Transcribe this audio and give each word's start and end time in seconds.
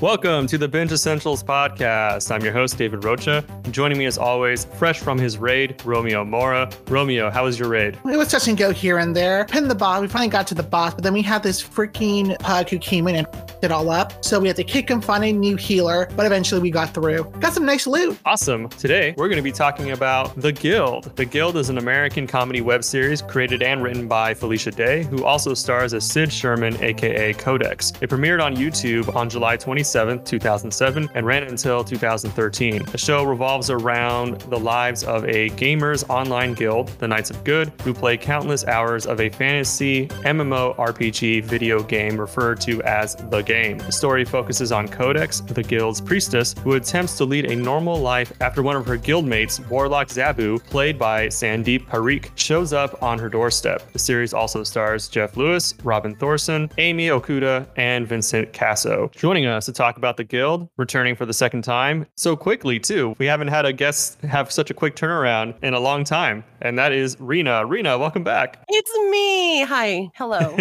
Welcome 0.00 0.46
to 0.46 0.56
the 0.56 0.66
Binge 0.66 0.92
Essentials 0.92 1.42
podcast. 1.42 2.30
I'm 2.30 2.40
your 2.40 2.54
host, 2.54 2.78
David 2.78 3.04
Rocha. 3.04 3.44
Joining 3.70 3.98
me 3.98 4.06
as 4.06 4.16
always, 4.16 4.64
fresh 4.64 4.98
from 4.98 5.18
his 5.18 5.36
raid, 5.36 5.78
Romeo 5.84 6.24
Mora. 6.24 6.70
Romeo, 6.88 7.28
how 7.28 7.44
was 7.44 7.58
your 7.58 7.68
raid? 7.68 7.98
It 8.06 8.16
was 8.16 8.28
touch 8.28 8.48
and 8.48 8.56
go 8.56 8.72
here 8.72 8.96
and 8.96 9.14
there. 9.14 9.44
Pinned 9.44 9.70
the 9.70 9.74
boss. 9.74 10.00
We 10.00 10.08
finally 10.08 10.30
got 10.30 10.46
to 10.46 10.54
the 10.54 10.62
boss, 10.62 10.94
but 10.94 11.04
then 11.04 11.12
we 11.12 11.20
had 11.20 11.42
this 11.42 11.62
freaking 11.62 12.38
pug 12.38 12.70
who 12.70 12.78
came 12.78 13.08
in 13.08 13.16
and 13.16 13.26
it 13.62 13.70
all 13.70 13.90
up. 13.90 14.24
So 14.24 14.40
we 14.40 14.48
had 14.48 14.56
to 14.56 14.64
kick 14.64 14.88
him, 14.88 15.02
find 15.02 15.22
a 15.22 15.32
new 15.32 15.56
healer, 15.56 16.08
but 16.16 16.24
eventually 16.24 16.62
we 16.62 16.70
got 16.70 16.94
through. 16.94 17.24
Got 17.40 17.52
some 17.52 17.66
nice 17.66 17.86
loot. 17.86 18.18
Awesome. 18.24 18.70
Today, 18.70 19.14
we're 19.18 19.28
going 19.28 19.36
to 19.36 19.42
be 19.42 19.52
talking 19.52 19.90
about 19.90 20.34
The 20.34 20.52
Guild. 20.52 21.14
The 21.16 21.26
Guild 21.26 21.58
is 21.58 21.68
an 21.68 21.76
American 21.76 22.26
comedy 22.26 22.62
web 22.62 22.84
series 22.84 23.20
created 23.20 23.62
and 23.62 23.82
written 23.82 24.08
by 24.08 24.32
Felicia 24.32 24.70
Day, 24.70 25.04
who 25.04 25.26
also 25.26 25.52
stars 25.52 25.92
as 25.92 26.10
Sid 26.10 26.32
Sherman, 26.32 26.82
aka 26.82 27.34
Codex. 27.34 27.92
It 28.00 28.08
premiered 28.08 28.42
on 28.42 28.56
YouTube 28.56 29.14
on 29.14 29.28
July 29.28 29.58
27, 29.90 30.24
2007, 30.24 31.10
and 31.14 31.26
ran 31.26 31.42
until 31.42 31.82
2013. 31.82 32.84
The 32.84 32.98
show 32.98 33.24
revolves 33.24 33.70
around 33.70 34.40
the 34.42 34.58
lives 34.58 35.02
of 35.02 35.24
a 35.24 35.50
gamers 35.50 36.08
online 36.08 36.54
guild, 36.54 36.88
the 37.00 37.08
Knights 37.08 37.30
of 37.30 37.42
Good, 37.42 37.72
who 37.82 37.92
play 37.92 38.16
countless 38.16 38.64
hours 38.64 39.04
of 39.06 39.20
a 39.20 39.28
fantasy 39.28 40.06
MMORPG 40.06 41.42
video 41.42 41.82
game 41.82 42.20
referred 42.20 42.60
to 42.62 42.80
as 42.82 43.16
The 43.16 43.42
Game. 43.42 43.78
The 43.78 43.90
story 43.90 44.24
focuses 44.24 44.70
on 44.70 44.86
Codex, 44.86 45.40
the 45.40 45.62
guild's 45.62 46.00
priestess, 46.00 46.54
who 46.62 46.74
attempts 46.74 47.16
to 47.18 47.24
lead 47.24 47.50
a 47.50 47.56
normal 47.56 47.98
life 47.98 48.32
after 48.40 48.62
one 48.62 48.76
of 48.76 48.86
her 48.86 48.96
guildmates, 48.96 49.58
Warlock 49.68 50.06
Zabu, 50.06 50.62
played 50.66 51.00
by 51.00 51.26
Sandeep 51.26 51.86
Parikh, 51.86 52.30
shows 52.36 52.72
up 52.72 53.02
on 53.02 53.18
her 53.18 53.28
doorstep. 53.28 53.90
The 53.92 53.98
series 53.98 54.32
also 54.32 54.62
stars 54.62 55.08
Jeff 55.08 55.36
Lewis, 55.36 55.74
Robin 55.82 56.14
Thorsen, 56.14 56.70
Amy 56.78 57.08
Okuda, 57.08 57.66
and 57.76 58.06
Vincent 58.06 58.52
Caso. 58.52 59.10
Joining 59.12 59.46
us 59.46 59.66
to 59.66 59.79
talk 59.80 59.96
about 59.96 60.18
the 60.18 60.24
guild, 60.24 60.68
returning 60.76 61.16
for 61.16 61.24
the 61.24 61.32
second 61.32 61.62
time 61.62 62.06
so 62.14 62.36
quickly 62.36 62.78
too. 62.78 63.14
We 63.18 63.24
haven't 63.24 63.48
had 63.48 63.64
a 63.64 63.72
guest 63.72 64.20
have 64.20 64.52
such 64.52 64.70
a 64.70 64.74
quick 64.74 64.94
turnaround 64.94 65.54
in 65.62 65.72
a 65.72 65.80
long 65.80 66.04
time, 66.04 66.44
and 66.60 66.78
that 66.78 66.92
is 66.92 67.18
Rena. 67.18 67.64
Rena, 67.64 67.96
welcome 67.98 68.22
back. 68.22 68.62
It's 68.68 68.94
me. 69.10 69.62
Hi. 69.64 70.10
Hello. 70.16 70.54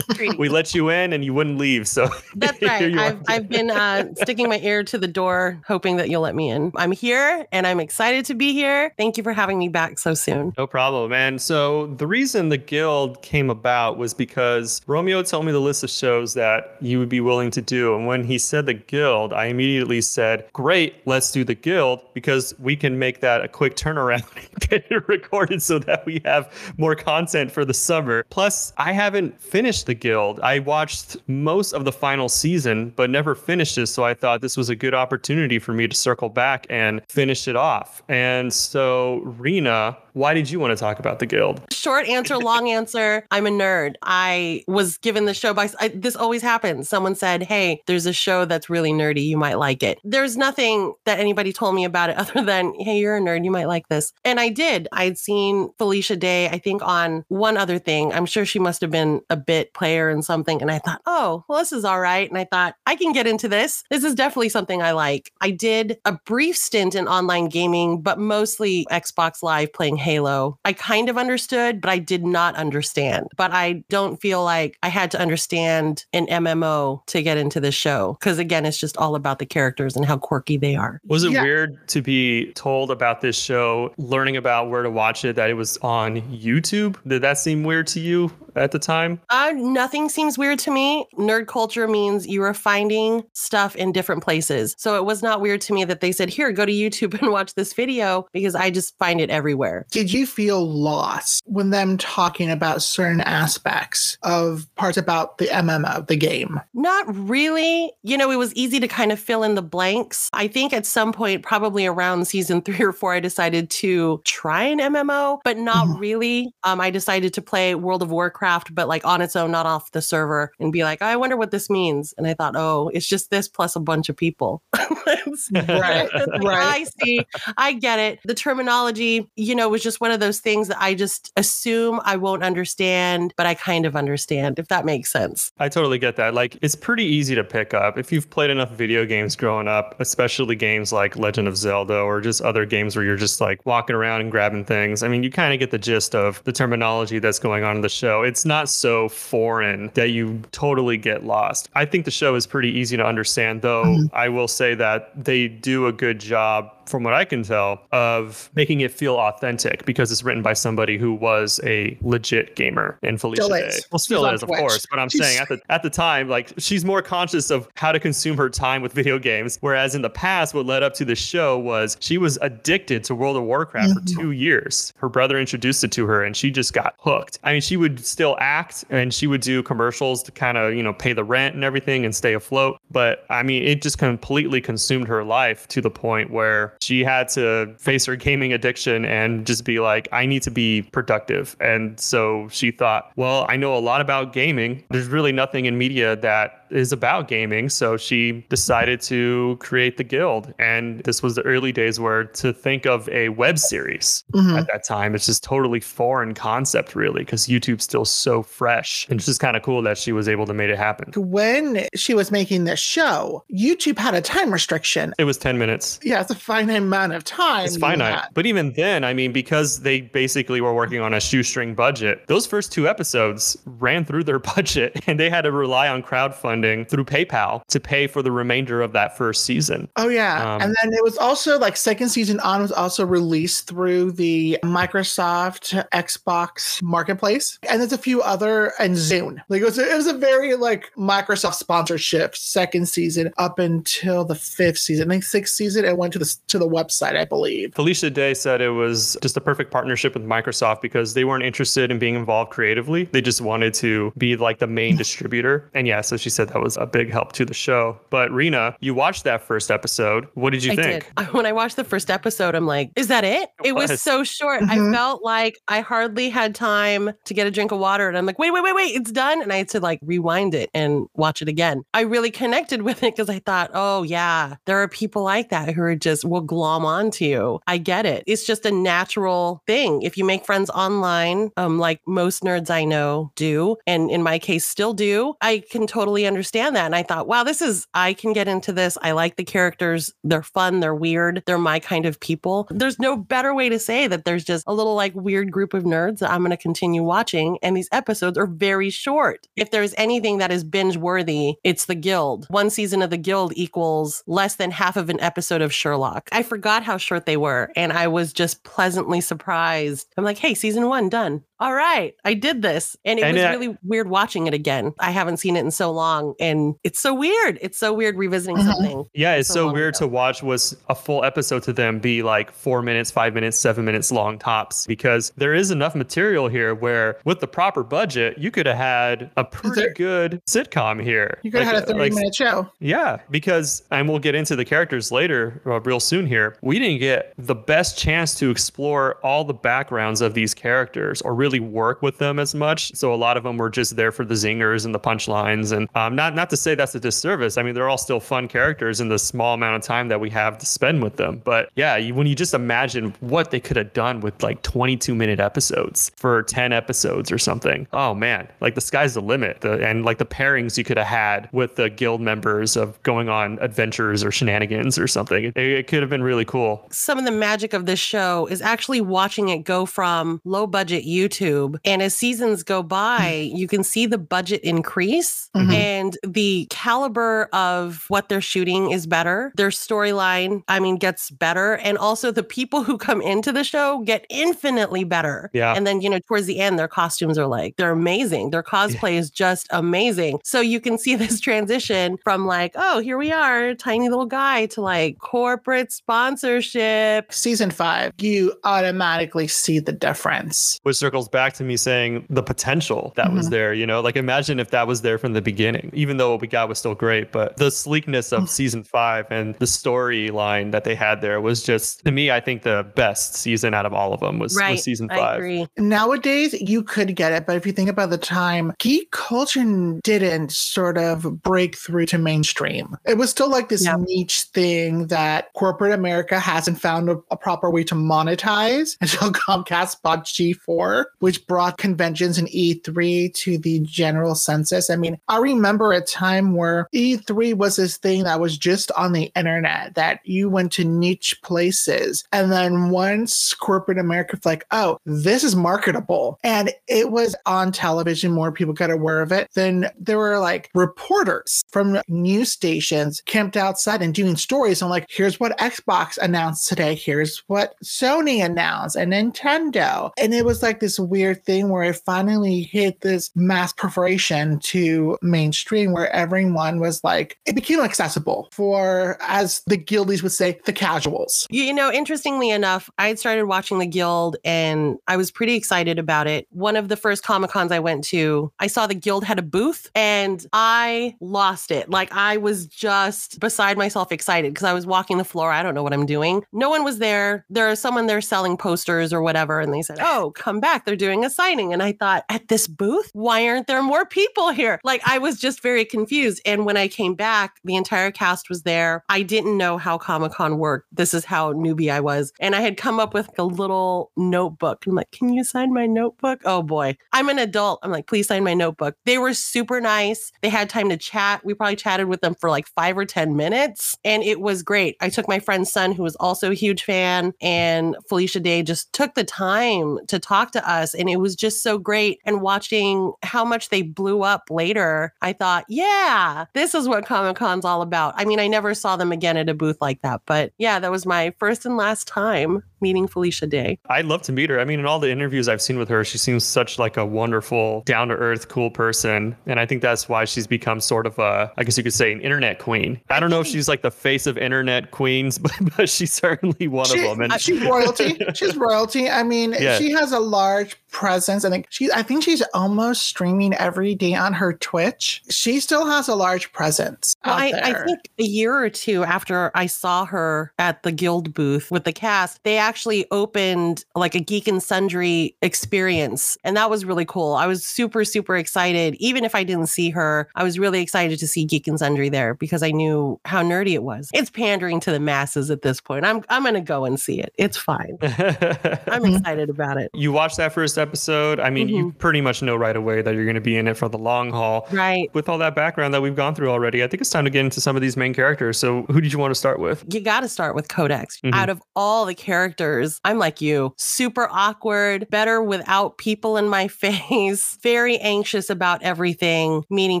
we 0.38 0.48
let 0.48 0.74
you 0.74 0.88
in 0.88 1.12
and 1.12 1.22
you 1.22 1.34
wouldn't 1.34 1.58
leave, 1.58 1.86
so 1.86 2.08
that's 2.34 2.62
right. 2.62 2.96
I've, 2.96 3.20
I've 3.28 3.48
been 3.48 3.70
uh, 3.70 4.14
sticking 4.14 4.48
my 4.48 4.58
ear 4.60 4.84
to 4.84 4.96
the 4.96 5.08
door, 5.08 5.60
hoping 5.66 5.96
that 5.96 6.08
you'll 6.08 6.22
let 6.22 6.34
me 6.34 6.48
in. 6.48 6.72
I'm 6.76 6.92
here 6.92 7.46
and 7.52 7.66
I'm 7.66 7.78
excited 7.78 8.24
to 8.26 8.34
be 8.34 8.54
here. 8.54 8.94
Thank 8.96 9.18
you 9.18 9.22
for 9.22 9.34
having 9.34 9.58
me 9.58 9.68
back 9.68 9.98
so 9.98 10.14
soon. 10.14 10.54
No 10.56 10.66
problem. 10.66 11.12
And 11.12 11.42
so 11.42 11.88
the 11.88 12.06
reason 12.06 12.48
the 12.48 12.56
guild 12.56 13.20
came 13.20 13.50
about 13.50 13.98
was 13.98 14.14
because 14.14 14.80
Romeo 14.86 15.22
told 15.22 15.44
me 15.44 15.52
the 15.52 15.60
list 15.60 15.84
of 15.84 15.90
shows 15.90 16.32
that 16.34 16.78
you 16.80 16.98
would 16.98 17.10
be 17.10 17.20
willing 17.20 17.50
to 17.50 17.60
do, 17.60 17.94
and 17.94 18.06
when 18.06 18.29
he 18.30 18.38
said 18.38 18.66
the 18.66 18.74
guild, 18.74 19.32
I 19.32 19.46
immediately 19.46 20.00
said, 20.00 20.46
"Great, 20.52 21.06
let's 21.06 21.30
do 21.30 21.44
the 21.44 21.54
guild 21.54 22.02
because 22.14 22.54
we 22.58 22.76
can 22.76 22.98
make 22.98 23.20
that 23.20 23.44
a 23.44 23.48
quick 23.48 23.76
turnaround 23.76 24.24
and 24.36 24.48
get 24.68 24.84
it 24.90 25.08
recorded 25.08 25.62
so 25.62 25.78
that 25.80 26.06
we 26.06 26.20
have 26.24 26.52
more 26.76 26.94
content 26.94 27.50
for 27.50 27.64
the 27.64 27.74
summer." 27.74 28.24
Plus, 28.30 28.72
I 28.76 28.92
haven't 28.92 29.40
finished 29.40 29.86
the 29.86 29.94
guild. 29.94 30.40
I 30.40 30.60
watched 30.60 31.16
most 31.26 31.72
of 31.72 31.84
the 31.84 31.92
final 31.92 32.28
season, 32.28 32.90
but 32.96 33.10
never 33.10 33.34
finished 33.34 33.78
it. 33.78 33.86
So 33.86 34.04
I 34.04 34.14
thought 34.14 34.40
this 34.40 34.56
was 34.56 34.68
a 34.68 34.76
good 34.76 34.94
opportunity 34.94 35.58
for 35.58 35.72
me 35.72 35.86
to 35.86 35.96
circle 35.96 36.28
back 36.28 36.66
and 36.70 37.02
finish 37.08 37.48
it 37.48 37.56
off. 37.56 38.02
And 38.08 38.52
so, 38.52 39.20
Rena, 39.24 39.96
why 40.12 40.34
did 40.34 40.50
you 40.50 40.58
want 40.58 40.76
to 40.76 40.76
talk 40.76 40.98
about 40.98 41.18
the 41.18 41.26
guild? 41.26 41.62
Short 41.72 42.06
answer, 42.08 42.36
long 42.36 42.68
answer. 42.68 43.26
I'm 43.30 43.46
a 43.46 43.50
nerd. 43.50 43.94
I 44.02 44.64
was 44.66 44.98
given 44.98 45.24
the 45.24 45.34
show 45.34 45.54
by 45.54 45.70
I, 45.80 45.88
this 45.88 46.16
always 46.16 46.42
happens. 46.42 46.88
Someone 46.88 47.14
said, 47.14 47.42
"Hey, 47.42 47.82
there's 47.86 48.06
a 48.06 48.12
show 48.20 48.44
that's 48.44 48.70
really 48.70 48.92
nerdy. 48.92 49.24
You 49.24 49.36
might 49.36 49.58
like 49.58 49.82
it." 49.82 49.98
There's 50.04 50.36
nothing 50.36 50.94
that 51.06 51.18
anybody 51.18 51.52
told 51.52 51.74
me 51.74 51.84
about 51.84 52.10
it 52.10 52.16
other 52.22 52.44
than, 52.44 52.74
"Hey, 52.78 52.98
you're 52.98 53.16
a 53.16 53.20
nerd. 53.20 53.44
You 53.44 53.50
might 53.50 53.68
like 53.68 53.88
this." 53.88 54.12
And 54.24 54.38
I 54.38 54.48
did. 54.48 54.88
I'd 54.92 55.18
seen 55.18 55.70
Felicia 55.78 56.16
Day, 56.16 56.48
I 56.48 56.58
think, 56.58 56.82
on 56.82 57.24
one 57.28 57.56
other 57.56 57.78
thing. 57.78 58.12
I'm 58.12 58.26
sure 58.26 58.44
she 58.44 58.58
must 58.58 58.80
have 58.80 58.90
been 58.90 59.20
a 59.30 59.36
bit 59.36 59.74
player 59.74 60.10
in 60.10 60.22
something. 60.22 60.60
And 60.60 60.70
I 60.70 60.78
thought, 60.78 61.00
"Oh, 61.06 61.44
well, 61.48 61.58
this 61.58 61.72
is 61.72 61.84
all 61.84 62.00
right." 62.00 62.28
And 62.28 62.38
I 62.38 62.44
thought, 62.44 62.74
I 62.86 62.96
can 62.96 63.12
get 63.12 63.26
into 63.26 63.48
this. 63.48 63.84
This 63.90 64.04
is 64.04 64.14
definitely 64.14 64.48
something 64.48 64.82
I 64.82 64.92
like. 64.92 65.32
I 65.40 65.50
did 65.50 65.98
a 66.04 66.18
brief 66.26 66.56
stint 66.56 66.94
in 66.94 67.08
online 67.08 67.48
gaming, 67.48 68.02
but 68.02 68.18
mostly 68.18 68.86
Xbox 68.90 69.42
Live 69.42 69.72
playing 69.72 69.96
Halo. 69.96 70.58
I 70.64 70.72
kind 70.72 71.08
of 71.08 71.18
understood, 71.18 71.80
but 71.80 71.90
I 71.90 71.98
did 71.98 72.24
not 72.24 72.56
understand. 72.56 73.28
But 73.36 73.52
I 73.52 73.84
don't 73.88 74.20
feel 74.20 74.42
like 74.42 74.76
I 74.82 74.88
had 74.88 75.10
to 75.12 75.20
understand 75.20 76.04
an 76.12 76.26
MMO 76.26 77.06
to 77.06 77.22
get 77.22 77.38
into 77.38 77.60
this 77.60 77.74
show. 77.74 78.09
Because 78.14 78.38
again, 78.38 78.66
it's 78.66 78.78
just 78.78 78.96
all 78.96 79.14
about 79.14 79.38
the 79.38 79.46
characters 79.46 79.96
and 79.96 80.04
how 80.04 80.18
quirky 80.18 80.56
they 80.56 80.76
are. 80.76 81.00
Was 81.06 81.24
it 81.24 81.32
yeah. 81.32 81.42
weird 81.42 81.88
to 81.88 82.02
be 82.02 82.52
told 82.54 82.90
about 82.90 83.20
this 83.20 83.38
show, 83.38 83.94
learning 83.98 84.36
about 84.36 84.70
where 84.70 84.82
to 84.82 84.90
watch 84.90 85.24
it, 85.24 85.36
that 85.36 85.50
it 85.50 85.54
was 85.54 85.76
on 85.78 86.20
YouTube? 86.22 86.96
Did 87.06 87.22
that 87.22 87.38
seem 87.38 87.64
weird 87.64 87.86
to 87.88 88.00
you 88.00 88.32
at 88.56 88.72
the 88.72 88.78
time? 88.78 89.20
Uh, 89.30 89.52
nothing 89.56 90.08
seems 90.08 90.38
weird 90.38 90.58
to 90.60 90.70
me. 90.70 91.06
Nerd 91.16 91.46
culture 91.46 91.86
means 91.88 92.26
you 92.26 92.42
are 92.42 92.54
finding 92.54 93.24
stuff 93.32 93.76
in 93.76 93.92
different 93.92 94.22
places. 94.22 94.74
So 94.78 94.96
it 94.96 95.04
was 95.04 95.22
not 95.22 95.40
weird 95.40 95.60
to 95.62 95.72
me 95.72 95.84
that 95.84 96.00
they 96.00 96.12
said, 96.12 96.28
here, 96.28 96.52
go 96.52 96.66
to 96.66 96.72
YouTube 96.72 97.14
and 97.20 97.30
watch 97.30 97.54
this 97.54 97.72
video 97.72 98.26
because 98.32 98.54
I 98.54 98.70
just 98.70 98.96
find 98.98 99.20
it 99.20 99.30
everywhere. 99.30 99.86
Did 99.90 100.12
you 100.12 100.26
feel 100.26 100.68
lost 100.68 101.42
when 101.46 101.70
them 101.70 101.96
talking 101.96 102.50
about 102.50 102.82
certain 102.82 103.20
aspects 103.22 104.18
of 104.22 104.66
parts 104.76 104.96
about 104.96 105.38
the 105.38 105.46
MMO, 105.46 106.06
the 106.06 106.16
game? 106.16 106.60
Not 106.74 107.04
really. 107.08 107.92
You 108.02 108.16
know, 108.16 108.30
it 108.30 108.36
was 108.36 108.54
easy 108.54 108.80
to 108.80 108.88
kind 108.88 109.12
of 109.12 109.18
fill 109.18 109.42
in 109.42 109.54
the 109.54 109.62
blanks. 109.62 110.28
I 110.32 110.48
think 110.48 110.72
at 110.72 110.86
some 110.86 111.12
point, 111.12 111.42
probably 111.42 111.86
around 111.86 112.26
season 112.26 112.62
three 112.70 112.84
or 112.84 112.92
four, 112.92 113.14
I 113.14 113.20
decided 113.20 113.70
to 113.70 114.20
try 114.24 114.64
an 114.64 114.78
MMO, 114.78 115.38
but 115.44 115.56
not 115.56 115.86
mm-hmm. 115.86 115.98
really. 115.98 116.54
Um, 116.64 116.80
I 116.80 116.90
decided 116.90 117.34
to 117.34 117.42
play 117.42 117.74
World 117.74 118.02
of 118.02 118.10
Warcraft, 118.10 118.39
but 118.72 118.88
like 118.88 119.04
on 119.04 119.20
its 119.20 119.36
own, 119.36 119.50
not 119.50 119.66
off 119.66 119.92
the 119.92 120.02
server, 120.02 120.52
and 120.58 120.72
be 120.72 120.84
like, 120.84 121.02
I 121.02 121.16
wonder 121.16 121.36
what 121.36 121.50
this 121.50 121.68
means. 121.70 122.14
And 122.16 122.26
I 122.26 122.34
thought, 122.34 122.54
oh, 122.56 122.90
it's 122.94 123.06
just 123.06 123.30
this 123.30 123.48
plus 123.48 123.76
a 123.76 123.80
bunch 123.80 124.08
of 124.08 124.16
people. 124.16 124.62
right, 125.06 125.28
right. 125.68 126.10
I 126.44 126.84
see. 127.02 127.24
I 127.56 127.72
get 127.72 127.98
it. 127.98 128.20
The 128.24 128.34
terminology, 128.34 129.28
you 129.36 129.54
know, 129.54 129.68
was 129.68 129.82
just 129.82 130.00
one 130.00 130.10
of 130.10 130.20
those 130.20 130.40
things 130.40 130.68
that 130.68 130.80
I 130.80 130.94
just 130.94 131.32
assume 131.36 132.00
I 132.04 132.16
won't 132.16 132.42
understand, 132.42 133.34
but 133.36 133.46
I 133.46 133.54
kind 133.54 133.86
of 133.86 133.96
understand, 133.96 134.58
if 134.58 134.68
that 134.68 134.84
makes 134.84 135.12
sense. 135.12 135.52
I 135.58 135.68
totally 135.68 135.98
get 135.98 136.16
that. 136.16 136.34
Like, 136.34 136.58
it's 136.62 136.74
pretty 136.74 137.04
easy 137.04 137.34
to 137.34 137.44
pick 137.44 137.74
up 137.74 137.98
if 137.98 138.12
you've 138.12 138.30
played 138.30 138.50
enough 138.50 138.70
video 138.72 139.04
games 139.04 139.36
growing 139.36 139.68
up, 139.68 139.94
especially 140.00 140.56
games 140.56 140.92
like 140.92 141.16
Legend 141.16 141.48
of 141.48 141.56
Zelda 141.56 142.00
or 142.00 142.20
just 142.20 142.40
other 142.42 142.64
games 142.64 142.96
where 142.96 143.04
you're 143.04 143.16
just 143.16 143.40
like 143.40 143.64
walking 143.66 143.96
around 143.96 144.20
and 144.20 144.30
grabbing 144.30 144.64
things. 144.64 145.02
I 145.02 145.08
mean, 145.08 145.22
you 145.22 145.30
kind 145.30 145.52
of 145.52 145.58
get 145.58 145.70
the 145.70 145.78
gist 145.78 146.14
of 146.14 146.42
the 146.44 146.52
terminology 146.52 147.18
that's 147.18 147.38
going 147.38 147.64
on 147.64 147.76
in 147.76 147.82
the 147.82 147.88
show. 147.88 148.22
It's 148.30 148.44
not 148.44 148.68
so 148.68 149.08
foreign 149.08 149.90
that 149.94 150.10
you 150.10 150.40
totally 150.52 150.96
get 150.96 151.24
lost. 151.24 151.68
I 151.74 151.84
think 151.84 152.04
the 152.04 152.12
show 152.12 152.36
is 152.36 152.46
pretty 152.46 152.70
easy 152.70 152.96
to 152.96 153.04
understand, 153.04 153.62
though 153.62 153.82
mm-hmm. 153.82 154.14
I 154.14 154.28
will 154.28 154.46
say 154.46 154.76
that 154.76 155.10
they 155.16 155.48
do 155.48 155.88
a 155.88 155.92
good 155.92 156.20
job 156.20 156.79
from 156.90 157.02
what 157.04 157.14
I 157.14 157.24
can 157.24 157.42
tell, 157.42 157.82
of 157.92 158.50
making 158.54 158.80
it 158.80 158.90
feel 158.90 159.16
authentic 159.16 159.84
because 159.84 160.10
it's 160.12 160.22
written 160.22 160.42
by 160.42 160.52
somebody 160.52 160.98
who 160.98 161.14
was 161.14 161.60
a 161.64 161.96
legit 162.02 162.56
gamer 162.56 162.98
in 163.02 163.16
Felicia 163.16 163.44
still 163.44 163.56
Day. 163.56 163.66
Is. 163.66 163.86
Well, 163.90 163.98
still 163.98 164.24
she's 164.26 164.34
is, 164.34 164.42
of 164.42 164.48
course. 164.48 164.86
But 164.90 164.98
I'm 164.98 165.08
she's... 165.08 165.22
saying 165.22 165.38
at 165.38 165.48
the 165.48 165.60
at 165.68 165.82
the 165.82 165.90
time, 165.90 166.28
like 166.28 166.52
she's 166.58 166.84
more 166.84 167.02
conscious 167.02 167.50
of 167.50 167.68
how 167.76 167.92
to 167.92 168.00
consume 168.00 168.36
her 168.36 168.50
time 168.50 168.82
with 168.82 168.92
video 168.92 169.18
games. 169.18 169.58
Whereas 169.60 169.94
in 169.94 170.02
the 170.02 170.10
past, 170.10 170.54
what 170.54 170.66
led 170.66 170.82
up 170.82 170.94
to 170.94 171.04
the 171.04 171.14
show 171.14 171.58
was 171.58 171.96
she 172.00 172.18
was 172.18 172.38
addicted 172.42 173.04
to 173.04 173.14
World 173.14 173.36
of 173.36 173.44
Warcraft 173.44 173.90
mm-hmm. 173.90 174.06
for 174.06 174.20
two 174.22 174.30
years. 174.32 174.92
Her 174.96 175.08
brother 175.08 175.38
introduced 175.38 175.84
it 175.84 175.92
to 175.92 176.06
her 176.06 176.24
and 176.24 176.36
she 176.36 176.50
just 176.50 176.72
got 176.72 176.94
hooked. 176.98 177.38
I 177.44 177.52
mean, 177.52 177.60
she 177.60 177.76
would 177.76 178.04
still 178.04 178.36
act 178.40 178.84
and 178.90 179.14
she 179.14 179.26
would 179.26 179.40
do 179.40 179.62
commercials 179.62 180.22
to 180.24 180.32
kind 180.32 180.58
of, 180.58 180.74
you 180.74 180.82
know, 180.82 180.92
pay 180.92 181.12
the 181.12 181.24
rent 181.24 181.54
and 181.54 181.64
everything 181.64 182.04
and 182.04 182.14
stay 182.14 182.34
afloat. 182.34 182.80
But 182.90 183.24
I 183.30 183.42
mean, 183.42 183.62
it 183.62 183.82
just 183.82 183.98
completely 183.98 184.60
consumed 184.60 185.08
her 185.08 185.24
life 185.24 185.68
to 185.68 185.80
the 185.80 185.90
point 185.90 186.30
where 186.30 186.76
she 186.82 187.04
had 187.04 187.28
to 187.30 187.74
face 187.78 188.06
her 188.06 188.16
gaming 188.16 188.52
addiction 188.52 189.04
and 189.04 189.46
just 189.46 189.64
be 189.64 189.80
like, 189.80 190.08
I 190.12 190.26
need 190.26 190.42
to 190.44 190.50
be 190.50 190.82
productive. 190.82 191.56
And 191.60 192.00
so 192.00 192.48
she 192.50 192.70
thought, 192.70 193.12
well, 193.16 193.44
I 193.48 193.56
know 193.56 193.76
a 193.76 193.80
lot 193.80 194.00
about 194.00 194.32
gaming. 194.32 194.82
There's 194.90 195.08
really 195.08 195.32
nothing 195.32 195.66
in 195.66 195.76
media 195.76 196.16
that 196.16 196.59
is 196.70 196.92
about 196.92 197.28
gaming. 197.28 197.68
So 197.68 197.96
she 197.96 198.44
decided 198.48 199.00
to 199.02 199.56
create 199.60 199.96
the 199.96 200.04
guild. 200.04 200.52
And 200.58 201.00
this 201.00 201.22
was 201.22 201.34
the 201.34 201.42
early 201.42 201.72
days 201.72 201.98
where 201.98 202.24
to 202.24 202.52
think 202.52 202.86
of 202.86 203.08
a 203.08 203.30
web 203.30 203.58
series 203.58 204.24
mm-hmm. 204.32 204.56
at 204.56 204.66
that 204.68 204.84
time, 204.84 205.14
it's 205.14 205.26
just 205.26 205.42
totally 205.42 205.80
foreign 205.80 206.34
concept, 206.34 206.94
really, 206.94 207.24
because 207.24 207.46
YouTube's 207.46 207.84
still 207.84 208.04
so 208.04 208.42
fresh. 208.42 209.06
And 209.08 209.18
it's 209.18 209.26
just 209.26 209.40
kind 209.40 209.56
of 209.56 209.62
cool 209.62 209.82
that 209.82 209.98
she 209.98 210.12
was 210.12 210.28
able 210.28 210.46
to 210.46 210.54
make 210.54 210.70
it 210.70 210.78
happen. 210.78 211.12
When 211.16 211.88
she 211.94 212.14
was 212.14 212.30
making 212.30 212.64
this 212.64 212.80
show, 212.80 213.44
YouTube 213.52 213.98
had 213.98 214.14
a 214.14 214.20
time 214.20 214.52
restriction. 214.52 215.12
It 215.18 215.24
was 215.24 215.38
10 215.38 215.58
minutes. 215.58 215.98
Yeah, 216.02 216.20
it's 216.20 216.30
a 216.30 216.34
finite 216.34 216.76
amount 216.76 217.12
of 217.12 217.24
time. 217.24 217.66
It's 217.66 217.76
finite. 217.76 218.28
But 218.34 218.46
even 218.46 218.72
then, 218.74 219.04
I 219.04 219.12
mean, 219.14 219.32
because 219.32 219.80
they 219.80 220.02
basically 220.02 220.60
were 220.60 220.74
working 220.74 221.00
on 221.00 221.14
a 221.14 221.20
shoestring 221.20 221.74
budget, 221.74 222.26
those 222.28 222.46
first 222.46 222.72
two 222.72 222.88
episodes 222.88 223.56
ran 223.64 224.04
through 224.04 224.24
their 224.24 224.38
budget 224.54 225.02
and 225.06 225.18
they 225.18 225.28
had 225.30 225.42
to 225.42 225.52
rely 225.52 225.88
on 225.88 226.02
crowdfunding 226.02 226.59
crowdfunding 226.60 226.88
through 226.88 227.04
PayPal 227.04 227.66
to 227.68 227.80
pay 227.80 228.06
for 228.06 228.22
the 228.22 228.32
remainder 228.32 228.82
of 228.82 228.92
that 228.92 229.16
first 229.16 229.44
season. 229.44 229.88
Oh 229.96 230.08
yeah, 230.08 230.54
Um, 230.56 230.62
and 230.62 230.76
then 230.82 230.92
it 230.92 231.02
was 231.02 231.16
also 231.18 231.58
like 231.58 231.76
second 231.76 232.08
season 232.08 232.40
on 232.40 232.62
was 232.62 232.72
also 232.72 233.04
released 233.04 233.66
through 233.66 234.12
the 234.12 234.58
Microsoft 234.62 235.86
Xbox 235.90 236.82
Marketplace, 236.82 237.58
and 237.68 237.80
there's 237.80 237.92
a 237.92 237.98
few 237.98 238.22
other 238.22 238.72
and 238.78 238.94
Zune. 238.94 239.38
Like 239.48 239.62
it 239.62 239.64
was, 239.64 239.78
a, 239.78 239.90
it 239.90 239.96
was 239.96 240.06
a 240.06 240.14
very 240.14 240.54
like 240.54 240.90
Microsoft 240.96 241.54
sponsorship 241.54 242.36
second 242.36 242.88
season 242.88 243.32
up 243.38 243.58
until 243.58 244.24
the 244.24 244.34
fifth 244.34 244.78
season. 244.78 245.10
I 245.10 245.14
think 245.14 245.24
sixth 245.24 245.54
season 245.54 245.84
it 245.84 245.96
went 245.96 246.12
to 246.14 246.18
the 246.18 246.36
to 246.48 246.58
the 246.58 246.68
website, 246.68 247.16
I 247.16 247.24
believe. 247.24 247.74
Felicia 247.74 248.10
Day 248.10 248.34
said 248.34 248.60
it 248.60 248.70
was 248.70 249.16
just 249.22 249.36
a 249.36 249.40
perfect 249.40 249.70
partnership 249.70 250.14
with 250.14 250.24
Microsoft 250.24 250.80
because 250.80 251.14
they 251.14 251.24
weren't 251.24 251.44
interested 251.44 251.90
in 251.90 251.98
being 251.98 252.14
involved 252.14 252.50
creatively. 252.50 253.04
They 253.04 253.20
just 253.20 253.40
wanted 253.40 253.74
to 253.74 254.12
be 254.16 254.36
like 254.36 254.58
the 254.58 254.66
main 254.66 254.96
distributor. 255.00 255.70
And 255.74 255.86
yeah, 255.86 256.00
so 256.00 256.16
she 256.16 256.30
said 256.30 256.49
that 256.52 256.60
was 256.60 256.76
a 256.76 256.86
big 256.86 257.10
help 257.10 257.32
to 257.32 257.44
the 257.44 257.54
show. 257.54 257.98
But 258.10 258.30
Rena, 258.30 258.76
you 258.80 258.94
watched 258.94 259.24
that 259.24 259.42
first 259.42 259.70
episode. 259.70 260.28
What 260.34 260.50
did 260.50 260.64
you 260.64 260.72
I 260.72 260.76
think? 260.76 261.12
did. 261.16 261.26
When 261.40 261.46
I 261.46 261.52
watched 261.52 261.76
the 261.76 261.84
first 261.84 262.10
episode, 262.10 262.54
I'm 262.54 262.66
like, 262.66 262.90
is 262.96 263.06
that 263.08 263.24
it? 263.24 263.48
It 263.64 263.74
was, 263.74 263.90
was. 263.90 264.02
so 264.02 264.24
short. 264.24 264.62
Mhm. 264.62 264.70
I 264.70 264.92
felt 264.92 265.22
like 265.22 265.58
I 265.68 265.80
hardly 265.80 266.28
had 266.28 266.54
time 266.54 267.12
to 267.24 267.34
get 267.34 267.46
a 267.46 267.50
drink 267.50 267.72
of 267.72 267.78
water. 267.78 268.08
And 268.08 268.18
I'm 268.18 268.26
like, 268.26 268.38
wait, 268.38 268.50
wait, 268.50 268.62
wait, 268.62 268.74
wait, 268.74 268.96
it's 268.96 269.12
done. 269.12 269.40
And 269.40 269.52
I 269.52 269.56
had 269.58 269.68
to 269.70 269.80
like 269.80 270.00
rewind 270.02 270.54
it 270.54 270.70
and 270.74 271.06
watch 271.14 271.40
it 271.40 271.48
again. 271.48 271.82
I 271.94 272.00
really 272.02 272.30
connected 272.30 272.82
with 272.88 273.02
it 273.02 273.14
because 273.14 273.30
I 273.30 273.38
thought, 273.38 273.70
oh, 273.74 274.02
yeah, 274.02 274.56
there 274.66 274.78
are 274.78 274.88
people 274.88 275.22
like 275.22 275.50
that 275.50 275.72
who 275.72 275.82
are 275.82 275.94
just 275.96 276.24
will 276.24 276.40
glom 276.40 276.84
onto 276.84 277.24
you. 277.24 277.60
I 277.66 277.78
get 277.78 278.06
it. 278.06 278.24
It's 278.26 278.44
just 278.44 278.66
a 278.66 278.70
natural 278.72 279.62
thing. 279.66 280.02
If 280.02 280.16
you 280.18 280.24
make 280.24 280.44
friends 280.44 280.68
online, 280.70 281.50
um, 281.56 281.78
like 281.78 282.00
most 282.06 282.42
nerds 282.42 282.70
I 282.70 282.84
know 282.84 283.30
do, 283.36 283.76
and 283.86 284.10
in 284.10 284.22
my 284.22 284.38
case 284.38 284.66
still 284.66 284.94
do, 284.94 285.34
I 285.40 285.62
can 285.70 285.86
totally 285.86 286.26
understand 286.26 286.39
that. 286.74 286.86
And 286.86 286.94
I 286.94 287.02
thought, 287.02 287.26
wow, 287.26 287.44
this 287.44 287.62
is, 287.62 287.86
I 287.94 288.14
can 288.14 288.32
get 288.32 288.48
into 288.48 288.72
this. 288.72 288.96
I 289.02 289.12
like 289.12 289.36
the 289.36 289.44
characters. 289.44 290.12
They're 290.24 290.42
fun. 290.42 290.80
They're 290.80 290.94
weird. 290.94 291.42
They're 291.46 291.58
my 291.58 291.78
kind 291.78 292.06
of 292.06 292.20
people. 292.20 292.66
There's 292.70 292.98
no 292.98 293.16
better 293.16 293.54
way 293.54 293.68
to 293.68 293.78
say 293.78 294.06
that 294.06 294.24
there's 294.24 294.44
just 294.44 294.64
a 294.66 294.74
little 294.74 294.94
like 294.94 295.14
weird 295.14 295.50
group 295.50 295.74
of 295.74 295.84
nerds 295.84 296.18
that 296.18 296.30
I'm 296.30 296.40
going 296.40 296.50
to 296.50 296.56
continue 296.56 297.02
watching. 297.02 297.58
And 297.62 297.76
these 297.76 297.88
episodes 297.92 298.38
are 298.38 298.46
very 298.46 298.90
short. 298.90 299.46
If 299.56 299.70
there's 299.70 299.94
anything 299.96 300.38
that 300.38 300.52
is 300.52 300.64
binge 300.64 300.96
worthy, 300.96 301.56
it's 301.64 301.86
The 301.86 301.94
Guild. 301.94 302.46
One 302.48 302.70
season 302.70 303.02
of 303.02 303.10
The 303.10 303.16
Guild 303.16 303.52
equals 303.56 304.22
less 304.26 304.56
than 304.56 304.70
half 304.70 304.96
of 304.96 305.10
an 305.10 305.20
episode 305.20 305.62
of 305.62 305.72
Sherlock. 305.72 306.28
I 306.32 306.42
forgot 306.42 306.82
how 306.82 306.96
short 306.96 307.26
they 307.26 307.36
were. 307.36 307.70
And 307.76 307.92
I 307.92 308.08
was 308.08 308.32
just 308.32 308.64
pleasantly 308.64 309.20
surprised. 309.20 310.12
I'm 310.16 310.24
like, 310.24 310.38
hey, 310.38 310.54
season 310.54 310.86
one 310.86 311.08
done. 311.08 311.44
All 311.60 311.74
right, 311.74 312.14
I 312.24 312.32
did 312.34 312.62
this. 312.62 312.96
And 313.04 313.18
it 313.18 313.22
And 313.22 313.34
was 313.36 313.44
it- 313.44 313.48
really 313.50 313.76
weird 313.84 314.08
watching 314.08 314.46
it 314.46 314.54
again. 314.54 314.92
I 314.98 315.10
haven't 315.10 315.36
seen 315.36 315.56
it 315.56 315.60
in 315.60 315.70
so 315.70 315.90
long. 315.90 316.34
And 316.40 316.74
it's 316.84 316.98
so 316.98 317.12
weird. 317.14 317.58
It's 317.60 317.78
so 317.78 317.92
weird 317.92 318.16
revisiting 318.16 318.56
Mhm. 318.56 318.64
something. 318.72 319.04
Yeah, 319.14 319.34
it's 319.34 319.48
so 319.48 319.54
so 319.68 319.72
weird 319.72 319.94
ago. 319.96 320.06
to 320.06 320.08
watch 320.08 320.42
was 320.42 320.74
a 320.88 320.94
full 320.94 321.22
episode 321.24 321.62
to 321.64 321.72
them 321.74 321.98
be 321.98 322.22
like 322.22 322.50
four 322.50 322.80
minutes, 322.80 323.10
five 323.10 323.34
minutes, 323.34 323.58
seven 323.58 323.84
minutes 323.84 324.10
long 324.10 324.38
tops 324.38 324.86
because 324.86 325.32
there 325.36 325.52
is 325.52 325.70
enough 325.70 325.94
material 325.94 326.48
here 326.48 326.74
where 326.74 327.18
with 327.26 327.40
the 327.40 327.46
proper 327.46 327.82
budget, 327.82 328.38
you 328.38 328.50
could 328.50 328.64
have 328.66 328.76
had 328.78 329.30
a 329.36 329.44
pretty 329.44 329.82
there- 329.82 329.92
good 329.92 330.40
sitcom 330.48 331.02
here. 331.02 331.38
You 331.42 331.50
could 331.52 331.60
have 331.62 331.74
Like, 331.74 331.74
had 331.74 331.84
a 331.84 331.86
30 331.92 331.98
like, 332.00 332.12
minute 332.14 332.34
show. 332.34 332.68
Yeah, 332.80 333.18
because, 333.30 333.82
and 333.90 334.08
we'll 334.08 334.18
get 334.18 334.34
into 334.34 334.56
the 334.56 334.64
characters 334.64 335.12
later, 335.12 335.60
uh, 335.66 335.78
real 335.80 336.00
soon 336.00 336.26
here. 336.26 336.56
We 336.62 336.78
didn't 336.78 337.00
get 337.00 337.34
the 337.36 337.54
best 337.54 337.98
chance 337.98 338.34
to 338.36 338.50
explore 338.50 339.16
all 339.22 339.44
the 339.44 339.52
backgrounds 339.52 340.22
of 340.22 340.32
these 340.32 340.54
characters 340.54 341.20
or 341.20 341.34
really 341.34 341.49
work 341.58 342.02
with 342.02 342.18
them 342.18 342.38
as 342.38 342.54
much. 342.54 342.94
So 342.94 343.12
a 343.12 343.16
lot 343.16 343.36
of 343.36 343.42
them 343.42 343.56
were 343.56 343.70
just 343.70 343.96
there 343.96 344.12
for 344.12 344.24
the 344.24 344.34
zingers 344.34 344.84
and 344.84 344.94
the 344.94 345.00
punchlines. 345.00 345.76
And 345.76 345.88
um, 345.96 346.14
not 346.14 346.34
not 346.36 346.50
to 346.50 346.56
say 346.56 346.76
that's 346.76 346.94
a 346.94 347.00
disservice. 347.00 347.58
I 347.58 347.62
mean, 347.64 347.74
they're 347.74 347.88
all 347.88 347.98
still 347.98 348.20
fun 348.20 348.46
characters 348.46 349.00
in 349.00 349.08
the 349.08 349.18
small 349.18 349.54
amount 349.54 349.76
of 349.76 349.82
time 349.82 350.08
that 350.08 350.20
we 350.20 350.30
have 350.30 350.58
to 350.58 350.66
spend 350.66 351.02
with 351.02 351.16
them. 351.16 351.40
But 351.44 351.70
yeah, 351.74 351.96
you, 351.96 352.14
when 352.14 352.26
you 352.26 352.34
just 352.36 352.54
imagine 352.54 353.14
what 353.20 353.50
they 353.50 353.58
could 353.58 353.76
have 353.76 353.92
done 353.92 354.20
with 354.20 354.42
like 354.42 354.62
22 354.62 355.14
minute 355.14 355.40
episodes 355.40 356.12
for 356.16 356.42
10 356.44 356.72
episodes 356.72 357.32
or 357.32 357.38
something. 357.38 357.86
Oh 357.92 358.14
man, 358.14 358.48
like 358.60 358.74
the 358.74 358.80
sky's 358.80 359.14
the 359.14 359.22
limit. 359.22 359.62
The, 359.62 359.84
and 359.84 360.04
like 360.04 360.18
the 360.18 360.26
pairings 360.26 360.76
you 360.76 360.84
could 360.84 360.98
have 360.98 361.06
had 361.06 361.48
with 361.52 361.76
the 361.76 361.88
guild 361.88 362.20
members 362.20 362.76
of 362.76 363.02
going 363.02 363.28
on 363.28 363.58
adventures 363.60 364.22
or 364.22 364.30
shenanigans 364.30 364.98
or 364.98 365.06
something. 365.06 365.44
It, 365.44 365.56
it 365.56 365.86
could 365.86 366.02
have 366.02 366.10
been 366.10 366.22
really 366.22 366.44
cool. 366.44 366.86
some 366.90 367.18
of 367.18 367.24
the 367.24 367.30
magic 367.30 367.72
of 367.72 367.86
this 367.86 367.98
show 367.98 368.46
is 368.46 368.60
actually 368.60 369.00
watching 369.00 369.48
it 369.48 369.64
go 369.64 369.86
from 369.86 370.40
low 370.44 370.66
budget 370.66 371.04
YouTube. 371.04 371.39
And 371.40 372.02
as 372.02 372.14
seasons 372.14 372.62
go 372.62 372.82
by, 372.82 373.50
you 373.54 373.66
can 373.66 373.82
see 373.82 374.06
the 374.06 374.18
budget 374.18 374.60
increase 374.62 375.48
Mhm. 375.56 375.72
and 375.72 376.18
the 376.22 376.66
caliber 376.70 377.48
of 377.52 378.04
what 378.08 378.28
they're 378.28 378.40
shooting 378.40 378.90
is 378.90 379.06
better. 379.06 379.52
Their 379.56 379.70
storyline, 379.70 380.62
I 380.68 380.80
mean, 380.80 380.96
gets 380.96 381.30
better. 381.30 381.74
And 381.78 381.96
also 381.98 382.30
the 382.30 382.42
people 382.42 382.82
who 382.84 382.98
come 382.98 383.20
into 383.20 383.52
the 383.52 383.64
show 383.64 383.98
get 384.00 384.26
infinitely 384.28 385.04
better. 385.04 385.50
Yeah. 385.52 385.72
And 385.74 385.86
then, 385.86 386.00
you 386.00 386.10
know, 386.10 386.18
towards 386.28 386.46
the 386.46 386.60
end, 386.60 386.78
their 386.78 386.88
costumes 386.88 387.38
are 387.38 387.46
like, 387.46 387.76
they're 387.76 387.92
amazing. 387.92 388.50
Their 388.50 388.62
cosplay 388.62 389.14
is 389.14 389.30
just 389.30 389.66
amazing. 389.70 390.40
So 390.44 390.60
you 390.60 390.80
can 390.80 390.98
see 390.98 391.14
this 391.20 391.40
transition 391.40 392.16
from 392.22 392.46
like, 392.46 392.72
oh, 392.76 393.00
here 393.00 393.18
we 393.18 393.32
are, 393.32 393.74
tiny 393.74 394.08
little 394.08 394.26
guy, 394.26 394.66
to 394.66 394.80
like 394.80 395.18
corporate 395.18 395.90
sponsorship. 395.90 397.32
Season 397.32 397.70
five, 397.70 398.12
you 398.18 398.52
automatically 398.64 399.48
see 399.48 399.78
the 399.78 399.92
difference. 399.92 400.78
Which 400.82 400.96
circles 400.96 401.28
back 401.30 401.52
to 401.54 401.64
me 401.64 401.76
saying 401.76 402.24
the 402.30 402.42
potential 402.42 403.12
that 403.16 403.32
was 403.32 403.46
Mhm. 403.46 403.50
there, 403.50 403.74
you 403.74 403.86
know, 403.86 404.00
like 404.00 404.16
imagine 404.16 404.58
if 404.60 404.70
that 404.70 404.86
was 404.86 405.02
there 405.02 405.18
from 405.18 405.32
the 405.32 405.42
beginning, 405.42 405.90
even 405.94 406.16
though 406.16 406.32
what 406.32 406.40
we 406.40 406.46
got 406.48 406.68
was 406.68 406.78
still 406.78 406.94
great, 406.94 407.32
but 407.32 407.56
the 407.56 407.70
sleekness 407.70 408.32
of 408.32 408.48
season 408.50 408.82
five 408.84 409.26
and 409.30 409.54
the 409.56 409.66
storyline 409.66 410.72
that 410.72 410.84
they 410.84 410.94
had 410.94 411.20
there 411.20 411.40
was 411.40 411.62
just, 411.62 412.04
to 412.04 412.10
me, 412.10 412.30
I 412.30 412.40
think 412.40 412.62
the 412.62 412.86
best 412.94 413.34
season 413.34 413.74
out 413.74 413.86
of 413.86 413.92
all 413.92 414.12
of 414.12 414.20
them 414.20 414.38
was, 414.38 414.56
Right. 414.56 414.72
was 414.72 414.82
season 414.84 415.08
I 415.10 415.16
five. 415.16 415.36
agree. 415.38 415.66
Nowadays, 415.78 416.54
you 416.60 416.82
could 416.82 417.14
get 417.16 417.32
it, 417.32 417.46
but 417.46 417.56
if 417.56 417.66
you 417.66 417.72
think 417.72 417.88
about 417.90 418.10
the 418.10 418.18
time, 418.18 418.72
geek 418.78 419.10
culture 419.10 419.60
didn't 420.02 420.52
sort 420.52 420.96
of 420.96 421.42
break 421.42 421.76
through 421.76 422.06
to 422.06 422.18
mainstream. 422.18 422.96
It 423.06 423.18
was 423.18 423.30
still 423.30 423.50
like 423.50 423.68
this 423.68 423.84
Yeah. 423.84 423.96
niche 423.98 424.42
thing 424.54 425.06
that 425.08 425.52
corporate 425.54 425.92
America 425.92 426.38
hasn't 426.38 426.80
found 426.80 427.10
a, 427.10 427.16
a 427.30 427.36
proper 427.36 427.70
way 427.70 427.84
to 427.84 427.94
monetize 427.94 428.96
until 429.00 429.30
Comcast 429.32 429.96
bought 430.02 430.24
G4, 430.26 431.04
which 431.20 431.46
brought 431.46 431.78
conventions 431.78 432.36
and 432.38 432.48
E3 432.48 433.32
to 433.34 433.58
the 433.58 433.80
general 433.80 434.34
census. 434.34 434.90
I 434.90 434.96
mean, 434.96 435.18
I 435.28 435.38
remember 435.38 435.92
a 435.92 436.00
time 436.00 436.54
where 436.54 436.88
E3 436.94 437.54
was 437.54 437.76
this 437.76 437.96
thing 437.96 438.24
that 438.24 438.40
was 438.40 438.58
just 438.58 438.90
on 438.92 439.12
the 439.12 439.30
internet, 439.36 439.94
that 439.94 440.20
you 440.24 440.50
went 440.50 440.72
to 440.72 440.84
niche 440.84 441.40
places. 441.42 442.24
And 442.32 442.50
then 442.50 442.90
once 442.90 443.54
corporate 443.54 443.98
America 443.98 444.36
was 444.36 444.46
like, 444.46 444.64
oh, 444.70 444.98
this 445.06 445.44
is 445.44 445.56
marketable, 445.56 446.38
and 446.42 446.72
it 446.88 447.10
was 447.10 447.36
on 447.46 447.72
television, 447.72 448.32
more 448.32 448.52
people 448.52 448.74
got 448.74 448.90
aware 448.90 449.22
of 449.22 449.32
it, 449.32 449.48
then 449.54 449.90
there 449.98 450.18
were 450.18 450.38
like 450.38 450.70
reporters 450.74 451.62
from 451.70 452.00
news 452.08 452.50
stations 452.50 453.22
camped 453.26 453.56
outside 453.56 454.02
and 454.02 454.14
doing 454.14 454.36
stories 454.36 454.82
on 454.82 454.90
like, 454.90 455.06
here's 455.08 455.38
what 455.38 455.56
Xbox 455.58 456.18
announced 456.18 456.68
today, 456.68 456.94
here's 456.94 457.38
what 457.46 457.74
Sony 457.84 458.44
announced, 458.44 458.96
and 458.96 459.12
Nintendo. 459.12 460.10
And 460.18 460.34
it 460.34 460.44
was 460.44 460.62
like 460.62 460.80
this 460.80 460.98
weird 461.10 461.44
thing 461.44 461.68
where 461.68 461.82
it 461.82 461.96
finally 461.96 462.62
hit 462.62 463.00
this 463.00 463.30
mass 463.34 463.72
perforation 463.72 464.58
to 464.60 465.18
mainstream 465.22 465.92
where 465.92 466.10
everyone 466.14 466.80
was 466.80 467.02
like, 467.04 467.38
it 467.44 467.54
became 467.54 467.80
accessible 467.80 468.48
for, 468.52 469.18
as 469.20 469.62
the 469.66 469.76
guildies 469.76 470.22
would 470.22 470.32
say, 470.32 470.58
the 470.64 470.72
casuals. 470.72 471.46
You, 471.50 471.72
know, 471.74 471.92
interestingly 471.92 472.50
enough, 472.50 472.88
I 472.98 473.08
had 473.08 473.18
started 473.18 473.46
watching 473.46 473.78
The 473.78 473.86
Guild 473.86 474.36
and 474.44 474.98
I 475.08 475.16
was 475.16 475.30
pretty 475.30 475.54
excited 475.54 475.98
about 475.98 476.26
it. 476.26 476.46
One 476.50 476.76
of 476.76 476.88
the 476.88 476.96
first 476.96 477.22
Comic 477.22 477.50
Cons 477.50 477.72
I 477.72 477.78
went 477.80 478.04
to, 478.04 478.52
I 478.58 478.66
saw 478.68 478.86
The 478.86 478.94
Guild 478.94 479.24
had 479.24 479.38
a 479.38 479.42
booth 479.42 479.90
and 479.94 480.46
I 480.52 481.16
lost 481.20 481.70
it. 481.70 481.90
Like 481.90 482.12
I 482.12 482.36
was 482.36 482.66
just 482.66 483.40
beside 483.40 483.76
myself 483.76 484.12
excited 484.12 484.54
because 484.54 484.64
I 484.64 484.72
was 484.72 484.86
walking 484.86 485.18
the 485.18 485.24
floor. 485.24 485.50
I 485.50 485.62
don't 485.62 485.74
know 485.74 485.82
what 485.82 485.92
I'm 485.92 486.06
doing. 486.06 486.44
No 486.52 486.70
one 486.70 486.84
was 486.84 486.98
there. 486.98 487.44
There 487.50 487.68
was 487.68 487.80
someone 487.80 488.06
there 488.06 488.20
selling 488.20 488.56
posters 488.56 489.12
or 489.12 489.22
whatever. 489.22 489.60
And 489.60 489.72
they 489.72 489.82
said, 489.82 489.98
Oh, 490.02 490.32
come 490.34 490.60
back. 490.60 490.84
They're 490.84 490.96
doing 491.00 491.24
a 491.24 491.30
signing. 491.30 491.72
And 491.72 491.82
I 491.82 491.92
thought, 491.92 492.24
At 492.28 492.48
this 492.48 492.68
booth? 492.68 493.10
Why 493.12 493.48
aren't 493.48 493.66
there 493.66 493.82
more 493.82 494.06
people 494.06 494.50
here? 494.50 494.78
Like 494.84 495.02
I 495.04 495.18
was 495.18 495.40
just 495.40 495.62
very 495.62 495.84
confused. 495.84 496.40
And 496.44 496.64
when 496.66 496.76
I 496.76 496.86
came 496.86 497.14
back, 497.14 497.56
the 497.64 497.74
entire 497.74 498.10
cast 498.10 498.48
was 498.48 498.62
there. 498.62 499.02
I 499.08 499.22
didn't 499.22 499.56
know 499.56 499.78
how 499.78 499.98
Comic 499.98 500.32
Con 500.32 500.58
worked. 500.58 500.86
This 500.92 501.14
is 501.14 501.24
how 501.24 501.52
newbie 501.54 501.90
I 501.90 502.00
was. 502.00 502.32
And 502.38 502.54
I 502.54 502.60
had 502.60 502.76
come 502.76 503.00
up 503.00 503.14
with 503.14 503.30
a 503.38 503.44
little 503.44 504.12
notebook. 504.16 504.84
I'm 504.86 504.94
like, 504.94 505.10
Can 505.10 505.32
you 505.32 505.42
sign 505.42 505.72
my 505.72 505.86
notebook? 505.86 506.40
Oh 506.44 506.62
boy. 506.62 506.96
I'm 507.12 507.28
an 507.28 507.38
adult. 507.38 507.80
I'm 507.82 507.90
like, 507.90 508.06
Please 508.06 508.28
sign 508.28 508.44
my 508.44 508.54
notebook. 508.54 508.94
They 509.06 509.18
were 509.18 509.34
super 509.34 509.80
nice. 509.80 510.30
They 510.42 510.50
had 510.50 510.68
time 510.68 510.90
to 510.90 510.96
chat. 510.96 511.44
We 511.44 511.54
probably 511.54 511.76
chatted 511.76 512.08
with 512.08 512.20
them 512.20 512.34
for 512.34 512.50
like 512.50 512.68
five 512.68 512.96
or 512.98 513.06
10 513.06 513.36
minutes. 513.36 513.96
And 514.04 514.22
it 514.22 514.40
was 514.40 514.62
great. 514.62 514.96
I 515.00 515.08
took 515.08 515.26
my 515.26 515.38
friend's 515.38 515.72
son, 515.72 515.92
who 515.92 516.02
was 516.02 516.16
also 516.16 516.50
a 516.50 516.54
huge 516.54 516.84
fan, 516.84 517.32
and 517.40 517.96
Felicia 518.08 518.40
Day 518.40 518.62
just 518.62 518.92
took 518.92 519.14
the 519.14 519.24
time 519.24 519.98
to 520.08 520.18
talk 520.18 520.50
to 520.52 520.70
us 520.70 520.89
process. 520.90 521.00
And 521.00 521.08
it 521.10 521.16
was 521.16 521.36
just 521.36 521.62
so 521.62 521.78
great. 521.78 522.20
And 522.24 522.40
watching 522.40 523.12
how 523.22 523.44
much 523.44 523.68
they 523.70 523.82
blew 523.82 524.22
up 524.22 524.44
later, 524.50 525.12
I 525.22 525.32
thought, 525.32 525.64
yeah, 525.68 526.46
this 526.54 526.74
is 526.74 526.88
what 526.88 527.06
Comic 527.06 527.36
Con's 527.36 527.64
all 527.64 527.82
about. 527.82 528.14
I 528.16 528.24
mean, 528.24 528.40
I 528.40 528.46
never 528.48 528.74
saw 528.74 528.96
them 528.96 529.12
again 529.12 529.36
at 529.36 529.48
a 529.48 529.54
booth 529.54 529.78
like 529.80 530.02
that, 530.02 530.22
but 530.26 530.52
yeah, 530.58 530.78
that 530.78 530.90
was 530.90 531.06
my 531.06 531.32
first 531.38 531.64
and 531.66 531.76
last 531.76 532.06
time 532.08 532.62
meeting 532.82 533.06
Felicia 533.06 533.46
Day. 533.46 533.78
I'd 533.90 534.06
love 534.06 534.22
to 534.22 534.32
meet 534.32 534.48
her. 534.48 534.58
I 534.58 534.64
mean, 534.64 534.80
in 534.80 534.86
all 534.86 534.98
the 534.98 535.10
interviews 535.10 535.48
I've 535.50 535.60
seen 535.60 535.78
with 535.78 535.90
her, 535.90 536.02
she 536.02 536.16
seems 536.16 536.44
such 536.44 536.78
like 536.78 536.96
a 536.96 537.04
wonderful, 537.04 537.82
down 537.84 538.08
to 538.08 538.14
earth, 538.14 538.48
cool 538.48 538.70
person. 538.70 539.36
And 539.46 539.60
I 539.60 539.66
think 539.66 539.82
that's 539.82 540.08
why 540.08 540.24
she's 540.24 540.46
become 540.46 540.80
sort 540.80 541.06
of 541.06 541.18
a, 541.18 541.52
I 541.58 541.64
guess 541.64 541.76
you 541.76 541.84
could 541.84 541.92
say, 541.92 542.10
an 542.10 542.22
internet 542.22 542.58
queen. 542.58 542.98
I 543.10 543.20
don't 543.20 543.28
know 543.28 543.40
if 543.40 543.46
she's 543.46 543.68
like 543.68 543.82
the 543.82 543.90
face 543.90 544.26
of 544.26 544.38
internet 544.38 544.92
queens, 544.92 545.36
but, 545.38 545.52
but 545.76 545.90
she's 545.90 546.12
certainly 546.12 546.68
one 546.68 546.86
She- 546.86 547.04
of 547.04 547.18
them. 547.18 547.20
And 547.30 547.40
she's 547.40 547.60
royalty. 547.62 548.18
She's 548.34 548.56
royalty. 548.56 549.10
I 549.10 549.22
mean, 549.24 549.54
Yeah. 549.58 549.76
she 549.76 549.90
has 549.90 550.12
a 550.12 550.18
large 550.20 550.79
presence. 550.90 551.44
I 551.44 551.50
think 551.50 551.66
she. 551.70 551.90
I 551.92 552.02
think 552.02 552.22
she's 552.24 552.42
almost 552.54 553.02
streaming 553.02 553.54
every 553.54 553.94
day 553.94 554.14
on 554.14 554.32
her 554.34 554.52
Twitch. 554.52 555.22
She 555.30 555.60
still 555.60 555.86
has 555.86 556.08
a 556.08 556.14
large 556.14 556.52
presence. 556.52 557.14
Well, 557.24 557.34
I, 557.36 557.52
I 557.62 557.84
think 557.84 558.10
a 558.18 558.22
year 558.24 558.54
or 558.54 558.70
two 558.70 559.04
after 559.04 559.50
I 559.54 559.66
saw 559.66 560.04
her 560.06 560.52
at 560.58 560.82
the 560.82 560.92
Guild 560.92 561.34
booth 561.34 561.70
with 561.70 561.84
the 561.84 561.92
cast, 561.92 562.42
they 562.44 562.58
actually 562.58 563.06
opened 563.10 563.84
like 563.94 564.14
a 564.14 564.20
Geek 564.20 564.48
and 564.48 564.62
Sundry 564.62 565.34
experience. 565.42 566.36
And 566.44 566.56
that 566.56 566.70
was 566.70 566.84
really 566.84 567.04
cool. 567.04 567.34
I 567.34 567.46
was 567.46 567.64
super, 567.66 568.04
super 568.04 568.36
excited. 568.36 568.94
Even 568.96 569.24
if 569.24 569.34
I 569.34 569.44
didn't 569.44 569.66
see 569.68 569.90
her, 569.90 570.28
I 570.34 570.42
was 570.42 570.58
really 570.58 570.80
excited 570.82 571.18
to 571.18 571.26
see 571.28 571.44
Geek 571.44 571.66
and 571.68 571.78
Sundry 571.78 572.08
there 572.08 572.34
because 572.34 572.62
I 572.62 572.70
knew 572.70 573.20
how 573.24 573.42
nerdy 573.42 573.72
it 573.74 573.82
was. 573.82 574.10
It's 574.12 574.30
pandering 574.30 574.80
to 574.80 574.90
the 574.92 575.00
masses 575.00 575.50
at 575.50 575.62
this 575.62 575.80
point. 575.80 576.04
I'm 576.04 576.22
I'm 576.28 576.44
gonna 576.44 576.60
go 576.60 576.84
and 576.84 576.98
see 576.98 577.20
it. 577.20 577.32
It's 577.36 577.56
fine. 577.56 577.98
I'm 578.02 579.02
Mhm. 579.02 579.18
excited 579.18 579.50
about 579.50 579.76
it. 579.76 579.90
you 579.94 580.12
watched 580.12 580.36
that 580.38 580.52
first 580.52 580.76
episode. 580.80 581.38
I 581.38 581.50
mean, 581.50 581.68
you 581.68 581.92
pretty 581.92 582.20
much 582.20 582.42
know 582.42 582.56
right 582.56 582.74
away 582.76 583.02
that 583.02 583.14
you're 583.14 583.24
going 583.24 583.34
to 583.36 583.40
be 583.40 583.56
in 583.56 583.68
it 583.68 583.76
for 583.76 583.88
the 583.88 583.98
long 583.98 584.30
haul. 584.32 584.66
Right. 584.72 585.08
With 585.14 585.28
all 585.28 585.38
that 585.38 585.54
background 585.54 585.94
that 585.94 586.02
we've 586.02 586.16
gone 586.16 586.34
through 586.34 586.50
already, 586.50 586.82
I 586.82 586.88
think 586.88 587.00
it's 587.00 587.10
time 587.10 587.24
to 587.24 587.30
get 587.30 587.44
into 587.44 587.60
some 587.60 587.76
of 587.76 587.82
these 587.82 587.96
main 587.96 588.14
characters. 588.14 588.58
So, 588.58 588.82
who 588.84 589.00
did 589.00 589.12
you 589.12 589.18
want 589.18 589.30
to 589.30 589.34
start 589.36 589.60
with? 589.60 589.84
you 589.92 590.00
got 590.00 590.20
to 590.20 590.28
start 590.28 590.54
with 590.54 590.68
Codex. 590.68 591.20
Mhm. 591.24 591.34
Out 591.34 591.48
of 591.50 591.62
all 591.76 592.06
the 592.06 592.14
characters, 592.14 593.00
I'm 593.04 593.18
like 593.18 593.40
you, 593.40 593.74
super 593.76 594.28
awkward, 594.30 595.08
better 595.10 595.42
without 595.42 595.98
people 595.98 596.36
in 596.36 596.48
my 596.48 596.68
face, 597.00 597.58
very 597.62 597.98
anxious 597.98 598.50
about 598.50 598.82
everything, 598.82 599.64
meeting 599.70 600.00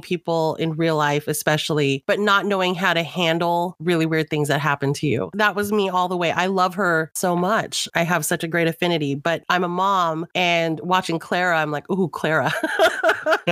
people 0.00 0.54
in 0.56 0.72
real 0.72 0.96
life, 0.96 1.28
especially, 1.28 2.02
but 2.06 2.18
not 2.18 2.46
knowing 2.46 2.74
how 2.74 2.94
to 2.94 3.02
handle 3.02 3.76
really 3.80 4.06
weird 4.06 4.30
things 4.30 4.48
that 4.48 4.60
happen 4.60 4.92
to 4.94 5.06
you. 5.06 5.30
That 5.34 5.54
was 5.54 5.72
me 5.72 5.88
all 5.88 6.08
the 6.08 6.16
way. 6.16 6.30
I 6.30 6.46
love 6.46 6.74
her 6.76 7.10
so 7.14 7.36
much. 7.36 7.88
I 7.94 8.02
have 8.04 8.24
such 8.24 8.44
a 8.44 8.48
great 8.48 8.68
affinity, 8.68 9.14
but 9.14 9.42
I'm 9.48 9.64
a 9.64 9.68
mom 9.68 10.26
and 10.34 10.69
watching 10.82 11.18
Clara, 11.18 11.58
I'm 11.58 11.70
like, 11.70 11.88
ooh, 11.90 12.08
Clara. 12.08 12.52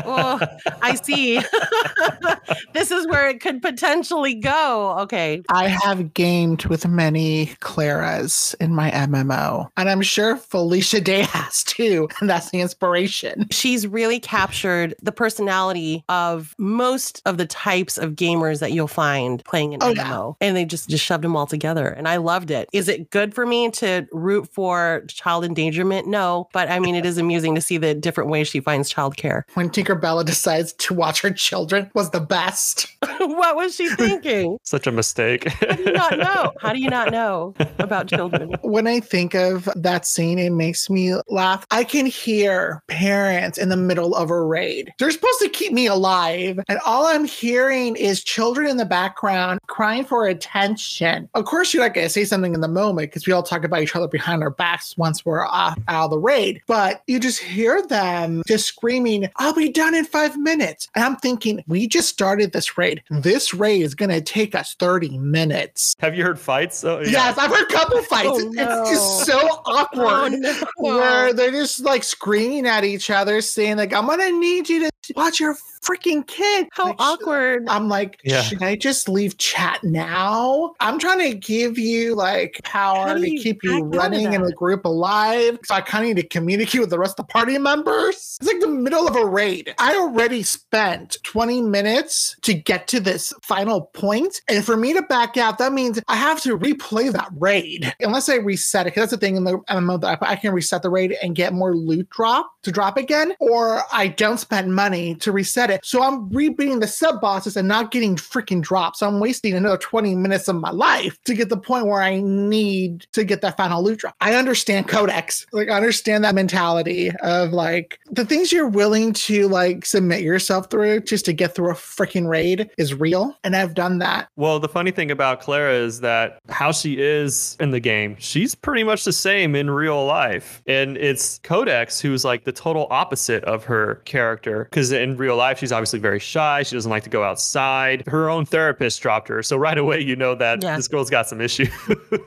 oh, 0.04 0.40
I 0.82 0.94
see. 0.94 1.40
this 2.72 2.90
is 2.90 3.06
where 3.06 3.28
it 3.28 3.40
could 3.40 3.60
potentially 3.62 4.34
go. 4.34 4.96
Okay, 5.00 5.42
I 5.50 5.68
have 5.68 6.14
gamed 6.14 6.64
with 6.66 6.86
many 6.86 7.46
Claras 7.60 8.54
in 8.60 8.74
my 8.74 8.90
MMO, 8.90 9.68
and 9.76 9.88
I'm 9.90 10.02
sure 10.02 10.36
Felicia 10.36 11.00
Day 11.00 11.22
has 11.22 11.62
too, 11.64 12.08
and 12.20 12.28
that's 12.28 12.50
the 12.50 12.60
inspiration. 12.60 13.46
she's 13.50 13.86
really 13.86 14.20
captured 14.20 14.94
the 15.02 15.12
personality 15.12 16.04
of 16.08 16.54
most 16.58 17.22
of 17.26 17.38
the 17.38 17.46
types 17.46 17.98
of 17.98 18.12
gamers 18.12 18.60
that 18.60 18.72
you'll 18.72 18.86
find 18.88 19.44
playing 19.44 19.74
an 19.74 19.80
Oh, 19.82 19.92
MMO. 19.94 20.36
yeah. 20.40 20.46
And 20.48 20.56
they 20.56 20.64
just 20.64 20.88
just 20.88 21.04
shoved 21.04 21.24
them 21.24 21.36
all 21.36 21.46
together 21.46 21.88
and 21.88 22.08
I 22.08 22.16
loved 22.18 22.50
it. 22.50 22.68
Is 22.72 22.88
it 22.88 23.10
good 23.10 23.34
for 23.34 23.46
me 23.46 23.70
to 23.72 24.06
root 24.12 24.48
for 24.52 25.04
child 25.08 25.44
endangerment? 25.44 26.06
No, 26.06 26.48
but 26.52 26.70
I 26.70 26.78
mean 26.78 26.94
it 26.94 27.06
is 27.08 27.18
amusing 27.18 27.54
to 27.54 27.60
see 27.60 27.78
the 27.78 27.94
different 27.94 28.30
ways 28.30 28.48
she 28.48 28.60
finds 28.60 28.92
childcare. 28.92 29.42
When 29.54 29.70
Tinkerballa 29.70 30.24
decides 30.24 30.72
to 30.74 30.94
watch 30.94 31.20
her 31.22 31.30
children 31.30 31.90
was 31.94 32.10
the 32.10 32.20
best. 32.20 32.86
what 33.18 33.56
was 33.56 33.74
she 33.74 33.88
thinking? 33.90 34.58
Such 34.62 34.86
a 34.86 34.92
mistake. 34.92 35.48
How 35.48 35.74
do 35.74 35.82
you 35.82 35.92
not 35.92 36.18
know? 36.18 36.52
How 36.60 36.72
do 36.72 36.80
you 36.80 36.90
not 36.90 37.10
know 37.10 37.54
about 37.78 38.08
children? 38.08 38.54
When 38.62 38.86
I 38.86 39.00
think 39.00 39.34
of 39.34 39.68
that 39.74 40.06
scene, 40.06 40.38
it 40.38 40.50
makes 40.50 40.88
me 40.90 41.14
laugh. 41.28 41.66
I 41.70 41.84
can 41.84 42.06
hear 42.06 42.82
parents 42.88 43.58
in 43.58 43.68
the 43.68 43.76
middle 43.76 44.14
of 44.14 44.30
a 44.30 44.40
raid. 44.40 44.92
They're 44.98 45.10
supposed 45.10 45.40
to 45.40 45.48
keep 45.48 45.72
me 45.72 45.86
alive. 45.86 46.60
And 46.68 46.78
all 46.84 47.06
I'm 47.06 47.24
hearing 47.24 47.96
is 47.96 48.22
children 48.22 48.68
in 48.68 48.76
the 48.76 48.84
background 48.84 49.60
crying 49.66 50.04
for 50.04 50.26
attention. 50.26 51.28
Of 51.34 51.44
course, 51.44 51.72
you're 51.72 51.82
not 51.82 51.94
going 51.94 52.06
to 52.06 52.12
say 52.12 52.24
something 52.24 52.54
in 52.54 52.60
the 52.60 52.68
moment 52.68 53.10
because 53.10 53.26
we 53.26 53.32
all 53.32 53.42
talk 53.42 53.64
about 53.64 53.82
each 53.82 53.94
other 53.94 54.08
behind 54.08 54.42
our 54.42 54.50
backs 54.50 54.96
once 54.96 55.24
we're 55.24 55.46
off, 55.46 55.78
out 55.88 56.06
of 56.06 56.10
the 56.10 56.18
raid. 56.18 56.60
But 56.66 56.97
you 57.06 57.20
just 57.20 57.40
hear 57.40 57.82
them 57.86 58.42
just 58.46 58.66
screaming, 58.66 59.28
I'll 59.36 59.54
be 59.54 59.70
done 59.70 59.94
in 59.94 60.04
five 60.04 60.36
minutes. 60.38 60.88
And 60.94 61.04
I'm 61.04 61.16
thinking, 61.16 61.62
we 61.66 61.86
just 61.86 62.08
started 62.08 62.52
this 62.52 62.76
raid. 62.78 63.02
This 63.10 63.54
raid 63.54 63.82
is 63.82 63.94
going 63.94 64.10
to 64.10 64.20
take 64.20 64.54
us 64.54 64.74
30 64.78 65.18
minutes. 65.18 65.94
Have 66.00 66.16
you 66.16 66.24
heard 66.24 66.38
fights? 66.38 66.84
Oh, 66.84 67.00
yeah. 67.00 67.10
Yes, 67.10 67.38
I've 67.38 67.50
heard 67.50 67.70
a 67.70 67.72
couple 67.72 68.02
fights. 68.02 68.28
Oh, 68.30 68.52
It's 68.52 68.90
just 68.90 69.26
so 69.26 69.38
oh, 69.42 69.62
awkward. 69.66 70.34
Oh, 70.34 70.62
no. 70.78 70.98
Where 70.98 71.32
they're 71.32 71.50
just 71.50 71.80
like 71.80 72.04
screaming 72.04 72.66
at 72.66 72.84
each 72.84 73.10
other, 73.10 73.40
saying 73.40 73.76
like, 73.76 73.92
"I'm 73.92 74.06
gonna 74.06 74.30
need 74.30 74.68
you 74.68 74.80
to 74.80 75.14
watch 75.14 75.40
your 75.40 75.56
freaking 75.88 76.26
kid." 76.26 76.68
How 76.72 76.86
Like, 76.86 76.96
awkward. 76.98 77.64
I'm 77.68 77.88
like, 77.88 78.20
Yeah. 78.24 78.42
should 78.42 78.62
I 78.62 78.76
just 78.76 79.08
leave 79.08 79.38
chat 79.38 79.80
now? 79.82 80.74
I'm 80.80 80.98
trying 80.98 81.18
to 81.30 81.36
give 81.36 81.78
you 81.78 82.14
like 82.14 82.60
power 82.64 83.14
do 83.14 83.22
to 83.22 83.30
you 83.30 83.40
keep 83.40 83.62
you 83.62 83.82
running 83.84 84.32
in 84.32 84.42
the 84.42 84.52
group 84.52 84.84
alive. 84.84 85.58
So 85.64 85.74
I 85.74 85.80
kind 85.80 86.04
of 86.04 86.08
need 86.08 86.22
to 86.22 86.28
communicate 86.28 86.80
with 86.80 86.90
the 86.90 86.98
rest 86.98 87.18
of 87.18 87.26
the 87.26 87.32
party 87.32 87.58
members. 87.58 88.36
It's 88.40 88.46
like 88.46 88.60
the 88.60 88.68
middle 88.68 89.08
of 89.08 89.16
a 89.16 89.24
raid. 89.24 89.74
I 89.78 89.96
already 89.96 90.42
spent 90.42 91.18
20 91.24 91.62
minutes 91.62 92.36
to 92.42 92.54
get 92.54 92.86
to 92.88 93.00
this 93.00 93.32
final 93.42 93.82
point, 93.82 94.40
and 94.48 94.64
for 94.64 94.76
me 94.76 94.92
to 94.92 95.02
back 95.02 95.36
out, 95.36 95.58
that 95.58 95.72
means 95.72 96.00
I 96.08 96.16
have 96.16 96.40
to 96.42 96.58
replay 96.58 97.12
that 97.12 97.28
raid 97.38 97.92
unless 98.00 98.28
I 98.28 98.36
reset 98.36 98.86
it. 98.86 98.90
Because 98.90 99.10
that's 99.10 99.20
the 99.20 99.26
thing 99.26 99.36
in 99.36 99.44
the 99.44 99.58
MMO 99.68 100.00
that 100.00 100.18
I 100.22 100.28
I 100.28 100.36
can 100.36 100.52
reset 100.52 100.82
the 100.82 100.90
raid 100.90 101.16
and 101.22 101.34
get 101.34 101.52
more 101.54 101.74
loot 101.74 102.08
drop 102.10 102.50
to 102.62 102.70
drop 102.70 102.96
again, 102.96 103.34
or 103.40 103.82
I 103.92 104.08
don't 104.08 104.38
spend 104.38 104.74
money 104.74 105.14
to 105.16 105.32
reset 105.32 105.70
it. 105.70 105.77
So 105.82 106.02
I'm 106.02 106.28
rebeating 106.30 106.80
the 106.80 106.86
sub 106.86 107.20
bosses 107.20 107.56
and 107.56 107.68
not 107.68 107.90
getting 107.90 108.16
freaking 108.16 108.60
drops. 108.60 109.02
I'm 109.02 109.20
wasting 109.20 109.54
another 109.54 109.78
20 109.78 110.14
minutes 110.14 110.48
of 110.48 110.56
my 110.56 110.70
life 110.70 111.18
to 111.24 111.34
get 111.34 111.48
the 111.48 111.56
point 111.56 111.86
where 111.86 112.02
I 112.02 112.20
need 112.20 113.06
to 113.12 113.24
get 113.24 113.40
that 113.42 113.56
final 113.56 113.82
loot 113.82 114.00
drop. 114.00 114.14
I 114.20 114.34
understand 114.34 114.88
Codex. 114.88 115.46
Like 115.52 115.68
I 115.68 115.76
understand 115.76 116.24
that 116.24 116.34
mentality 116.34 117.10
of 117.22 117.52
like 117.52 117.98
the 118.10 118.24
things 118.24 118.52
you're 118.52 118.68
willing 118.68 119.12
to 119.12 119.48
like 119.48 119.84
submit 119.86 120.22
yourself 120.22 120.70
through 120.70 121.00
just 121.00 121.24
to 121.26 121.32
get 121.32 121.54
through 121.54 121.70
a 121.70 121.74
freaking 121.74 122.28
raid 122.28 122.70
is 122.78 122.94
real. 122.94 123.36
And 123.44 123.56
I've 123.56 123.74
done 123.74 123.98
that. 123.98 124.28
Well, 124.36 124.60
the 124.60 124.68
funny 124.68 124.90
thing 124.90 125.10
about 125.10 125.40
Clara 125.40 125.72
is 125.72 126.00
that 126.00 126.40
how 126.48 126.72
she 126.72 127.00
is 127.00 127.56
in 127.60 127.70
the 127.70 127.80
game, 127.80 128.16
she's 128.18 128.54
pretty 128.54 128.84
much 128.84 129.04
the 129.04 129.12
same 129.12 129.54
in 129.54 129.70
real 129.70 130.04
life. 130.04 130.62
And 130.66 130.96
it's 130.96 131.38
Codex 131.42 132.00
who's 132.00 132.24
like 132.24 132.44
the 132.44 132.52
total 132.52 132.86
opposite 132.90 133.44
of 133.44 133.64
her 133.64 133.96
character. 134.04 134.64
Because 134.64 134.92
in 134.92 135.16
real 135.16 135.36
life, 135.36 135.58
she's 135.58 135.67
obviously 135.72 135.98
very 135.98 136.18
shy. 136.18 136.62
She 136.62 136.76
doesn't 136.76 136.90
like 136.90 137.04
to 137.04 137.10
go 137.10 137.22
outside. 137.22 138.04
Her 138.06 138.28
own 138.30 138.44
therapist 138.46 139.00
dropped 139.02 139.28
her. 139.28 139.42
So 139.42 139.56
right 139.56 139.78
away, 139.78 140.00
you 140.00 140.16
know 140.16 140.34
that 140.36 140.62
Yeah. 140.62 140.76
this 140.76 140.88
girl's 140.88 141.10
got 141.10 141.28
some 141.28 141.40
issues. 141.40 141.68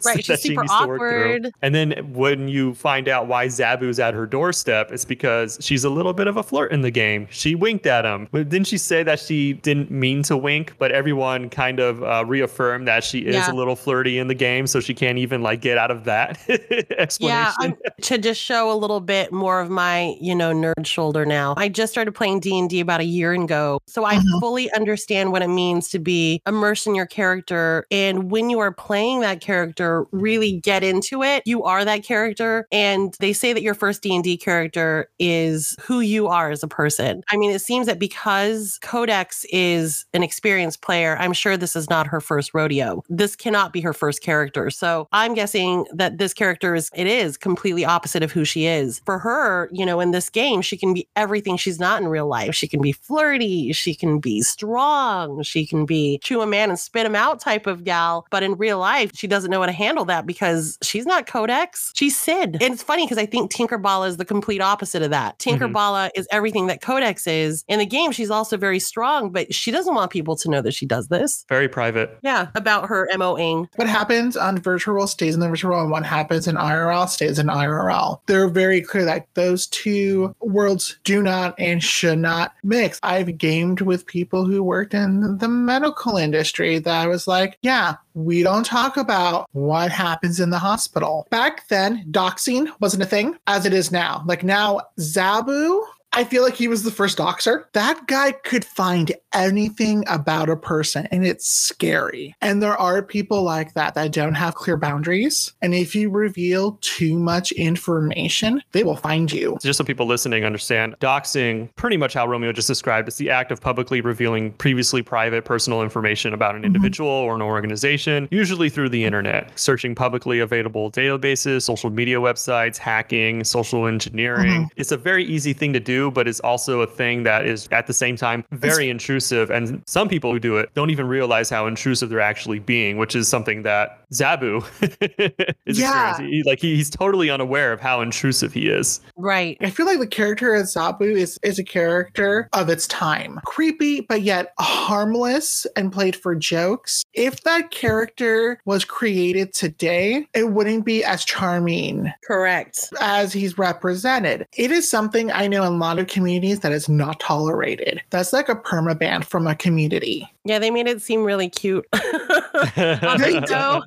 Right, 0.04 0.24
she's 0.26 0.42
super 0.42 0.62
needs 0.62 0.74
to 0.80 0.88
work 0.88 1.00
through. 1.00 1.24
awkward. 1.36 1.52
And 1.62 1.76
then 1.76 1.92
when 2.14 2.48
you 2.48 2.74
find 2.74 3.08
out 3.08 3.28
why 3.28 3.48
Zabu's 3.48 4.00
at 4.00 4.14
her 4.16 4.26
doorstep, 4.26 4.92
it's 4.92 5.06
because 5.06 5.58
she's 5.62 5.84
a 5.84 5.90
little 5.90 6.14
bit 6.14 6.28
of 6.28 6.38
a 6.38 6.44
flirt 6.44 6.72
in 6.72 6.82
the 6.82 6.90
game. 6.92 7.28
She 7.30 7.54
winked 7.56 7.86
at 7.86 8.04
him. 8.06 8.28
But 8.32 8.50
Didn't 8.50 8.68
she 8.68 8.78
say 8.78 9.04
that 9.04 9.20
she 9.20 9.54
didn't 9.54 9.92
mean 9.92 10.24
to 10.24 10.36
wink, 10.38 10.74
but 10.80 10.92
everyone 10.92 11.50
kind 11.50 11.80
of 11.80 12.04
uh, 12.04 12.26
reaffirmed 12.26 12.88
that 12.88 13.04
she 13.04 13.20
is 13.20 13.36
Yeah. 13.36 13.52
a 13.52 13.54
little 13.54 13.76
flirty 13.76 14.18
in 14.18 14.28
the 14.28 14.34
game, 14.34 14.66
so 14.66 14.80
she 14.80 14.94
can't 14.94 15.18
even 15.20 15.42
like 15.44 15.62
get 15.62 15.78
out 15.78 15.92
of 15.92 16.04
that 16.06 16.40
explanation. 16.98 17.78
Yeah, 17.84 17.90
to 18.04 18.18
just 18.18 18.42
show 18.42 18.72
a 18.72 18.76
little 18.78 19.00
bit 19.02 19.32
more 19.32 19.60
of 19.62 19.70
my, 19.70 20.16
you 20.20 20.36
know, 20.36 20.52
nerd 20.54 20.86
shoulder 20.86 21.26
now. 21.26 21.54
I 21.58 21.70
just 21.70 21.92
started 21.92 22.14
playing 22.14 22.40
D&D 22.40 22.80
about 22.80 23.02
a 23.02 23.06
year 23.06 23.31
ago. 23.34 23.80
So 23.88 24.04
I 24.06 24.16
Mhm. 24.16 24.40
fully 24.40 24.72
understand 24.74 25.32
what 25.32 25.42
it 25.42 25.48
means 25.48 25.90
to 25.90 26.00
be 26.00 26.42
immersed 26.48 26.88
in 26.88 26.96
your 26.96 27.06
character 27.06 27.86
and 27.92 28.32
when 28.32 28.50
you 28.50 28.60
are 28.60 28.72
playing 28.72 29.22
that 29.22 29.42
character, 29.42 30.06
really 30.12 30.60
get 30.60 30.84
into 30.84 31.24
it. 31.24 31.44
You 31.46 31.64
are 31.64 31.86
that 31.86 32.04
character 32.04 32.68
and 32.72 33.16
they 33.20 33.34
say 33.34 33.54
that 33.54 33.62
your 33.62 33.74
first 33.74 34.02
D&D 34.02 34.38
character 34.38 35.10
is 35.20 35.52
is 35.52 35.76
who 35.82 36.00
you 36.00 36.28
are 36.28 36.52
as 36.52 36.64
a 36.64 36.68
person. 36.68 37.24
I 37.30 37.38
mean, 37.38 37.52
it 37.52 37.62
seems 37.62 37.88
that 37.88 38.00
because 38.00 38.80
Codex 38.82 39.46
is 39.52 40.06
an 40.14 40.24
experienced 40.24 40.82
player, 40.82 41.18
I'm 41.20 41.34
sure 41.34 41.58
this 41.58 41.76
is 41.76 41.90
not 41.90 42.08
her 42.08 42.22
first 42.22 42.54
rodeo. 42.54 43.04
This 43.10 43.36
cannot 43.36 43.74
be 43.74 43.82
her 43.82 43.94
first 43.94 44.22
character. 44.22 44.70
So 44.70 45.08
I'm 45.12 45.34
guessing 45.34 45.86
that 45.94 46.18
this 46.18 46.34
character 46.34 46.76
is, 46.76 46.90
it 46.96 47.08
is 47.08 47.38
completely 47.38 47.86
opposite 47.86 48.24
of 48.24 48.32
who 48.32 48.46
she 48.46 48.66
is. 48.66 49.02
For 49.06 49.20
her, 49.20 49.70
you 49.72 49.86
know, 49.86 50.00
in 50.00 50.12
this 50.12 50.30
game, 50.30 50.62
she 50.62 50.78
can 50.78 50.94
be 50.94 51.08
everything 51.16 51.58
she's 51.58 51.80
not 51.80 52.02
in 52.02 52.08
real 52.08 52.28
life. 52.28 52.56
She 52.56 52.68
can 52.68 52.82
be 52.82 52.92
flirty, 53.12 53.74
she 53.74 53.94
can 53.94 54.20
be 54.20 54.42
strong, 54.42 55.44
she 55.44 55.66
can 55.66 55.86
be 55.86 56.18
chew 56.24 56.40
a 56.40 56.48
man 56.48 56.70
and 56.70 56.80
spit 56.80 57.06
him 57.06 57.14
out 57.14 57.42
type 57.42 57.68
of 57.68 57.84
gal. 57.84 58.26
But 58.32 58.42
in 58.42 58.54
real 58.54 58.80
life, 58.80 59.12
she 59.14 59.28
doesn't 59.28 59.52
know 59.52 59.60
how 59.60 59.66
to 59.66 59.74
handle 59.74 60.06
that 60.06 60.26
because 60.26 60.78
she's 60.82 61.06
not 61.06 61.28
Codex, 61.28 61.92
she's 61.94 62.18
Sid. 62.18 62.58
And 62.62 62.74
it's 62.74 62.84
funny 62.84 63.06
because 63.06 63.18
I 63.18 63.26
think 63.26 63.52
Tinkerballa 63.52 64.08
is 64.08 64.16
the 64.16 64.24
complete 64.24 64.62
opposite 64.62 65.02
of 65.02 65.10
that. 65.10 65.38
Mm-hmm. 65.40 65.62
Tinkerballa 65.62 66.10
is 66.16 66.26
everything 66.32 66.68
that 66.68 66.80
Codex 66.82 67.28
is. 67.28 67.66
In 67.68 67.80
the 67.80 67.86
game, 67.86 68.14
she's 68.14 68.32
also 68.32 68.56
very 68.56 68.80
strong, 68.80 69.30
but 69.30 69.54
she 69.54 69.72
doesn't 69.72 69.94
want 69.94 70.10
people 70.10 70.38
to 70.38 70.50
know 70.50 70.62
that 70.62 70.74
she 70.74 70.86
does 70.86 71.10
this. 71.10 71.44
Very 71.50 71.68
private. 71.68 72.18
Yeah, 72.22 72.48
about 72.56 72.88
her 72.88 73.10
MOing. 73.14 73.68
What 73.76 73.90
happens 73.90 74.38
on 74.38 74.58
virtual 74.58 74.94
world 74.96 75.10
stays 75.10 75.34
in 75.34 75.42
the 75.42 75.50
virtual 75.50 75.72
world, 75.72 75.84
and 75.84 75.92
what 75.92 76.06
happens 76.06 76.48
in 76.48 76.56
IRL 76.56 77.10
stays 77.10 77.40
in 77.40 77.48
IRL. 77.48 78.22
They're 78.28 78.48
very 78.48 78.82
clear 78.82 79.04
that 79.04 79.28
those 79.34 79.68
two 79.68 80.34
worlds 80.40 80.98
do 81.04 81.22
not 81.22 81.56
and 81.60 81.84
should 81.84 82.20
not 82.20 82.54
mix. 82.64 83.01
I've 83.04 83.38
gamed 83.38 83.82
with 83.82 84.06
people 84.06 84.46
who 84.46 84.64
worked 84.64 84.94
in 84.94 85.38
the 85.38 85.48
medical 85.48 86.18
industry 86.18 86.80
that 86.80 87.02
I 87.02 87.08
was 87.08 87.28
like, 87.28 87.58
yeah, 87.62 87.96
we 88.14 88.44
don't 88.44 88.66
talk 88.66 88.98
about 88.98 89.50
what 89.54 89.92
happens 89.92 90.40
in 90.40 90.50
the 90.50 90.60
hospital. 90.60 91.28
Back 91.30 91.68
then, 91.70 92.06
doxing 92.12 92.70
wasn't 92.80 93.04
a 93.04 93.08
thing 93.08 93.38
as 93.48 93.66
it 93.66 93.74
is 93.74 93.92
now. 93.92 94.24
Like 94.26 94.44
now, 94.44 94.82
Zabu 95.00 95.84
I 96.14 96.26
feel 96.26 96.44
like 96.44 96.56
he 96.56 96.68
was 96.68 96.84
the 96.84 96.92
first 96.92 97.18
doxer. 97.18 97.66
That 97.72 98.06
guy 98.08 98.34
could 98.34 98.66
find 98.66 99.14
anything 99.34 100.04
about 100.10 100.50
a 100.50 100.58
person 100.58 101.08
and 101.10 101.26
it's 101.26 101.48
scary. 101.48 102.36
And 102.42 102.62
there 102.62 102.76
are 102.76 103.02
people 103.02 103.44
like 103.44 103.76
that 103.76 103.94
that 103.94 104.12
don't 104.12 104.34
have 104.34 104.56
clear 104.56 104.76
boundaries. 104.76 105.54
And 105.62 105.74
if 105.74 105.96
you 105.96 106.10
reveal 106.10 106.78
too 106.82 107.18
much 107.18 107.54
information, 107.54 108.62
they 108.74 108.84
will 108.84 108.98
find 108.98 109.32
you. 109.32 109.58
Just 109.62 109.78
so 109.78 109.86
people 109.86 110.06
listening 110.06 110.44
understand, 110.44 110.96
doxing, 111.00 111.74
pretty 111.76 111.96
much 111.96 112.14
how 112.14 112.28
Romeo 112.28 112.52
just 112.52 112.68
described, 112.68 113.08
it's 113.08 113.18
the 113.18 113.30
act 113.30 113.52
of 113.52 113.62
publicly 113.62 114.02
revealing 114.02 114.52
previously 114.54 115.02
private 115.02 115.46
personal 115.46 115.82
information 115.82 116.34
about 116.34 116.56
an 116.56 116.62
mm-hmm. 116.62 116.68
individual 116.68 117.10
or 117.10 117.36
an 117.36 117.42
organization, 117.42 118.28
usually 118.32 118.70
through 118.70 118.90
the 118.90 119.06
internet, 119.06 119.58
searching 119.58 119.96
publicly 119.96 120.40
available 120.40 120.92
databases, 120.92 121.62
social 121.62 121.90
media 121.90 122.18
websites, 122.18 122.78
hacking, 122.78 123.46
social 123.46 123.88
engineering. 123.88 124.64
Mm-hmm. 124.64 124.74
It's 124.76 124.92
a 124.92 124.98
very 124.98 125.24
easy 125.24 125.54
thing 125.54 125.72
to 125.74 125.80
do, 125.80 126.01
but 126.10 126.28
it's 126.28 126.40
also 126.40 126.82
a 126.82 126.88
thing 126.88 127.24
that 127.24 127.46
is 127.46 127.68
at 127.72 127.86
the 127.86 127.94
same 127.94 128.16
time 128.16 128.44
very 128.52 128.90
intrusive. 128.90 129.52
And 129.52 129.84
some 129.86 130.08
people 130.08 130.32
who 130.32 130.40
do 130.40 130.58
it 130.58 130.74
don't 130.74 130.90
even 130.90 131.08
realize 131.08 131.50
how 131.50 131.68
intrusive 131.68 132.10
they're 132.10 132.20
actually 132.20 132.60
being, 132.60 132.98
which 132.98 133.16
is 133.16 133.28
something 133.28 133.64
that 133.64 134.01
Zabu 134.14 134.64
is 135.66 135.80
Yeah. 135.80 136.10
experiencing. 136.10 136.28
He- 136.34 136.44
like 136.44 136.60
he, 136.60 136.76
he's 136.76 136.90
totally 136.90 137.30
unaware 137.30 137.72
of 137.74 137.80
how 137.80 138.02
intrusive 138.02 138.54
he 138.54 138.68
is. 138.68 139.00
Right. 139.18 139.58
I 139.62 139.70
feel 139.70 139.86
like 139.86 140.00
the 140.00 140.08
character 140.08 140.54
of 140.56 140.64
Zabu 140.66 141.02
is, 141.12 141.38
is 141.44 141.60
a 141.60 141.64
character 141.64 142.50
of 142.54 142.70
its 142.70 142.88
time. 142.88 143.40
Creepy, 143.46 144.02
but 144.02 144.22
yet 144.22 144.54
harmless 144.60 145.66
and 145.76 145.92
played 145.92 146.16
for 146.16 146.36
jokes. 146.36 147.04
If 147.14 147.42
that 147.44 147.72
character 147.72 148.60
was 148.66 148.84
created 148.86 149.54
today, 149.54 150.28
it 150.34 150.52
wouldn't 150.52 150.86
be 150.86 151.04
as 151.04 151.24
charming 151.24 152.12
Correct. 152.26 152.90
as 153.00 153.32
he's 153.34 153.58
represented. 153.58 154.46
It 154.58 154.72
is 154.72 154.90
something 154.90 155.32
I 155.32 155.48
know 155.48 155.64
in 155.64 155.74
a 155.74 155.78
lot 155.78 156.00
of 156.00 156.08
communities 156.08 156.60
that 156.62 156.72
is 156.72 156.90
not 156.90 157.20
tolerated. 157.20 158.02
That's 158.10 158.34
like 158.34 158.50
a 158.50 158.56
permaban 158.56 159.24
from 159.24 159.48
a 159.48 159.56
community. 159.56 160.28
Yeah, 160.44 160.60
they 160.60 160.72
made 160.72 160.88
it 160.88 161.02
seem 161.02 161.24
really 161.24 161.50
cute. 161.50 161.86
on 162.62 163.20
the 163.20 163.46
show. 163.48 163.82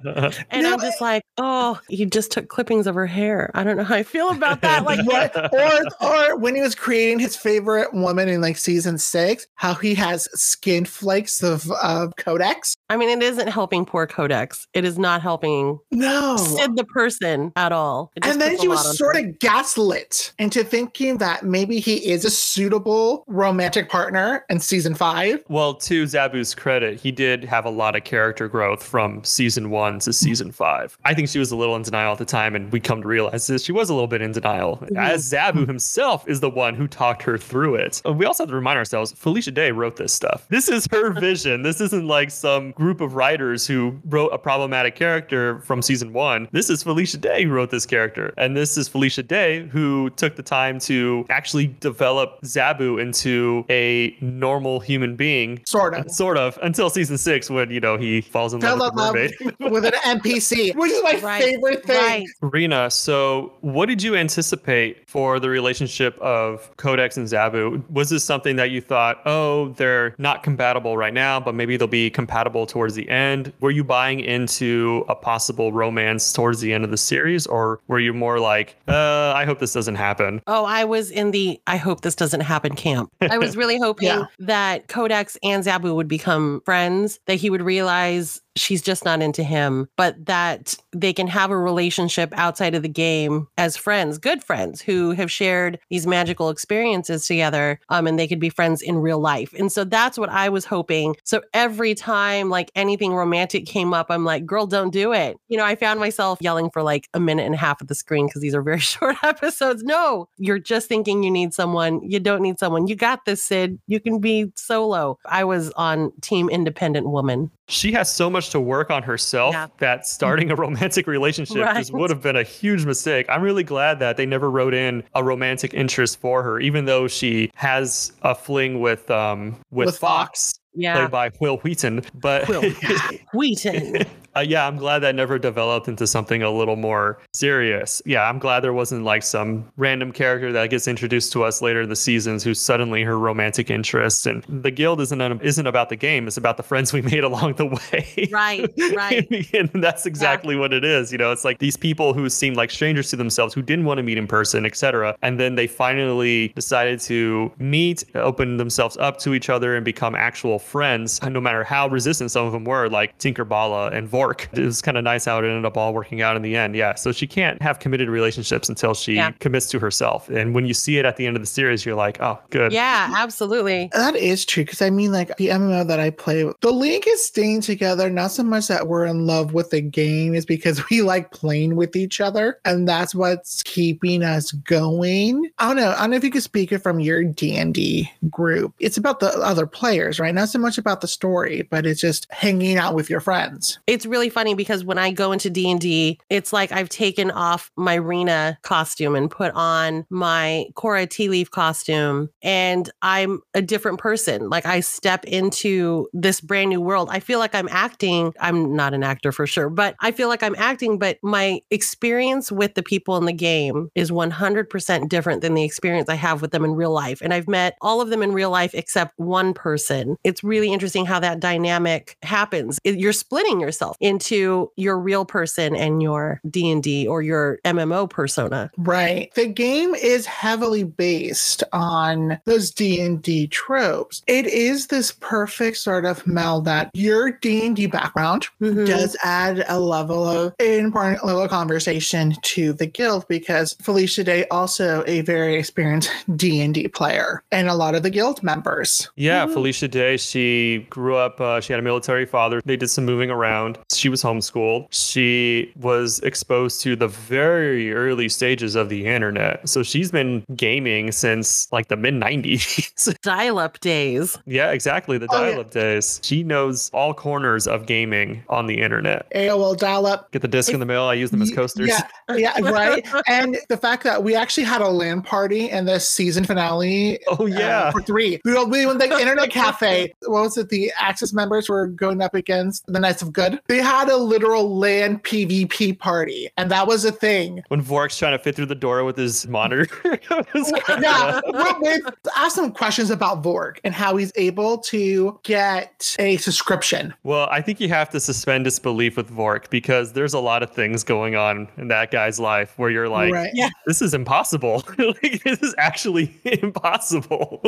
And 0.50 0.62
No, 0.64 0.74
I'm 0.74 0.80
just 0.80 1.00
like, 1.00 1.22
oh, 1.38 1.80
you 1.88 2.06
just 2.06 2.30
took 2.32 2.48
clippings 2.48 2.86
of 2.86 2.94
her 2.94 3.06
hair. 3.06 3.50
I 3.54 3.64
don't 3.64 3.76
know 3.76 3.84
how 3.84 3.94
I 3.96 4.02
feel 4.02 4.30
about 4.30 4.60
that. 4.62 4.84
Like, 4.84 5.00
Right? 5.06 5.30
or 5.52 6.06
or 6.06 6.36
when 6.38 6.54
he 6.54 6.60
was 6.60 6.74
creating 6.74 7.18
his 7.18 7.36
favorite 7.36 7.92
woman 7.94 8.28
in 8.28 8.40
like 8.40 8.56
season 8.56 8.98
six, 8.98 9.46
how 9.54 9.74
he 9.74 9.94
has 9.94 10.28
skin 10.40 10.84
flakes 10.84 11.42
of 11.42 11.70
of 11.82 12.12
Codex. 12.16 12.74
I 12.90 12.96
mean, 12.96 13.08
it 13.08 13.22
isn't 13.22 13.48
helping 13.48 13.84
poor 13.86 14.06
Codex. 14.06 14.66
It 14.74 14.84
is 14.84 14.98
not 14.98 15.22
helping 15.22 15.78
No. 15.90 16.36
Sid 16.36 16.76
the 16.76 16.84
person 16.84 17.52
at 17.56 17.72
all. 17.72 18.12
And 18.22 18.40
then 18.40 18.50
puts 18.50 18.62
she 18.62 18.68
was 18.68 18.96
sort 18.98 19.16
her. 19.16 19.22
of 19.28 19.38
gaslit 19.38 20.32
into 20.38 20.64
thinking 20.64 21.18
that 21.18 21.44
maybe 21.44 21.80
he 21.80 21.96
is 22.10 22.24
a 22.24 22.30
suitable 22.30 23.24
romantic 23.26 23.88
partner 23.88 24.44
in 24.48 24.60
season 24.60 24.94
five. 24.94 25.42
Well, 25.48 25.74
to 25.74 26.04
Zabu's 26.04 26.54
credit, 26.54 27.00
he 27.00 27.10
did 27.12 27.44
have 27.44 27.64
a 27.64 27.70
lot 27.70 27.96
of 27.96 28.04
character 28.04 28.48
growth 28.48 28.63
from 28.72 29.22
season 29.24 29.70
one 29.70 29.98
to 30.00 30.12
season 30.12 30.50
five. 30.52 30.96
I 31.04 31.14
think 31.14 31.28
she 31.28 31.38
was 31.38 31.50
a 31.50 31.56
little 31.56 31.76
in 31.76 31.82
denial 31.82 32.12
at 32.12 32.18
the 32.18 32.24
time, 32.24 32.54
and 32.54 32.70
we 32.72 32.80
come 32.80 33.02
to 33.02 33.08
realize 33.08 33.46
this. 33.46 33.64
She 33.64 33.72
was 33.72 33.90
a 33.90 33.94
little 33.94 34.06
bit 34.08 34.22
in 34.22 34.32
denial, 34.32 34.82
as 34.96 35.30
Zabu 35.30 35.66
himself 35.66 36.26
is 36.28 36.40
the 36.40 36.50
one 36.50 36.74
who 36.74 36.86
talked 36.88 37.22
her 37.22 37.36
through 37.38 37.76
it. 37.76 38.00
Uh, 38.06 38.12
We 38.12 38.24
also 38.26 38.44
have 38.44 38.48
to 38.50 38.54
remind 38.54 38.78
ourselves 38.78 39.12
Felicia 39.12 39.50
Day 39.50 39.70
wrote 39.72 39.96
this 39.96 40.12
stuff. 40.12 40.46
This 40.48 40.68
is 40.68 40.86
her 40.90 41.10
vision. 41.20 41.62
This 41.62 41.80
isn't 41.80 42.06
like 42.06 42.30
some 42.30 42.70
group 42.72 43.00
of 43.00 43.14
writers 43.14 43.66
who 43.66 43.98
wrote 44.06 44.28
a 44.28 44.38
problematic 44.38 44.94
character 44.94 45.60
from 45.60 45.82
season 45.82 46.12
one. 46.12 46.48
This 46.52 46.70
is 46.70 46.82
Felicia 46.82 47.18
Day 47.18 47.44
who 47.44 47.50
wrote 47.50 47.70
this 47.70 47.86
character. 47.86 48.32
And 48.38 48.56
this 48.56 48.76
is 48.78 48.88
Felicia 48.88 49.22
Day 49.22 49.66
who 49.68 50.10
took 50.10 50.36
the 50.36 50.42
time 50.42 50.78
to 50.80 51.26
actually 51.28 51.66
develop 51.80 52.40
Zabu 52.42 53.00
into 53.00 53.64
a 53.68 54.16
normal 54.20 54.80
human 54.80 55.16
being 55.16 55.60
Sort 55.66 55.94
of. 55.94 56.10
Sort 56.10 56.36
of 56.38 56.58
until 56.62 56.88
season 56.90 57.18
six, 57.18 57.50
when 57.50 57.70
you 57.70 57.80
know 57.80 57.96
he 57.96 58.20
falls 58.20 58.53
in 58.54 58.60
Fell 58.60 58.76
love 58.76 58.92
in 59.16 59.32
with 59.40 59.60
love 59.60 59.72
with 59.72 59.84
an 59.86 59.92
NPC, 60.20 60.74
which 60.76 60.90
is 60.92 61.02
my 61.02 61.18
Right, 61.20 61.42
favorite 61.42 61.84
thing. 61.84 61.96
Right. 62.42 62.52
Rena, 62.52 62.90
so 62.90 63.52
what 63.60 63.86
did 63.86 64.02
you 64.02 64.16
anticipate 64.16 65.08
for 65.08 65.38
the 65.40 65.48
relationship 65.48 66.18
of 66.18 66.70
Codex 66.76 67.16
and 67.16 67.26
Zabu? 67.26 67.88
Was 67.90 68.10
this 68.10 68.24
something 68.24 68.56
that 68.56 68.70
you 68.70 68.80
thought, 68.80 69.20
oh, 69.26 69.68
they're 69.76 70.14
not 70.18 70.42
compatible 70.42 70.96
right 70.96 71.14
now, 71.14 71.40
but 71.40 71.54
maybe 71.54 71.76
they'll 71.76 71.86
be 71.88 72.10
compatible 72.10 72.66
towards 72.66 72.94
the 72.94 73.08
end? 73.08 73.52
Were 73.60 73.70
you 73.70 73.84
buying 73.84 74.20
into 74.20 75.04
a 75.08 75.14
possible 75.14 75.72
romance 75.72 76.32
towards 76.32 76.60
the 76.60 76.72
end 76.72 76.84
of 76.84 76.90
the 76.90 76.96
series, 76.96 77.46
or 77.46 77.80
were 77.88 78.00
you 78.00 78.12
more 78.12 78.38
like, 78.40 78.76
uh, 78.88 79.32
I 79.34 79.44
hope 79.44 79.58
this 79.60 79.72
doesn't 79.72 79.94
happen? 79.96 80.40
Oh, 80.46 80.64
I 80.64 80.84
was 80.84 81.10
in 81.10 81.30
the 81.30 81.60
I 81.66 81.76
hope 81.76 82.02
this 82.02 82.14
doesn't 82.14 82.40
happen 82.40 82.74
camp. 82.74 83.10
I 83.20 83.38
was 83.38 83.56
really 83.56 83.78
hoping 83.82 84.08
Yeah. 84.08 84.24
that 84.40 84.88
Codex 84.88 85.36
and 85.42 85.64
Zabu 85.64 85.94
would 85.94 86.08
become 86.08 86.60
friends, 86.64 87.18
that 87.26 87.36
he 87.36 87.50
would 87.50 87.62
realize 87.62 88.40
she's 88.56 88.82
just 88.82 89.04
not 89.04 89.22
into 89.22 89.42
him, 89.42 89.88
but 89.96 90.26
that 90.26 90.74
they 90.92 91.12
can 91.12 91.26
have 91.26 91.50
a 91.50 91.58
relationship 91.58 92.32
outside 92.36 92.74
of 92.74 92.82
the 92.82 92.88
game 92.88 93.48
as 93.58 93.76
friends, 93.76 94.18
good 94.18 94.42
friends 94.42 94.80
who 94.80 95.10
have 95.12 95.30
shared 95.30 95.78
these 95.90 96.06
magical 96.06 96.50
experiences 96.50 97.26
together. 97.26 97.80
Um, 97.88 98.06
and 98.06 98.18
they 98.18 98.28
could 98.28 98.40
be 98.40 98.50
friends 98.50 98.82
in 98.82 98.98
real 98.98 99.18
life. 99.18 99.52
And 99.58 99.70
so 99.70 99.84
that's 99.84 100.18
what 100.18 100.28
I 100.28 100.48
was 100.48 100.64
hoping. 100.64 101.16
So 101.24 101.42
every 101.52 101.94
time 101.94 102.50
like 102.50 102.70
anything 102.74 103.14
romantic 103.14 103.66
came 103.66 103.92
up, 103.92 104.06
I'm 104.10 104.24
like, 104.24 104.46
girl, 104.46 104.66
don't 104.66 104.92
do 104.92 105.12
it. 105.12 105.36
You 105.48 105.58
know, 105.58 105.64
I 105.64 105.74
found 105.74 106.00
myself 106.00 106.38
yelling 106.40 106.70
for 106.70 106.82
like 106.82 107.08
a 107.14 107.20
minute 107.20 107.46
and 107.46 107.54
a 107.54 107.58
half 107.58 107.80
of 107.80 107.88
the 107.88 107.94
screen 107.94 108.26
because 108.26 108.42
these 108.42 108.54
are 108.54 108.62
very 108.62 108.78
short 108.80 109.16
episodes. 109.22 109.82
No, 109.82 110.28
you're 110.38 110.58
just 110.58 110.88
thinking 110.88 111.22
you 111.22 111.30
need 111.30 111.54
someone. 111.54 112.00
You 112.02 112.20
don't 112.20 112.42
need 112.42 112.58
someone. 112.58 112.86
You 112.86 112.96
got 112.96 113.24
this, 113.24 113.42
Sid. 113.42 113.78
You 113.86 114.00
can 114.00 114.20
be 114.20 114.52
solo. 114.54 115.18
I 115.26 115.44
was 115.44 115.70
on 115.72 116.12
team 116.20 116.48
independent 116.48 117.08
woman. 117.08 117.50
She 117.66 117.92
has 117.92 118.12
so 118.12 118.28
much 118.28 118.43
to 118.50 118.60
work 118.60 118.90
on 118.90 119.02
herself 119.02 119.52
Yeah. 119.54 119.66
that 119.78 120.06
starting 120.06 120.50
a 120.50 120.56
romantic 120.56 121.06
relationship 121.16 121.56
just 121.74 121.92
would 121.92 122.10
have 122.10 122.22
been 122.22 122.36
a 122.36 122.42
huge 122.42 122.84
mistake. 122.84 123.26
I'm 123.28 123.42
really 123.42 123.64
glad 123.64 123.98
that 124.00 124.16
they 124.16 124.26
never 124.26 124.50
wrote 124.50 124.74
in 124.74 125.02
a 125.14 125.22
romantic 125.22 125.74
interest 125.74 126.20
for 126.20 126.42
her, 126.42 126.60
even 126.60 126.84
though 126.84 127.08
she 127.08 127.50
has 127.54 128.12
a 128.22 128.34
fling 128.34 128.80
with 128.80 129.10
um 129.10 129.56
with, 129.70 129.86
With 129.86 129.98
Fox. 129.98 130.52
Fox, 130.54 130.54
Yeah. 130.74 130.94
played 130.94 131.10
by 131.10 131.30
Wil 131.40 131.58
Wheaton. 131.58 132.02
But 132.14 132.48
Wil 132.48 132.62
Wheaton. 133.34 134.04
uh, 134.36 134.40
yeah, 134.40 134.66
I'm 134.66 134.76
glad 134.76 135.00
that 135.00 135.14
never 135.14 135.38
developed 135.38 135.88
into 135.88 136.06
something 136.06 136.42
a 136.42 136.50
little 136.50 136.76
more 136.76 137.18
serious. 137.32 138.02
Yeah, 138.04 138.28
I'm 138.28 138.38
glad 138.38 138.60
there 138.60 138.72
wasn't 138.72 139.04
like 139.04 139.22
some 139.22 139.70
random 139.76 140.12
character 140.12 140.52
that 140.52 140.70
gets 140.70 140.88
introduced 140.88 141.32
to 141.34 141.44
us 141.44 141.62
later 141.62 141.82
in 141.82 141.88
the 141.88 141.96
seasons 141.96 142.42
who's 142.42 142.60
suddenly 142.60 143.02
her 143.02 143.18
romantic 143.18 143.70
interest. 143.70 144.26
And 144.26 144.44
the 144.48 144.70
guild 144.70 145.00
isn't 145.00 145.20
isn't 145.42 145.66
about 145.66 145.88
the 145.88 145.96
game; 145.96 146.26
it's 146.26 146.36
about 146.36 146.56
the 146.56 146.62
friends 146.62 146.92
we 146.92 147.02
made 147.02 147.24
along 147.24 147.54
the 147.54 147.66
way. 147.66 148.28
right, 148.32 148.70
right. 148.94 149.54
and 149.54 149.70
that's 149.74 150.06
exactly 150.06 150.56
what 150.56 150.72
it 150.72 150.84
is. 150.84 151.12
You 151.12 151.18
know, 151.18 151.30
it's 151.30 151.44
like 151.44 151.58
these 151.58 151.76
people 151.76 152.12
who 152.12 152.28
seemed 152.28 152.56
like 152.56 152.70
strangers 152.70 153.10
to 153.10 153.16
themselves, 153.16 153.54
who 153.54 153.62
didn't 153.62 153.84
want 153.84 153.98
to 153.98 154.02
meet 154.02 154.18
in 154.18 154.26
person, 154.26 154.66
etc. 154.66 155.16
And 155.22 155.38
then 155.38 155.54
they 155.54 155.66
finally 155.66 156.48
decided 156.48 157.00
to 157.00 157.52
meet, 157.58 158.04
open 158.14 158.56
themselves 158.56 158.96
up 158.96 159.18
to 159.18 159.34
each 159.34 159.48
other, 159.48 159.76
and 159.76 159.84
become 159.84 160.14
actual 160.14 160.58
friends. 160.64 161.22
No 161.22 161.40
matter 161.40 161.64
how 161.64 161.88
resistant 161.88 162.30
some 162.30 162.46
of 162.46 162.52
them 162.52 162.64
were, 162.64 162.88
like 162.88 163.16
Tinkerballa 163.18 163.92
and 163.92 164.08
Vork. 164.08 164.48
It 164.52 164.60
was 164.64 164.82
kind 164.82 164.96
of 164.96 165.04
nice 165.04 165.24
how 165.24 165.38
it 165.38 165.44
ended 165.44 165.64
up 165.64 165.76
all 165.76 165.92
working 165.94 166.22
out 166.22 166.36
in 166.36 166.42
the 166.42 166.56
end. 166.56 166.74
Yeah. 166.76 166.94
So 166.94 167.12
she 167.12 167.26
can't 167.26 167.60
have 167.62 167.78
committed 167.78 168.08
relationships 168.08 168.68
until 168.68 168.94
she 168.94 169.14
Yeah. 169.14 169.30
commits 169.40 169.66
to 169.70 169.78
herself. 169.78 170.28
And 170.28 170.54
when 170.54 170.66
you 170.66 170.74
see 170.74 170.98
it 170.98 171.04
at 171.04 171.16
the 171.16 171.26
end 171.26 171.36
of 171.36 171.42
the 171.42 171.46
series, 171.46 171.84
you're 171.84 171.94
like, 171.94 172.20
oh, 172.20 172.38
good. 172.50 172.72
Yeah, 172.72 173.12
absolutely. 173.16 173.90
That 173.92 174.16
is 174.16 174.44
true 174.44 174.64
because 174.64 174.82
I 174.82 174.90
mean, 174.90 175.12
like 175.12 175.36
the 175.36 175.48
MMO 175.48 175.86
that 175.86 176.00
I 176.00 176.10
play, 176.10 176.50
the 176.60 176.72
league 176.72 177.04
is 177.06 177.24
staying 177.24 177.60
together. 177.62 178.08
Not 178.10 178.30
so 178.30 178.42
much 178.42 178.68
that 178.68 178.86
we're 178.88 179.04
in 179.06 179.26
love 179.26 179.52
with 179.54 179.70
the 179.70 179.80
game, 179.80 180.34
is 180.34 180.46
because 180.46 180.82
we 180.90 181.02
like 181.02 181.30
playing 181.30 181.76
with 181.76 181.96
each 181.96 182.20
other, 182.20 182.58
and 182.64 182.88
that's 182.88 183.14
what's 183.14 183.62
keeping 183.64 184.22
us 184.22 184.52
going. 184.52 185.50
I 185.58 185.68
don't 185.68 185.76
know. 185.76 185.90
I 185.92 186.00
don't 186.00 186.10
know 186.10 186.16
if 186.16 186.24
you 186.24 186.30
could 186.30 186.42
speak 186.42 186.72
it 186.72 186.78
from 186.78 187.00
your 187.00 187.22
D 187.24 187.56
and 187.56 187.74
D 187.74 188.10
group. 188.30 188.74
It's 188.78 188.96
about 188.96 189.20
the 189.20 189.28
other 189.38 189.66
players, 189.66 190.18
right? 190.20 190.34
Not 190.34 190.48
so 190.54 190.58
much 190.60 190.78
about 190.78 191.00
the 191.00 191.08
story, 191.08 191.66
but 191.68 191.84
it's 191.84 192.00
just 192.00 192.30
hanging 192.30 192.78
out 192.78 192.94
with 192.94 193.10
your 193.10 193.18
friends. 193.18 193.80
It's 193.88 194.06
really 194.06 194.30
funny 194.30 194.54
because 194.54 194.84
when 194.84 194.98
I 194.98 195.10
go 195.10 195.32
into 195.32 195.50
D&D, 195.50 196.20
it's 196.30 196.52
like 196.52 196.70
I've 196.70 196.88
taken 196.88 197.32
off 197.32 197.72
my 197.76 197.94
Rena 197.94 198.56
costume 198.62 199.16
and 199.16 199.28
put 199.28 199.52
on 199.54 200.06
my 200.10 200.66
Cora 200.76 201.08
Tea 201.08 201.28
Leaf 201.28 201.50
costume 201.50 202.30
and 202.40 202.88
I'm 203.02 203.40
a 203.52 203.60
different 203.60 203.98
person. 203.98 204.48
Like 204.48 204.64
I 204.64 204.78
step 204.78 205.24
into 205.24 206.06
this 206.12 206.40
brand 206.40 206.70
new 206.70 206.80
world. 206.80 207.08
I 207.10 207.18
feel 207.18 207.40
like 207.40 207.56
I'm 207.56 207.68
acting. 207.68 208.32
I'm 208.38 208.76
not 208.76 208.94
an 208.94 209.02
actor 209.02 209.32
for 209.32 209.48
sure, 209.48 209.68
but 209.68 209.96
I 209.98 210.12
feel 210.12 210.28
like 210.28 210.44
I'm 210.44 210.54
acting, 210.56 211.00
but 211.00 211.18
my 211.20 211.62
experience 211.72 212.52
with 212.52 212.74
the 212.74 212.82
people 212.84 213.16
in 213.16 213.24
the 213.24 213.32
game 213.32 213.88
is 213.96 214.12
100% 214.12 215.08
different 215.08 215.40
than 215.42 215.54
the 215.54 215.64
experience 215.64 216.08
I 216.08 216.14
have 216.14 216.40
with 216.40 216.52
them 216.52 216.64
in 216.64 216.76
real 216.76 216.92
life. 216.92 217.20
And 217.20 217.34
I've 217.34 217.48
met 217.48 217.76
all 217.80 218.00
of 218.00 218.10
them 218.10 218.22
in 218.22 218.32
real 218.32 218.50
life 218.50 218.72
except 218.72 219.14
one 219.16 219.52
person. 219.52 220.16
It's 220.22 220.43
really 220.44 220.72
interesting 220.72 221.06
how 221.06 221.18
that 221.20 221.40
dynamic 221.40 222.16
happens. 222.22 222.78
It- 222.84 222.98
You're 222.98 223.12
splitting 223.12 223.60
yourself 223.60 223.96
into 224.00 224.70
your 224.76 224.98
real 224.98 225.24
person 225.24 225.74
and 225.74 226.02
your 226.02 226.40
D&D 226.48 227.06
or 227.08 227.22
your 227.22 227.58
MMO 227.64 228.06
persona. 228.08 228.70
Right. 228.78 229.32
The 229.34 229.46
game 229.46 229.94
is 229.94 230.26
heavily 230.26 230.84
based 230.84 231.64
on 231.72 232.38
those 232.44 232.70
D&D 232.70 233.48
tropes. 233.48 234.22
It 234.26 234.46
is 234.46 234.88
this 234.88 235.12
perfect 235.20 235.78
sort 235.78 236.04
of 236.04 236.26
meld 236.26 236.66
that 236.66 236.90
your 236.94 237.32
D&D 237.32 237.86
background 237.86 238.46
Mhm. 238.60 238.86
does 238.86 239.16
add 239.24 239.64
a 239.68 239.80
level 239.80 240.24
of 240.28 240.52
an 240.60 240.66
important 240.84 241.24
level 241.24 241.42
of 241.42 241.50
conversation 241.50 242.34
to 242.42 242.72
the 242.72 242.86
guild 242.86 243.26
because 243.28 243.74
Felicia 243.82 244.24
Day 244.24 244.46
also 244.50 245.02
a 245.06 245.22
very 245.22 245.56
experienced 245.56 246.10
D&D 246.36 246.88
player 246.88 247.42
and 247.50 247.68
a 247.68 247.74
lot 247.74 247.94
of 247.94 248.02
the 248.02 248.10
guild 248.10 248.42
members. 248.42 249.08
Yeah, 249.16 249.46
Mhm. 249.46 249.52
Felicia 249.54 249.88
Day, 249.88 250.16
she 250.34 250.86
grew 250.90 251.14
up, 251.16 251.40
uh, 251.40 251.60
she 251.60 251.72
had 251.72 251.78
a 251.80 251.82
military 251.82 252.26
father. 252.26 252.60
They 252.64 252.76
did 252.76 252.88
some 252.88 253.04
moving 253.04 253.30
around. 253.30 253.78
She 253.92 254.08
was 254.08 254.20
homeschooled. 254.22 254.88
She 254.90 255.72
was 255.76 256.18
exposed 256.20 256.80
to 256.82 256.96
the 256.96 257.06
very 257.08 257.92
early 257.92 258.28
stages 258.28 258.74
of 258.74 258.88
the 258.88 259.06
internet. 259.06 259.68
So 259.68 259.82
she's 259.84 260.10
been 260.10 260.44
gaming 260.56 261.12
since 261.12 261.70
like 261.72 261.86
the 261.88 261.96
mid 261.96 262.14
90s. 262.14 263.16
Dial-up 263.22 263.78
days. 263.80 264.36
yeah, 264.46 264.72
exactly. 264.72 265.18
The 265.18 265.28
Oh, 265.30 265.42
yeah. 265.44 265.50
dial 265.52 265.60
up 265.60 265.70
days. 265.70 266.20
She 266.22 266.42
knows 266.42 266.90
all 266.92 267.14
corners 267.14 267.66
of 267.66 267.86
gaming 267.86 268.42
on 268.48 268.66
the 268.66 268.80
internet. 268.80 269.26
AOL 269.34 269.76
dial-up 269.78 270.30
Get 270.32 270.42
the 270.42 270.48
disc 270.48 270.72
in 270.72 270.80
the 270.80 270.86
mail. 270.86 271.04
I 271.04 271.14
use 271.14 271.30
them 271.30 271.42
as 271.42 271.50
coasters. 271.52 271.88
Yeah, 271.88 272.02
yeah, 272.36 272.58
right. 272.70 273.06
and 273.28 273.56
the 273.68 273.76
fact 273.76 274.02
that 274.04 274.22
we 274.24 274.34
actually 274.34 274.64
had 274.64 274.80
a 274.80 274.88
LAN 274.88 275.22
party 275.22 275.70
in 275.70 275.84
the 275.84 275.98
season 276.00 276.44
finale. 276.44 277.18
Oh, 277.28 277.44
uh, 277.44 277.46
yeah. 277.46 277.90
for 277.90 278.02
three. 278.02 278.40
We 278.44 278.52
we 278.64 278.86
went 278.86 279.00
to 279.00 279.06
the 279.08 279.18
internet 279.20 279.50
cafe. 279.50 280.12
What 280.26 280.42
was 280.42 280.56
it? 280.56 280.68
The 280.68 280.92
Axis 280.98 281.32
members 281.32 281.68
were 281.68 281.86
going 281.86 282.22
up 282.22 282.34
against 282.34 282.86
the 282.86 283.00
Knights 283.00 283.22
of 283.22 283.32
Good. 283.32 283.60
They 283.66 283.78
had 283.78 284.08
a 284.08 284.16
literal 284.16 284.76
land 284.76 285.22
PvP 285.24 285.98
party, 285.98 286.50
and 286.56 286.70
that 286.70 286.86
was 286.86 287.04
a 287.04 287.12
thing. 287.12 287.62
When 287.68 287.82
Vork's 287.82 288.18
trying 288.18 288.32
to 288.32 288.38
fit 288.38 288.56
through 288.56 288.66
the 288.66 288.74
door 288.74 289.04
with 289.04 289.16
his 289.16 289.46
monitor. 289.46 289.86
It 290.34 290.52
was 290.54 290.72
cracking 290.84 291.02
Now, 291.02 291.28
up. 291.38 291.80
we 291.80 291.90
we 291.90 292.00
some 292.48 292.72
questions 292.72 293.10
about 293.10 293.42
Vork 293.42 293.78
and 293.84 293.92
how 293.94 294.16
he's 294.16 294.32
able 294.36 294.78
to 294.78 295.38
get 295.42 296.14
a 296.18 296.36
subscription. 296.38 297.12
Well, 297.24 297.48
I 297.50 297.60
think 297.60 297.80
you 297.80 297.88
have 297.88 298.10
to 298.10 298.20
suspend 298.20 298.64
disbelief 298.64 299.16
with 299.16 299.28
Vork 299.28 299.70
because 299.70 300.12
there's 300.12 300.34
a 300.34 300.38
lot 300.38 300.62
of 300.62 300.70
things 300.70 301.02
going 301.04 301.34
on 301.36 301.68
in 301.76 301.88
that 301.88 302.10
guy's 302.10 302.38
life 302.38 302.78
where 302.78 302.90
you're 302.90 303.08
like, 303.08 303.32
right. 303.32 303.50
Yeah. 303.54 303.70
this 303.86 304.00
is 304.02 304.14
impossible. 304.14 304.84
like, 304.98 305.42
this 305.42 305.60
is 305.62 305.74
actually 305.78 306.34
impossible. 306.44 307.60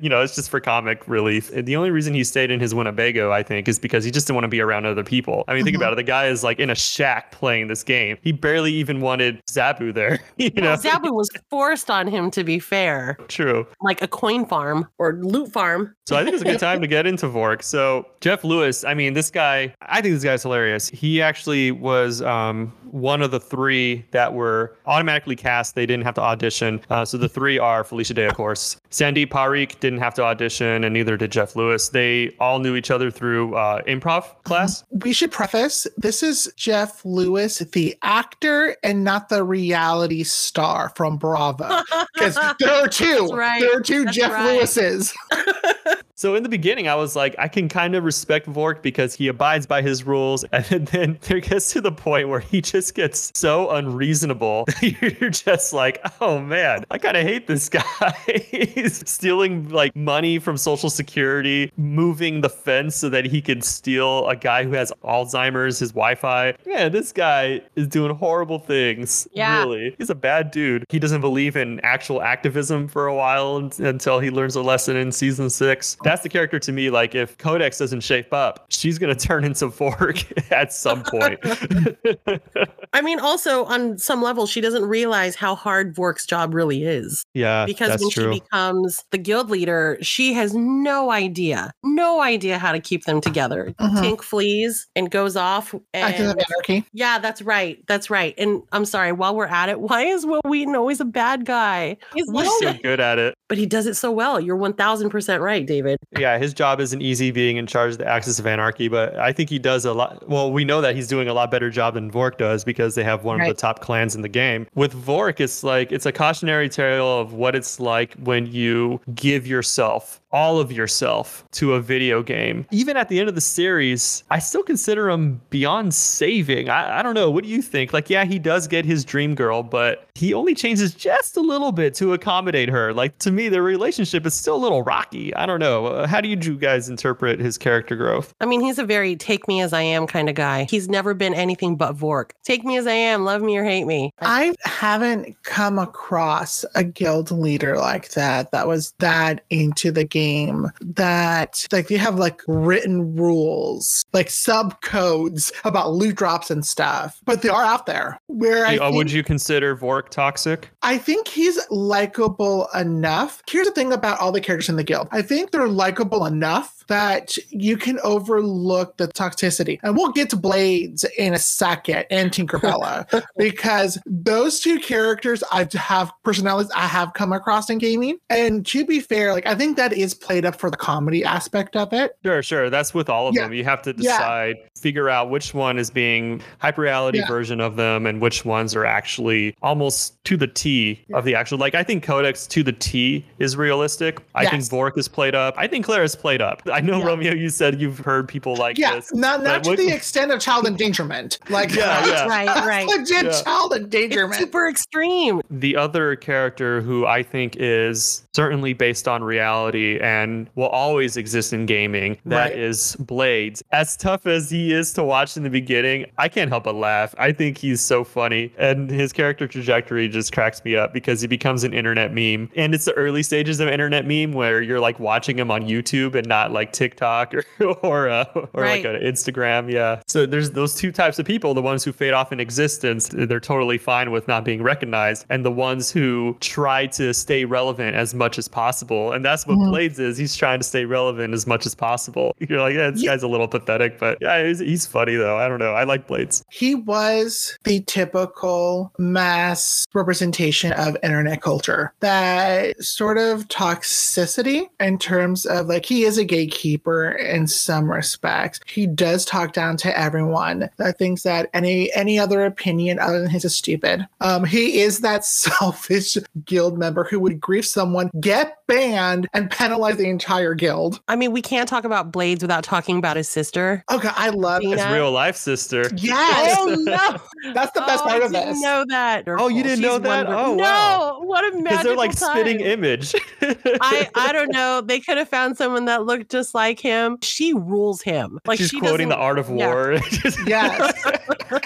you 0.00 0.08
know, 0.08 0.22
it's 0.22 0.34
just 0.34 0.50
for 0.50 0.60
comic 0.60 1.06
relief. 1.06 1.52
And 1.52 1.66
the 1.66 1.75
only 1.76 1.90
reason 1.90 2.14
he 2.14 2.24
stayed 2.24 2.50
in 2.50 2.60
his 2.60 2.74
Winnebago, 2.74 3.30
I 3.32 3.42
think, 3.42 3.68
is 3.68 3.78
because 3.78 4.04
he 4.04 4.10
just 4.10 4.26
didn't 4.26 4.36
want 4.36 4.44
to 4.44 4.48
be 4.48 4.60
around 4.60 4.86
other 4.86 5.04
people. 5.04 5.44
I 5.48 5.54
mean, 5.54 5.64
think 5.64 5.76
Mhm. 5.76 5.80
about 5.80 5.92
it. 5.92 5.96
The 5.96 6.02
guy 6.02 6.26
is 6.26 6.42
like 6.44 6.58
in 6.58 6.70
a 6.70 6.74
shack 6.74 7.30
playing 7.32 7.68
this 7.68 7.82
game. 7.82 8.18
He 8.22 8.32
barely 8.32 8.72
even 8.72 9.00
wanted 9.00 9.40
Zabu 9.46 9.92
there. 9.94 10.20
you 10.36 10.50
know, 10.56 10.70
Well, 10.70 10.76
Zabu 10.78 11.12
was 11.14 11.28
forced 11.50 11.90
on 11.90 12.06
him 12.08 12.30
to 12.32 12.44
be 12.44 12.58
fair, 12.58 13.16
true. 13.28 13.66
like 13.82 14.02
a 14.02 14.08
coin 14.08 14.46
farm 14.46 14.88
or 14.98 15.18
loot 15.22 15.52
farm. 15.52 15.94
So 16.08 16.16
I 16.16 16.22
think 16.22 16.34
it's 16.34 16.42
a 16.42 16.46
good 16.46 16.60
time 16.60 16.80
to 16.80 16.86
get 16.86 17.06
into 17.06 17.28
Vork. 17.28 17.62
So 17.62 18.06
Jeff 18.20 18.44
Lewis, 18.44 18.84
I 18.84 18.94
mean, 18.94 19.14
this 19.14 19.30
guy, 19.30 19.74
I 19.82 20.00
think 20.00 20.14
this 20.14 20.24
guy's 20.24 20.42
hilarious. 20.42 20.88
He 20.88 21.20
actually 21.20 21.72
was 21.72 22.22
um, 22.22 22.72
one 22.90 23.22
of 23.22 23.30
the 23.32 23.40
three 23.40 24.04
that 24.12 24.32
were 24.32 24.76
automatically 24.86 25.34
cast. 25.36 25.74
They 25.74 25.86
didn't 25.86 26.04
have 26.04 26.14
to 26.14 26.20
audition. 26.20 26.80
Uh, 26.90 27.04
so 27.04 27.18
the 27.18 27.28
three 27.28 27.58
are 27.58 27.82
Felicia 27.84 28.14
Day, 28.14 28.26
of 28.26 28.34
course. 28.34 28.76
Sandeep 28.90 29.28
Parikh 29.28 29.80
didn't 29.80 29.98
have 29.98 30.14
to 30.14 30.22
audition, 30.22 30.84
and 30.84 30.92
neither 30.94 31.16
did 31.16 31.32
Jeff 31.32 31.56
Lewis. 31.56 31.65
They 31.90 32.34
all 32.40 32.58
knew 32.58 32.76
each 32.76 32.90
other 32.90 33.10
through 33.10 33.54
uh, 33.54 33.82
improv 33.82 34.42
class. 34.44 34.84
We 34.90 35.12
should 35.12 35.30
preface 35.32 35.86
this 35.96 36.22
is 36.22 36.52
Jeff 36.56 37.04
Lewis, 37.04 37.58
the 37.58 37.96
actor, 38.02 38.76
and 38.82 39.04
not 39.04 39.28
the 39.28 39.44
reality 39.44 40.22
star 40.22 40.92
from 40.94 41.16
Bravo. 41.16 41.82
Because 42.14 42.38
there 42.58 42.72
are 42.72 42.88
two. 42.88 43.28
Right. 43.32 43.60
There 43.60 43.76
are 43.76 43.80
two 43.82 44.04
That's 44.04 44.16
Jeff 44.16 44.32
right. 44.32 44.58
Lewises. 44.58 45.14
So 46.18 46.34
in 46.34 46.42
the 46.42 46.48
beginning, 46.48 46.88
I 46.88 46.94
was 46.94 47.14
like, 47.14 47.34
I 47.38 47.46
can 47.46 47.68
kind 47.68 47.94
of 47.94 48.02
respect 48.02 48.46
Vork 48.46 48.82
because 48.82 49.14
he 49.14 49.28
abides 49.28 49.66
by 49.66 49.82
his 49.82 50.04
rules. 50.04 50.44
And 50.76 50.88
then 50.88 51.18
there 51.22 51.38
gets 51.40 51.72
to 51.74 51.80
the 51.80 51.92
point 51.92 52.28
where 52.28 52.40
he 52.40 52.60
just 52.60 52.94
gets 52.94 53.30
so 53.34 53.70
unreasonable. 53.70 54.64
You're 54.80 55.30
just 55.30 55.72
like, 55.72 56.04
oh 56.20 56.40
man, 56.40 56.84
I 56.90 56.98
kind 56.98 57.16
of 57.16 57.22
hate 57.22 57.46
this 57.46 57.68
guy. 57.68 58.14
He's 58.50 59.08
stealing 59.08 59.68
like 59.68 59.94
money 59.94 60.38
from 60.38 60.56
Social 60.56 60.90
Security, 60.90 61.70
moving 61.76 62.40
the 62.40 62.48
fence 62.48 62.96
so 62.96 63.08
that 63.10 63.26
he 63.26 63.40
can 63.42 63.60
steal 63.60 64.26
a 64.28 64.34
guy 64.34 64.64
who 64.64 64.72
has 64.72 64.92
Alzheimer's, 65.04 65.78
his 65.78 65.92
Wi-Fi. 65.92 66.56
Yeah, 66.66 66.88
this 66.88 67.12
guy 67.12 67.60
is 67.76 67.86
doing 67.86 68.14
horrible 68.16 68.58
things. 68.58 69.28
Yeah. 69.32 69.60
Really. 69.60 69.94
He's 69.98 70.10
a 70.10 70.14
bad 70.14 70.50
dude. 70.50 70.84
He 70.88 70.98
doesn't 70.98 71.20
believe 71.20 71.54
in 71.54 71.80
actual 71.80 72.22
activism 72.22 72.88
for 72.88 73.06
a 73.06 73.14
while 73.14 73.70
until 73.78 74.18
he 74.20 74.30
learns 74.30 74.56
a 74.56 74.62
lesson 74.62 74.96
in 74.96 75.12
season 75.12 75.50
six. 75.50 75.96
That's 76.06 76.22
the 76.22 76.28
character 76.28 76.60
to 76.60 76.70
me. 76.72 76.88
Like, 76.90 77.16
if 77.16 77.36
Codex 77.36 77.78
doesn't 77.78 78.00
shape 78.02 78.32
up, 78.32 78.66
she's 78.70 78.96
going 78.96 79.14
to 79.14 79.26
turn 79.26 79.42
into 79.44 79.66
Vork 79.68 80.24
at 80.52 80.72
some 80.72 81.02
point. 81.02 81.40
I 82.92 83.00
mean, 83.02 83.18
also 83.18 83.64
on 83.64 83.98
some 83.98 84.22
level, 84.22 84.46
she 84.46 84.60
doesn't 84.60 84.84
realize 84.84 85.34
how 85.34 85.54
hard 85.54 85.94
Vork's 85.94 86.24
job 86.24 86.54
really 86.54 86.84
is. 86.84 87.24
yeah, 87.34 87.66
Because 87.66 87.88
that's 87.88 88.02
when 88.02 88.10
true. 88.10 88.32
she 88.34 88.40
becomes 88.40 89.04
the 89.10 89.18
guild 89.18 89.50
leader, 89.50 89.98
she 90.00 90.32
has 90.34 90.54
no 90.54 91.10
idea, 91.10 91.72
no 91.82 92.20
idea 92.22 92.58
how 92.58 92.72
to 92.72 92.78
keep 92.80 93.04
them 93.04 93.20
together. 93.20 93.74
Mhm. 93.80 93.96
Tink 93.98 94.22
flees 94.22 94.86
and 94.94 95.10
goes 95.10 95.36
off. 95.36 95.74
Axis 95.92 96.30
of 96.30 96.38
And 96.38 96.44
Anarchy. 96.48 96.84
yeah, 96.92 97.18
that's 97.18 97.42
right. 97.42 97.82
That's 97.88 98.10
right. 98.10 98.34
And 98.38 98.62
I'm 98.72 98.84
sorry, 98.84 99.12
while 99.12 99.34
we're 99.34 99.46
at 99.46 99.68
it, 99.68 99.80
why 99.86 100.02
is 100.04 100.24
Wil 100.24 100.40
Wheaton 100.44 100.76
always 100.76 101.00
a 101.00 101.04
bad 101.04 101.44
guy? 101.44 101.96
He's 102.14 102.30
He's 102.30 102.58
so 102.60 102.72
good 102.82 103.00
at 103.00 103.18
it. 103.18 103.34
but 103.48 103.58
he 103.58 103.66
does 103.66 103.86
it 103.86 103.94
so 103.94 104.12
well. 104.12 104.38
You're 104.40 104.56
1000% 104.56 105.40
right, 105.40 105.66
David. 105.66 105.95
Yeah, 106.18 106.38
his 106.38 106.54
job 106.54 106.80
isn't 106.80 107.02
easy 107.02 107.30
being 107.30 107.56
in 107.56 107.66
charge 107.66 107.92
of 107.92 107.98
the 107.98 108.06
Axis 108.06 108.38
of 108.38 108.46
Anarchy, 108.46 108.88
but 108.88 109.16
I 109.16 109.32
think 109.32 109.50
he 109.50 109.58
does 109.58 109.84
a 109.84 109.92
lot. 109.92 110.28
Well, 110.28 110.52
we 110.52 110.64
know 110.64 110.80
that 110.80 110.94
he's 110.94 111.08
doing 111.08 111.28
a 111.28 111.34
lot 111.34 111.50
better 111.50 111.70
job 111.70 111.94
than 111.94 112.10
Vork 112.10 112.38
does 112.38 112.64
because 112.64 112.94
they 112.94 113.04
have 113.04 113.24
one 113.24 113.40
of 113.40 113.46
the 113.46 113.54
top 113.54 113.80
clans 113.80 114.14
in 114.14 114.22
the 114.22 114.28
game. 114.28 114.66
With 114.74 114.92
Vork, 114.92 115.40
it's 115.40 115.62
like 115.62 115.92
it's 115.92 116.06
a 116.06 116.12
cautionary 116.12 116.68
tale 116.68 117.20
of 117.20 117.32
what 117.32 117.54
it's 117.54 117.80
like 117.80 118.14
when 118.14 118.46
you 118.46 119.00
give 119.14 119.46
yourself 119.46 120.20
all 120.36 120.60
of 120.60 120.70
yourself 120.70 121.46
to 121.52 121.72
a 121.72 121.80
video 121.80 122.22
game. 122.22 122.66
Even 122.70 122.94
at 122.94 123.08
the 123.08 123.18
end 123.18 123.30
of 123.30 123.34
the 123.34 123.40
series, 123.40 124.22
I 124.30 124.38
still 124.38 124.62
consider 124.62 125.08
him 125.08 125.40
beyond 125.48 125.94
saving. 125.94 126.68
I, 126.68 126.98
I 126.98 127.02
don't 127.02 127.14
know. 127.14 127.30
What 127.30 127.42
do 127.42 127.48
you 127.48 127.62
think? 127.62 127.94
Like, 127.94 128.10
yeah, 128.10 128.26
he 128.26 128.38
does 128.38 128.68
get 128.68 128.84
his 128.84 129.02
dream 129.02 129.34
girl, 129.34 129.62
but 129.62 130.06
he 130.14 130.34
only 130.34 130.54
changes 130.54 130.94
just 130.94 131.38
a 131.38 131.40
little 131.40 131.72
bit 131.72 131.94
to 131.94 132.12
accommodate 132.12 132.68
her. 132.68 132.92
Like, 132.92 133.16
to 133.20 133.32
me, 133.32 133.48
their 133.48 133.62
relationship 133.62 134.26
is 134.26 134.34
still 134.34 134.56
a 134.56 134.58
little 134.58 134.82
rocky. 134.82 135.34
I 135.34 135.46
don't 135.46 135.58
know. 135.58 135.86
Uh, 135.86 136.06
How 136.06 136.20
do 136.20 136.28
you 136.28 136.36
you 136.36 136.58
guys 136.58 136.90
interpret 136.90 137.40
his 137.40 137.56
character 137.56 137.96
growth? 137.96 138.34
I 138.38 138.44
mean, 138.44 138.60
he's 138.60 138.78
a 138.78 138.84
very 138.84 139.16
take 139.16 139.48
me 139.48 139.62
as 139.62 139.72
I 139.72 139.80
am 139.80 140.06
kind 140.06 140.28
of 140.28 140.34
guy. 140.34 140.66
He's 140.68 140.86
never 140.86 141.14
been 141.14 141.32
anything 141.32 141.76
but 141.76 141.94
Vork. 141.94 142.32
Take 142.44 142.62
me 142.62 142.76
as 142.76 142.86
I 142.86 142.92
am, 142.92 143.24
love 143.24 143.40
me 143.40 143.56
or 143.56 143.64
hate 143.64 143.86
me. 143.86 144.12
I 144.20 144.54
haven't 144.64 145.42
come 145.44 145.78
across 145.78 146.66
a 146.74 146.84
guild 146.84 147.30
leader 147.30 147.78
like 147.78 148.10
that 148.10 148.50
that 148.50 148.68
was 148.68 148.92
that 148.98 149.42
into 149.48 149.90
the 149.90 150.04
game 150.04 150.25
game 150.26 150.70
that 150.80 151.66
like 151.72 151.88
they 151.88 151.96
have 151.96 152.18
like 152.18 152.40
written 152.46 153.16
rules, 153.16 154.04
like 154.12 154.30
sub 154.30 154.80
codes 154.80 155.52
about 155.64 155.92
loot 155.92 156.16
drops 156.16 156.50
and 156.50 156.64
stuff, 156.64 157.20
but 157.24 157.42
they 157.42 157.48
are 157.48 157.64
out 157.64 157.86
there. 157.86 158.18
Where 158.26 158.66
I 158.66 158.76
Uh, 158.76 158.92
would 158.92 159.10
you 159.12 159.22
consider 159.22 159.76
Vork 159.76 160.10
toxic? 160.10 160.70
I 160.82 160.98
think 160.98 161.28
he's 161.28 161.58
likable 161.70 162.68
enough. 162.74 163.42
Here's 163.48 163.66
the 163.66 163.72
thing 163.72 163.92
about 163.92 164.18
all 164.20 164.32
the 164.32 164.40
characters 164.40 164.68
in 164.68 164.76
the 164.76 164.84
guild. 164.84 165.08
I 165.12 165.22
think 165.22 165.50
they're 165.50 165.68
likable 165.68 166.26
enough 166.26 166.84
that 166.88 167.36
you 167.50 167.76
can 167.76 167.98
overlook 168.04 168.96
the 168.96 169.08
toxicity. 169.08 169.78
And 169.82 169.96
we'll 169.96 170.12
get 170.12 170.30
to 170.30 170.36
Blades 170.36 171.04
in 171.18 171.34
a 171.34 171.38
second 171.38 172.04
and 172.10 172.30
Tinkerballa 172.30 173.24
because 173.36 173.98
those 174.06 174.60
two 174.60 174.78
characters 174.78 175.42
I 175.52 175.66
have 175.74 176.12
personalities 176.24 176.70
I 176.74 176.86
have 176.86 177.12
come 177.14 177.32
across 177.32 177.70
in 177.70 177.78
gaming. 177.78 178.18
And 178.30 178.64
to 178.66 178.84
be 178.84 179.00
fair, 179.00 179.32
like 179.32 179.46
I 179.46 179.54
think 179.54 179.76
that 179.76 179.92
is 179.92 180.14
played 180.14 180.44
up 180.44 180.56
for 180.58 180.70
the 180.70 180.76
comedy 180.76 181.24
aspect 181.24 181.76
of 181.76 181.92
it. 181.92 182.16
Sure, 182.24 182.42
sure. 182.42 182.70
That's 182.70 182.94
with 182.94 183.08
all 183.08 183.28
of 183.28 183.34
Yeah. 183.34 183.42
them. 183.42 183.52
You 183.52 183.64
have 183.64 183.82
to 183.82 183.90
Yeah. 183.96 184.12
decide, 184.16 184.56
figure 184.80 185.08
out 185.08 185.30
which 185.30 185.54
one 185.54 185.78
is 185.78 185.90
being 185.90 186.40
hyper 186.58 186.82
reality 186.82 187.18
Yeah. 187.18 187.26
version 187.26 187.60
of 187.60 187.76
them 187.76 188.06
and 188.06 188.20
which 188.20 188.44
ones 188.44 188.74
are 188.76 188.84
actually 188.84 189.54
almost 189.62 190.22
to 190.24 190.36
the 190.36 190.46
T 190.46 191.00
of 191.14 191.24
the 191.24 191.34
actual. 191.34 191.58
Like, 191.58 191.74
I 191.74 191.82
think 191.82 192.02
Codex 192.04 192.46
to 192.48 192.62
the 192.62 192.72
T 192.72 193.24
is 193.38 193.56
realistic. 193.56 194.18
I 194.34 194.42
think 194.42 194.54
Yes. 194.62 194.68
Vork 194.68 194.96
is 194.98 195.08
played 195.08 195.34
up. 195.34 195.54
I 195.56 195.66
think 195.66 195.84
Claire 195.86 196.02
is 196.04 196.14
played 196.14 196.40
up. 196.42 196.62
I 196.76 196.80
know, 196.80 196.98
Yeah. 196.98 197.06
Romeo, 197.06 197.32
you 197.34 197.48
said 197.48 197.80
you've 197.80 197.98
heard 197.98 198.28
people 198.28 198.54
like 198.56 198.76
Yeah, 198.78 198.96
this. 198.96 199.12
not 199.14 199.42
not 199.42 199.64
to 199.64 199.70
what- 199.70 199.78
the 199.78 199.88
extent 199.90 200.30
of 200.30 200.40
child 200.40 200.66
endangerment. 200.66 201.38
Like 201.48 201.74
Yeah, 201.74 202.06
yeah. 202.06 202.26
Right, 202.28 202.46
right. 202.66 202.86
legit 202.86 203.24
Yeah. 203.26 203.42
child 203.42 203.72
It's 203.72 203.82
endangerment. 203.84 204.34
super 204.40 204.68
extreme. 204.68 205.40
the 205.50 205.76
other 205.76 206.16
character 206.16 206.80
who 206.82 207.06
I 207.06 207.22
think 207.22 207.56
is 207.58 208.26
certainly 208.34 208.72
based 208.74 209.08
on 209.08 209.24
reality 209.24 209.98
and 210.00 210.48
will 210.54 210.68
always 210.68 211.16
exist 211.16 211.52
in 211.52 211.64
gaming 211.66 212.18
that 212.26 212.50
Right. 212.50 212.58
is 212.58 212.94
Blades. 212.96 213.62
As 213.72 213.96
tough 213.96 214.26
as 214.26 214.50
he 214.50 214.72
is 214.72 214.92
to 214.94 215.02
watch 215.02 215.36
in 215.36 215.42
the 215.42 215.50
beginning, 215.50 216.06
I 216.18 216.28
can't 216.28 216.50
help 216.50 216.64
but 216.64 216.74
laugh. 216.74 217.14
I 217.18 217.32
think 217.32 217.56
he's 217.58 217.80
so 217.80 218.04
funny 218.04 218.52
and 218.58 218.90
his 218.90 219.12
character 219.12 219.46
trajectory 219.46 220.08
just 220.08 220.32
cracks 220.32 220.62
me 220.64 220.76
up 220.76 220.92
because 220.92 221.20
he 221.22 221.26
becomes 221.26 221.64
an 221.64 221.72
internet 221.72 222.12
meme. 222.12 222.50
And 222.56 222.74
it's 222.74 222.84
the 222.84 222.92
early 222.94 223.22
stages 223.22 223.60
of 223.60 223.68
internet 223.68 224.04
meme 224.06 224.32
where 224.32 224.60
you're 224.60 224.80
like 224.80 225.00
watching 225.00 225.38
him 225.38 225.50
on 225.50 225.62
YouTube 225.66 226.14
and 226.14 226.26
not 226.26 226.52
like 226.52 226.65
TikTok 226.72 227.34
or 227.34 227.44
or 227.82 228.08
uh, 228.08 228.24
or 228.52 228.64
like 228.64 228.84
an 228.84 228.96
Instagram. 228.96 229.70
Yeah. 229.70 230.00
So 230.06 230.26
there's 230.26 230.50
those 230.52 230.74
two 230.74 230.92
types 230.92 231.18
of 231.18 231.26
people, 231.26 231.54
the 231.54 231.62
ones 231.62 231.84
who 231.84 231.92
fade 231.92 232.12
off 232.12 232.32
in 232.32 232.40
existence, 232.40 233.08
they're 233.12 233.40
totally 233.40 233.78
fine 233.78 234.10
with 234.10 234.28
not 234.28 234.44
being 234.44 234.62
recognized, 234.62 235.26
and 235.30 235.44
the 235.44 235.50
ones 235.50 235.90
who 235.90 236.36
try 236.40 236.86
to 236.88 237.12
stay 237.14 237.44
relevant 237.44 237.96
as 237.96 238.14
much 238.14 238.38
as 238.38 238.48
possible. 238.48 239.12
And 239.12 239.24
that's 239.24 239.46
what 239.46 239.56
Mhm. 239.58 239.70
Blades 239.70 239.98
is. 239.98 240.16
He's 240.18 240.34
trying 240.36 240.60
to 240.60 240.64
stay 240.64 240.84
relevant 240.84 241.32
as 241.34 241.46
much 241.46 241.66
as 241.66 241.74
possible. 241.74 242.34
You're 242.48 242.60
like, 242.60 242.74
yeah, 242.74 242.90
this 242.90 243.02
Yeah. 243.02 243.12
guy's 243.12 243.22
a 243.22 243.28
little 243.28 243.48
pathetic, 243.48 243.98
but 243.98 244.18
yeah, 244.20 244.44
he's, 244.46 244.58
he's 244.58 244.86
funny 244.86 245.16
though. 245.16 245.36
I 245.36 245.48
don't 245.48 245.58
know. 245.58 245.72
I 245.72 245.84
like 245.84 246.06
Blades. 246.06 246.44
he 246.50 246.74
was 246.74 247.58
the 247.64 247.80
typical 247.80 248.92
mass 248.98 249.84
representation 249.94 250.72
of 250.72 250.96
internet 251.02 251.42
culture 251.42 251.92
that 252.00 252.82
sort 252.82 253.18
of 253.18 253.46
toxicity 253.48 254.68
in 254.80 254.98
terms 254.98 255.46
of 255.46 255.66
like 255.66 255.84
he 255.86 256.04
is 256.04 256.18
a 256.18 256.24
gatekeeper 256.56 257.10
in 257.10 257.46
some 257.46 257.90
respects 257.90 258.60
he 258.66 258.86
does 258.86 259.24
talk 259.24 259.52
down 259.52 259.76
to 259.76 259.98
everyone 259.98 260.68
that 260.78 260.96
thinks 260.98 261.22
that 261.22 261.48
any 261.52 261.92
any 261.94 262.18
other 262.18 262.44
opinion 262.44 262.98
other 262.98 263.20
than 263.20 263.28
his 263.30 263.44
is 263.44 263.54
stupid 263.54 264.06
um 264.22 264.44
he 264.44 264.80
is 264.80 265.00
that 265.00 265.24
selfish 265.60 266.16
guild 266.44 266.78
member 266.78 267.04
who 267.04 267.20
would 267.20 267.40
grief 267.40 267.66
someone 267.66 268.10
get 268.20 268.58
banned 268.66 269.28
and 269.34 269.50
penalize 269.50 269.96
the 269.96 270.08
entire 270.08 270.54
guild 270.54 271.00
I 271.08 271.14
mean, 271.16 271.30
we 271.32 271.40
can't 271.40 271.68
talk 271.68 271.84
about 271.84 272.10
Blades 272.10 272.42
without 272.42 272.64
talking 272.64 272.98
about 272.98 273.16
his 273.16 273.28
sister. 273.28 273.84
okay 273.90 274.08
i 274.16 274.30
love 274.30 274.62
His 274.62 274.80
His 274.80 274.92
real 274.92 275.12
life 275.12 275.36
sister. 275.36 275.88
yes 275.96 276.56
Oh 276.58 276.74
no! 276.78 277.52
that's 277.54 277.72
the 277.72 277.80
best 277.82 278.02
Oh, 278.04 278.08
part 278.08 278.22
I 278.22 278.26
of 278.26 278.32
didn't 278.32 278.48
this 278.54 278.62
know 278.62 278.84
that. 278.88 279.24
Oh, 279.28 279.48
you 279.48 279.62
didn't 279.62 279.78
She's 279.78 279.82
know 279.86 279.98
that? 279.98 280.26
wonderful. 280.26 280.52
Oh, 280.52 280.54
no! 280.56 280.62
wow. 280.62 281.20
What 281.22 281.44
a 281.44 281.56
magical 281.58 281.62
Because 281.64 281.84
they're 281.84 281.96
like 281.96 282.16
time. 282.18 282.30
spitting 282.30 282.60
image. 282.60 283.14
I 283.42 284.08
I 284.14 284.32
don't 284.32 284.50
know. 284.52 284.80
They 284.80 285.00
could 285.00 285.16
have 285.18 285.28
found 285.28 285.56
someone 285.56 285.84
that 285.86 286.04
looked 286.04 286.30
just 286.30 286.45
like 286.54 286.80
him. 286.80 287.18
She 287.22 287.52
rules 287.54 288.02
him. 288.02 288.38
Like 288.46 288.58
She's 288.58 288.70
she 288.70 288.80
quoting 288.80 289.08
the 289.08 289.16
art 289.16 289.38
of 289.38 289.48
yeah. 289.50 289.66
war. 289.72 289.98
Yes. 290.46 290.92